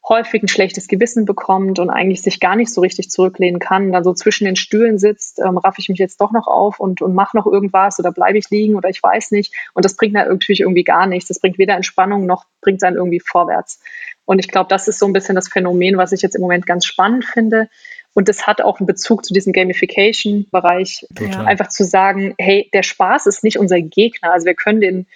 häufig 0.07 0.43
ein 0.43 0.47
schlechtes 0.47 0.87
Gewissen 0.87 1.25
bekommt 1.25 1.79
und 1.79 1.89
eigentlich 1.89 2.21
sich 2.21 2.39
gar 2.39 2.55
nicht 2.55 2.71
so 2.71 2.81
richtig 2.81 3.09
zurücklehnen 3.09 3.59
kann, 3.59 3.91
dann 3.91 4.03
so 4.03 4.13
zwischen 4.13 4.45
den 4.45 4.55
Stühlen 4.55 4.99
sitzt, 4.99 5.39
ähm, 5.39 5.57
raff 5.57 5.75
ich 5.79 5.89
mich 5.89 5.97
jetzt 5.97 6.21
doch 6.21 6.31
noch 6.31 6.47
auf 6.47 6.79
und, 6.79 7.01
und 7.01 7.15
mache 7.15 7.35
noch 7.35 7.47
irgendwas 7.47 7.99
oder 7.99 8.11
bleibe 8.11 8.37
ich 8.37 8.49
liegen 8.49 8.75
oder 8.75 8.89
ich 8.89 9.01
weiß 9.01 9.31
nicht. 9.31 9.53
Und 9.73 9.83
das 9.83 9.95
bringt 9.95 10.13
natürlich 10.13 10.59
irgendwie 10.59 10.83
gar 10.83 11.07
nichts. 11.07 11.27
Das 11.29 11.39
bringt 11.39 11.57
weder 11.57 11.75
Entspannung 11.75 12.25
noch 12.25 12.45
bringt 12.61 12.83
einen 12.83 12.97
irgendwie 12.97 13.19
vorwärts. 13.19 13.79
Und 14.25 14.39
ich 14.39 14.49
glaube, 14.49 14.67
das 14.69 14.87
ist 14.87 14.99
so 14.99 15.05
ein 15.05 15.13
bisschen 15.13 15.35
das 15.35 15.47
Phänomen, 15.47 15.97
was 15.97 16.11
ich 16.11 16.21
jetzt 16.21 16.35
im 16.35 16.41
Moment 16.41 16.65
ganz 16.65 16.85
spannend 16.85 17.25
finde. 17.25 17.69
Und 18.13 18.29
das 18.29 18.47
hat 18.47 18.61
auch 18.61 18.79
einen 18.79 18.87
Bezug 18.87 19.25
zu 19.25 19.33
diesem 19.33 19.53
Gamification-Bereich. 19.53 21.05
Einfach 21.45 21.67
zu 21.67 21.83
sagen, 21.83 22.33
hey, 22.37 22.69
der 22.73 22.83
Spaß 22.83 23.27
ist 23.27 23.43
nicht 23.43 23.59
unser 23.59 23.81
Gegner. 23.81 24.31
Also 24.31 24.45
wir 24.45 24.55
können 24.55 24.81
den 24.81 25.07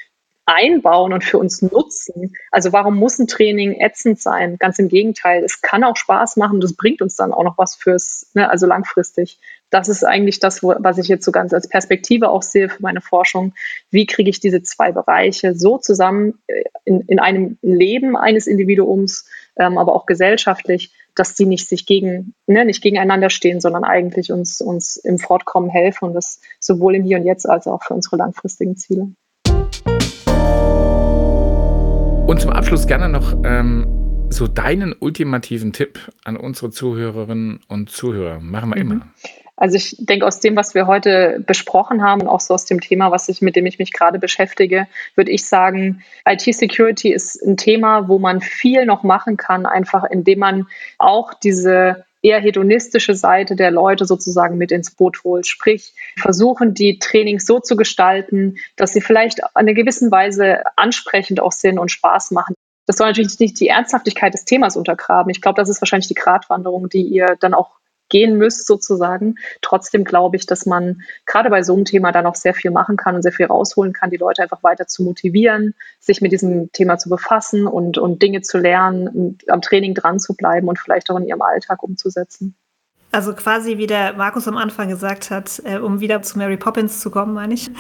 einbauen 0.50 1.14
und 1.14 1.24
für 1.24 1.38
uns 1.38 1.62
nutzen. 1.62 2.36
Also 2.52 2.74
warum 2.74 2.98
muss 2.98 3.20
ein 3.20 3.28
Training 3.28 3.80
ätzend 3.80 4.20
sein? 4.20 4.58
Ganz 4.58 4.80
im 4.80 4.90
Gegenteil, 4.90 5.44
es 5.44 5.62
kann 5.62 5.84
auch 5.84 5.96
Spaß 5.96 6.38
machen, 6.38 6.60
das 6.60 6.74
bringt 6.74 7.04
uns 7.04 7.16
dann 7.16 7.34
auch 7.34 7.44
noch 7.44 7.58
was 7.60 7.76
fürs, 7.76 8.32
ne, 8.34 8.50
also 8.50 8.66
langfristig. 8.66 9.40
Das 9.70 9.88
ist 9.88 10.04
eigentlich 10.04 10.40
das, 10.40 10.64
was 10.64 10.98
ich 10.98 11.08
jetzt 11.08 11.24
so 11.24 11.32
ganz 11.32 11.54
als 11.54 11.70
Perspektive 11.70 12.30
auch 12.30 12.42
sehe 12.42 12.70
für 12.70 12.82
meine 12.82 13.02
Forschung. 13.02 13.54
Wie 13.92 14.08
kriege 14.08 14.32
ich 14.32 14.40
diese 14.40 14.64
zwei 14.64 14.92
Bereiche 14.92 15.54
so 15.54 15.78
zusammen 15.78 16.40
äh, 16.48 16.64
in, 16.84 17.02
in 17.02 17.20
einem 17.20 17.60
Leben 17.62 18.18
eines 18.18 18.48
Individuums, 18.48 19.30
ähm, 19.56 19.78
aber 19.78 19.94
auch 19.94 20.08
gesellschaftlich, 20.08 20.92
dass 21.14 21.36
die 21.36 21.46
nicht 21.46 21.70
sich 21.70 21.86
gegen, 21.86 22.34
ne, 22.48 22.66
nicht 22.66 22.82
gegeneinander 22.82 23.30
stehen, 23.30 23.62
sondern 23.62 23.84
eigentlich 23.84 24.32
uns, 24.32 24.62
uns 24.62 24.98
im 24.98 25.20
Fortkommen 25.20 25.70
helfen 25.70 26.06
und 26.06 26.14
das 26.16 26.42
sowohl 26.60 26.96
im 26.96 27.04
Hier 27.04 27.20
und 27.20 27.26
Jetzt 27.26 27.48
als 27.48 27.68
auch 27.68 27.84
für 27.84 27.94
unsere 27.94 28.16
langfristigen 28.18 28.76
Ziele. 28.76 29.10
Und 32.28 32.40
zum 32.40 32.52
Abschluss 32.52 32.88
gerne 32.88 33.10
noch 33.10 33.36
ähm, 33.44 34.28
so 34.30 34.48
deinen 34.48 34.94
ultimativen 35.00 35.74
Tipp 35.74 36.00
an 36.24 36.38
unsere 36.38 36.70
Zuhörerinnen 36.70 37.62
und 37.68 37.90
Zuhörer. 37.90 38.40
Machen 38.40 38.70
wir 38.70 38.84
mhm. 38.84 38.92
immer. 38.92 39.08
Also 39.60 39.76
ich 39.76 39.98
denke, 40.00 40.26
aus 40.26 40.40
dem, 40.40 40.56
was 40.56 40.74
wir 40.74 40.88
heute 40.88 41.44
besprochen 41.46 42.02
haben 42.02 42.22
und 42.22 42.28
auch 42.30 42.40
so 42.40 42.54
aus 42.54 42.64
dem 42.64 42.80
Thema, 42.80 43.12
was 43.12 43.28
ich, 43.28 43.42
mit 43.42 43.58
dem 43.58 43.66
ich 43.66 43.78
mich 43.78 43.92
gerade 43.92 44.18
beschäftige, 44.18 44.88
würde 45.16 45.32
ich 45.32 45.46
sagen, 45.46 46.02
IT-Security 46.26 47.12
ist 47.12 47.42
ein 47.44 47.58
Thema, 47.58 48.08
wo 48.08 48.20
man 48.20 48.40
viel 48.40 48.86
noch 48.86 49.04
machen 49.04 49.36
kann, 49.36 49.66
einfach 49.66 50.06
indem 50.06 50.40
man 50.40 50.68
auch 50.98 51.34
diese 51.34 52.06
eher 52.22 52.40
hedonistische 52.40 53.16
Seite 53.16 53.56
der 53.56 53.72
Leute 53.72 54.06
sozusagen 54.06 54.58
mit 54.58 54.72
ins 54.72 54.92
Boot 54.92 55.24
holt. 55.24 55.48
Sprich, 55.48 55.94
versuchen 56.18 56.74
die 56.74 57.00
Trainings 57.00 57.46
so 57.46 57.60
zu 57.60 57.76
gestalten, 57.76 58.58
dass 58.76 58.94
sie 58.94 59.02
vielleicht 59.02 59.44
an 59.44 59.50
einer 59.56 59.74
gewissen 59.74 60.12
Weise 60.12 60.64
ansprechend 60.76 61.40
auch 61.40 61.52
sind 61.52 61.80
und 61.80 61.92
Spaß 61.92 62.32
machen. 62.32 62.56
Das 62.86 62.98
soll 62.98 63.08
natürlich 63.08 63.40
nicht 63.40 63.60
die 63.60 63.68
Ernsthaftigkeit 63.68 64.34
des 64.34 64.46
Themas 64.46 64.76
untergraben. 64.76 65.30
Ich 65.30 65.42
glaube, 65.42 65.58
das 65.62 65.70
ist 65.70 65.82
wahrscheinlich 65.82 66.08
die 66.08 66.16
Gratwanderung, 66.16 66.90
die 66.90 67.04
ihr 67.04 67.38
dann 67.40 67.54
auch 67.54 67.80
gehen 68.10 68.38
müsst 68.38 68.68
sozusagen. 68.68 69.36
Trotzdem 69.62 70.04
glaube 70.04 70.36
ich, 70.36 70.46
dass 70.46 70.66
man 70.66 71.02
gerade 71.26 71.50
bei 71.50 71.64
so 71.64 71.74
einem 71.74 71.86
Thema 71.86 72.12
dann 72.12 72.26
auch 72.26 72.36
sehr 72.36 72.54
viel 72.54 72.72
machen 72.72 72.98
kann 72.98 73.16
und 73.16 73.22
sehr 73.22 73.32
viel 73.32 73.46
rausholen 73.46 73.94
kann, 73.94 74.10
die 74.10 74.18
Leute 74.18 74.42
einfach 74.42 74.64
weiter 74.64 74.88
zu 74.88 75.04
motivieren, 75.04 75.76
sich 76.00 76.22
mit 76.22 76.32
diesem 76.32 76.72
Thema 76.72 76.98
zu 76.98 77.10
befassen 77.10 77.68
und, 77.68 77.98
und 77.98 78.22
Dinge 78.22 78.42
zu 78.42 78.58
lernen, 78.58 79.38
am 79.48 79.62
Training 79.62 79.94
dran 79.94 80.20
zu 80.20 80.36
bleiben 80.36 80.68
und 80.68 80.80
vielleicht 80.80 81.10
auch 81.10 81.18
in 81.18 81.28
ihrem 81.28 81.42
Alltag 81.42 81.84
umzusetzen. 81.84 82.56
Also 83.12 83.34
quasi 83.34 83.80
wie 83.80 83.88
der 83.88 84.14
Markus 84.14 84.48
am 84.48 84.56
Anfang 84.56 84.88
gesagt 84.88 85.32
hat, 85.32 85.62
äh, 85.66 85.78
um 85.78 86.00
wieder 86.00 86.22
zu 86.22 86.38
Mary 86.38 86.58
Poppins 86.58 87.00
zu 87.00 87.10
kommen, 87.10 87.34
meine 87.34 87.56
ich. 87.56 87.72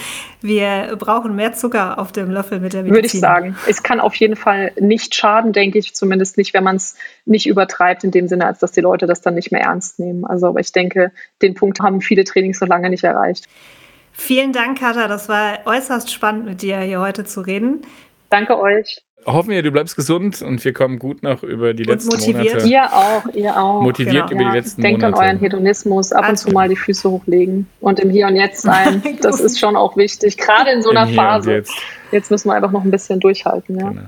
Wir 0.42 0.96
brauchen 0.98 1.36
mehr 1.36 1.54
Zucker 1.54 2.00
auf 2.00 2.12
dem 2.12 2.32
Löffel 2.32 2.60
mit 2.60 2.74
der 2.74 2.82
Medizin. 2.82 2.96
Würde 2.96 3.08
ich 3.08 3.20
sagen. 3.20 3.58
Es 3.68 3.84
kann 3.84 4.00
auf 4.00 4.16
jeden 4.16 4.36
Fall 4.36 4.72
nicht 4.80 5.14
schaden, 5.14 5.54
denke 5.54 5.78
ich, 5.78 5.94
zumindest 5.94 6.38
nicht, 6.38 6.56
wenn 6.56 6.64
man 6.64 6.78
es 6.78 6.96
nicht 7.26 7.46
übertreibt 7.46 8.04
in 8.04 8.10
dem 8.10 8.28
Sinne, 8.28 8.48
als 8.48 8.58
dass 8.58 8.72
die 8.72 8.82
Leute 8.82 9.06
das 9.06 9.22
dann 9.22 9.36
nicht 9.36 9.52
mehr 9.52 9.62
ernst 9.62 10.00
nehmen. 10.00 10.26
Also 10.26 10.48
aber 10.48 10.62
ich 10.62 10.72
denke, 10.72 11.12
den 11.44 11.54
Punkt 11.54 11.80
haben 11.80 12.02
viele 12.02 12.24
Trainings 12.24 12.60
noch 12.60 12.68
lange 12.68 12.90
nicht 12.90 13.04
erreicht. 13.04 13.48
Vielen 14.12 14.52
Dank, 14.52 14.80
Katha. 14.80 15.08
Das 15.08 15.30
war 15.30 15.60
äußerst 15.66 16.12
spannend, 16.12 16.46
mit 16.46 16.62
dir 16.64 16.80
hier 16.80 17.00
heute 17.00 17.24
zu 17.24 17.42
reden. 17.42 17.84
Danke 18.30 18.60
euch. 18.60 19.04
Hoffen 19.26 19.50
wir, 19.50 19.62
du 19.62 19.72
bleibst 19.72 19.96
gesund 19.96 20.42
und 20.42 20.64
wir 20.64 20.74
kommen 20.74 20.98
gut 20.98 21.24
noch 21.24 21.44
über 21.44 21.74
die 21.74 21.84
und 21.84 21.90
letzten 21.90 22.10
motiviert. 22.10 22.56
Monate. 22.56 22.70
Ihr 22.70 22.94
auch, 22.94 23.26
ihr 23.34 23.58
auch. 23.58 23.82
Motiviert 23.82 24.30
genau. 24.30 24.32
über 24.32 24.42
ja. 24.42 24.52
die 24.52 24.58
letzten 24.58 24.82
Denkt 24.82 25.02
Monate. 25.02 25.14
Denkt 25.14 25.20
an 25.20 25.28
euren 25.28 25.40
Hedonismus, 25.40 26.12
ab 26.12 26.24
also. 26.24 26.32
und 26.32 26.38
zu 26.38 26.50
mal 26.52 26.70
die 26.70 26.76
Füße 26.76 27.10
hochlegen 27.10 27.68
und 27.82 28.00
im 28.00 28.10
Hier 28.10 28.28
und 28.28 28.36
Jetzt 28.36 28.62
sein. 28.62 29.04
das 29.22 29.40
ist 29.42 29.60
schon 29.60 29.76
auch 29.76 29.98
wichtig, 29.98 30.38
gerade 30.38 30.72
in 30.72 30.82
so 30.82 30.90
einer 30.90 31.08
Phase. 31.08 31.52
Jetzt. 31.52 31.74
jetzt. 32.12 32.32
müssen 32.32 32.50
wir 32.50 32.56
einfach 32.56 32.72
noch 32.72 32.84
ein 32.84 32.92
bisschen 32.92 33.20
durchhalten. 33.20 33.80
Ja. 33.80 33.90
Genau. 33.90 34.02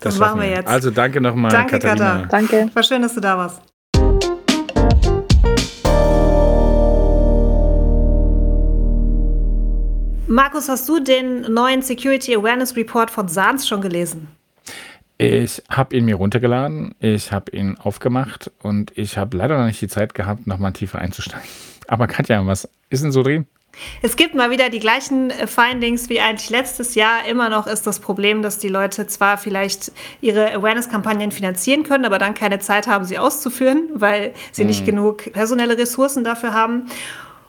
Das, 0.00 0.14
das 0.14 0.18
machen 0.18 0.40
wir 0.40 0.50
jetzt. 0.50 0.68
Also 0.68 0.90
danke 0.90 1.20
nochmal, 1.20 1.50
Danke, 1.50 1.78
Katharina. 1.78 2.22
Katha. 2.22 2.28
Danke. 2.28 2.70
War 2.74 2.82
schön, 2.82 3.02
dass 3.02 3.14
du 3.14 3.20
da 3.20 3.38
warst. 3.38 3.75
Markus, 10.28 10.68
hast 10.68 10.88
du 10.88 10.98
den 10.98 11.42
neuen 11.42 11.82
Security 11.82 12.34
Awareness 12.34 12.74
Report 12.74 13.10
von 13.10 13.28
SANS 13.28 13.68
schon 13.68 13.80
gelesen? 13.80 14.26
Ich 15.18 15.62
habe 15.70 15.96
ihn 15.96 16.04
mir 16.04 16.16
runtergeladen, 16.16 16.96
ich 16.98 17.30
habe 17.30 17.52
ihn 17.52 17.78
aufgemacht 17.78 18.50
und 18.60 18.90
ich 18.98 19.16
habe 19.16 19.36
leider 19.36 19.56
noch 19.56 19.66
nicht 19.66 19.80
die 19.80 19.88
Zeit 19.88 20.14
gehabt, 20.14 20.46
nochmal 20.48 20.72
tiefer 20.72 20.98
einzusteigen. 20.98 21.48
Aber 21.86 22.08
Katja, 22.08 22.44
was 22.44 22.68
ist 22.90 23.04
denn 23.04 23.12
so 23.12 23.22
drin? 23.22 23.46
Es 24.02 24.16
gibt 24.16 24.34
mal 24.34 24.50
wieder 24.50 24.68
die 24.68 24.80
gleichen 24.80 25.30
äh, 25.30 25.46
Findings 25.46 26.08
wie 26.08 26.18
eigentlich 26.18 26.50
letztes 26.50 26.94
Jahr. 26.96 27.26
Immer 27.28 27.48
noch 27.48 27.66
ist 27.66 27.86
das 27.86 28.00
Problem, 28.00 28.42
dass 28.42 28.58
die 28.58 28.68
Leute 28.68 29.06
zwar 29.06 29.38
vielleicht 29.38 29.92
ihre 30.20 30.52
Awareness-Kampagnen 30.54 31.30
finanzieren 31.30 31.84
können, 31.84 32.04
aber 32.04 32.18
dann 32.18 32.34
keine 32.34 32.58
Zeit 32.58 32.86
haben, 32.86 33.04
sie 33.04 33.18
auszuführen, 33.18 33.90
weil 33.94 34.34
sie 34.50 34.62
hm. 34.62 34.68
nicht 34.68 34.86
genug 34.86 35.32
personelle 35.32 35.78
Ressourcen 35.78 36.24
dafür 36.24 36.52
haben. 36.52 36.86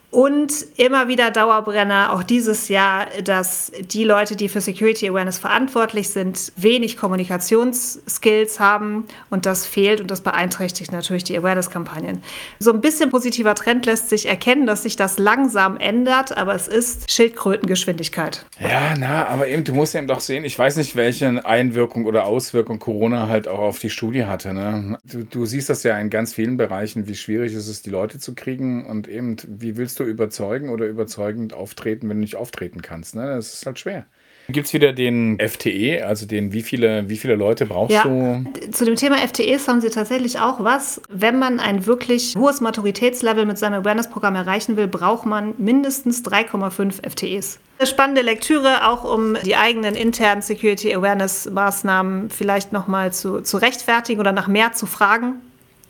Und 0.10 0.66
immer 0.78 1.10
wieder 1.10 1.32
Dauerbrenner, 1.32 2.14
auch 2.14 2.24
dieses 2.24 2.70
Jahr, 2.70 3.08
dass 3.26 3.74
die 3.92 4.06
Leute, 4.06 4.38
die 4.38 4.48
für 4.48 4.62
Security 4.62 5.10
Awareness 5.10 5.38
verantwortlich 5.38 6.10
sind, 6.10 6.54
wenig 6.56 6.96
Kommunikationsskills 6.96 8.60
haben 8.62 9.06
und 9.30 9.46
das 9.46 9.66
fehlt 9.66 10.00
und 10.00 10.10
das 10.10 10.22
beeinträchtigt 10.22 10.94
natürlich 10.94 11.26
die 11.26 11.38
Awareness-Kampagnen. 11.38 12.24
So 12.58 12.72
ein 12.72 12.80
bisschen 12.80 13.10
positiver 13.10 13.54
Trend 13.54 13.86
lässt 13.86 14.10
sich 14.10 14.28
erkennen, 14.28 14.66
dass 14.66 14.84
sich 14.84 14.96
das 14.96 15.20
langsam 15.20 15.76
ändert, 15.76 16.36
aber 16.38 16.56
es 16.56 16.70
ist 16.70 17.12
Schildkrötengeschwindigkeit. 17.12 18.46
Ja, 18.62 18.96
na, 18.98 19.28
aber 19.28 19.50
eben, 19.50 19.66
du 19.66 19.74
musst 19.74 19.94
eben 19.94 20.08
doch 20.08 20.22
sehen, 20.22 20.46
ich 20.46 20.58
weiß 20.58 20.78
nicht, 20.78 20.96
welche 20.96 21.46
Einwirkung 21.46 22.06
oder 22.06 22.26
Auswirkung 22.26 22.80
Corona 22.80 23.28
halt 23.28 23.50
auch 23.50 23.60
auf 23.60 23.80
die 23.80 23.90
Studie 23.90 24.24
hatte. 24.24 24.54
Ne? 24.54 24.98
Du, 25.04 25.24
du 25.24 25.46
siehst 25.46 25.70
das 25.70 25.84
ja 25.84 26.00
in 26.00 26.10
ganz 26.10 26.34
vielen 26.34 26.56
Bereichen, 26.56 27.08
wie 27.08 27.16
schwierig 27.16 27.54
es 27.54 27.68
ist, 27.68 27.86
die 27.86 27.90
Leute 27.90 28.20
zu 28.20 28.34
kriegen 28.34 28.86
und 28.86 29.10
eben, 29.10 29.36
wie 29.46 29.76
willst 29.76 30.00
du 30.00 30.07
überzeugen 30.08 30.70
oder 30.70 30.86
überzeugend 30.86 31.54
auftreten, 31.54 32.10
wenn 32.10 32.18
du 32.18 32.22
nicht 32.22 32.36
auftreten 32.36 32.82
kannst. 32.82 33.16
Ne? 33.16 33.26
Das 33.26 33.54
ist 33.54 33.66
halt 33.66 33.80
schwer. 33.80 34.06
Gibt 34.50 34.68
es 34.68 34.74
wieder 34.74 34.94
den 34.94 35.38
FTE, 35.40 36.06
also 36.06 36.26
den, 36.26 36.54
wie 36.54 36.62
viele, 36.62 37.10
wie 37.10 37.18
viele 37.18 37.36
Leute 37.36 37.66
brauchst 37.66 37.94
ja, 37.94 38.04
du? 38.04 38.46
Zu 38.72 38.86
dem 38.86 38.96
Thema 38.96 39.18
FTEs 39.18 39.68
haben 39.68 39.82
sie 39.82 39.90
tatsächlich 39.90 40.40
auch 40.40 40.64
was. 40.64 41.02
Wenn 41.10 41.38
man 41.38 41.60
ein 41.60 41.86
wirklich 41.86 42.34
hohes 42.38 42.62
Maturitätslevel 42.62 43.46
mit 43.46 43.58
seinem 43.58 43.82
Awareness-Programm 43.82 44.36
erreichen 44.36 44.78
will, 44.78 44.88
braucht 44.88 45.26
man 45.26 45.54
mindestens 45.58 46.24
3,5 46.24 47.10
FTEs. 47.10 47.60
Eine 47.78 47.88
spannende 47.88 48.22
Lektüre, 48.22 48.88
auch 48.88 49.04
um 49.04 49.36
die 49.44 49.58
eigenen 49.58 49.96
internen 49.96 50.42
Security 50.42 50.96
Awareness-Maßnahmen 50.96 52.30
vielleicht 52.30 52.72
nochmal 52.72 53.12
zu, 53.12 53.42
zu 53.42 53.58
rechtfertigen 53.58 54.22
oder 54.22 54.32
nach 54.32 54.48
mehr 54.48 54.72
zu 54.72 54.86
fragen. 54.86 55.42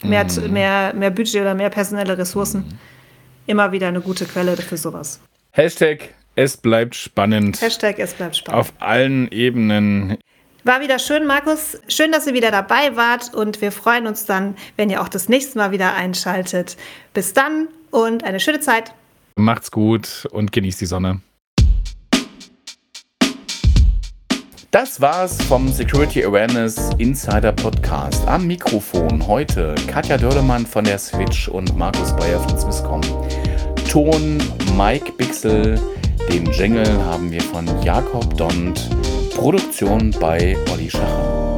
Mehr, 0.03 0.25
mm. 0.25 0.51
mehr, 0.51 0.93
mehr 0.95 1.11
Budget 1.11 1.41
oder 1.41 1.53
mehr 1.53 1.69
personelle 1.69 2.17
Ressourcen. 2.17 2.61
Mm. 2.61 2.96
Immer 3.47 3.71
wieder 3.71 3.87
eine 3.87 4.01
gute 4.01 4.25
Quelle 4.25 4.57
für 4.57 4.75
sowas. 4.75 5.21
Hashtag 5.51 6.09
es 6.35 6.57
bleibt 6.57 6.95
spannend. 6.95 7.59
Hashtag 7.61 7.97
es 7.97 8.13
bleibt 8.13 8.35
spannend. 8.35 8.59
Auf 8.59 8.73
allen 8.79 9.31
Ebenen. 9.31 10.17
War 10.65 10.81
wieder 10.81 10.99
schön, 10.99 11.25
Markus. 11.25 11.79
Schön, 11.87 12.11
dass 12.11 12.27
ihr 12.27 12.33
wieder 12.33 12.51
dabei 12.51 12.97
wart 12.97 13.33
und 13.33 13.61
wir 13.61 13.71
freuen 13.71 14.05
uns 14.05 14.25
dann, 14.25 14.55
wenn 14.75 14.89
ihr 14.89 15.01
auch 15.01 15.07
das 15.07 15.29
nächste 15.29 15.57
Mal 15.57 15.71
wieder 15.71 15.95
einschaltet. 15.95 16.75
Bis 17.13 17.31
dann 17.33 17.69
und 17.89 18.25
eine 18.25 18.41
schöne 18.41 18.59
Zeit. 18.59 18.93
Macht's 19.37 19.71
gut 19.71 20.27
und 20.31 20.51
genießt 20.51 20.81
die 20.81 20.85
Sonne. 20.85 21.21
Das 24.71 24.99
war's 24.99 25.41
vom 25.43 25.69
Security 25.69 26.25
Awareness 26.25 26.91
Insider 26.97 27.53
Podcast. 27.53 28.27
Am 28.27 28.45
Mikrofon 28.45 29.25
heute 29.25 29.73
Katja 29.87 30.17
Dörlemann 30.17 30.65
von 30.65 30.83
der 30.83 30.99
Switch 30.99 31.47
und 31.47 31.75
Markus 31.77 32.13
Bayer 32.17 32.39
von 32.41 32.59
Swisscom. 32.59 33.01
Ton 33.87 34.37
Mike 34.77 35.13
Bixel. 35.13 35.79
Den 36.29 36.45
Jingle 36.51 37.03
haben 37.05 37.31
wir 37.31 37.41
von 37.41 37.65
Jakob 37.83 38.35
Dont, 38.37 38.89
Produktion 39.35 40.13
bei 40.19 40.57
Olli 40.73 40.89
Schacher. 40.89 41.56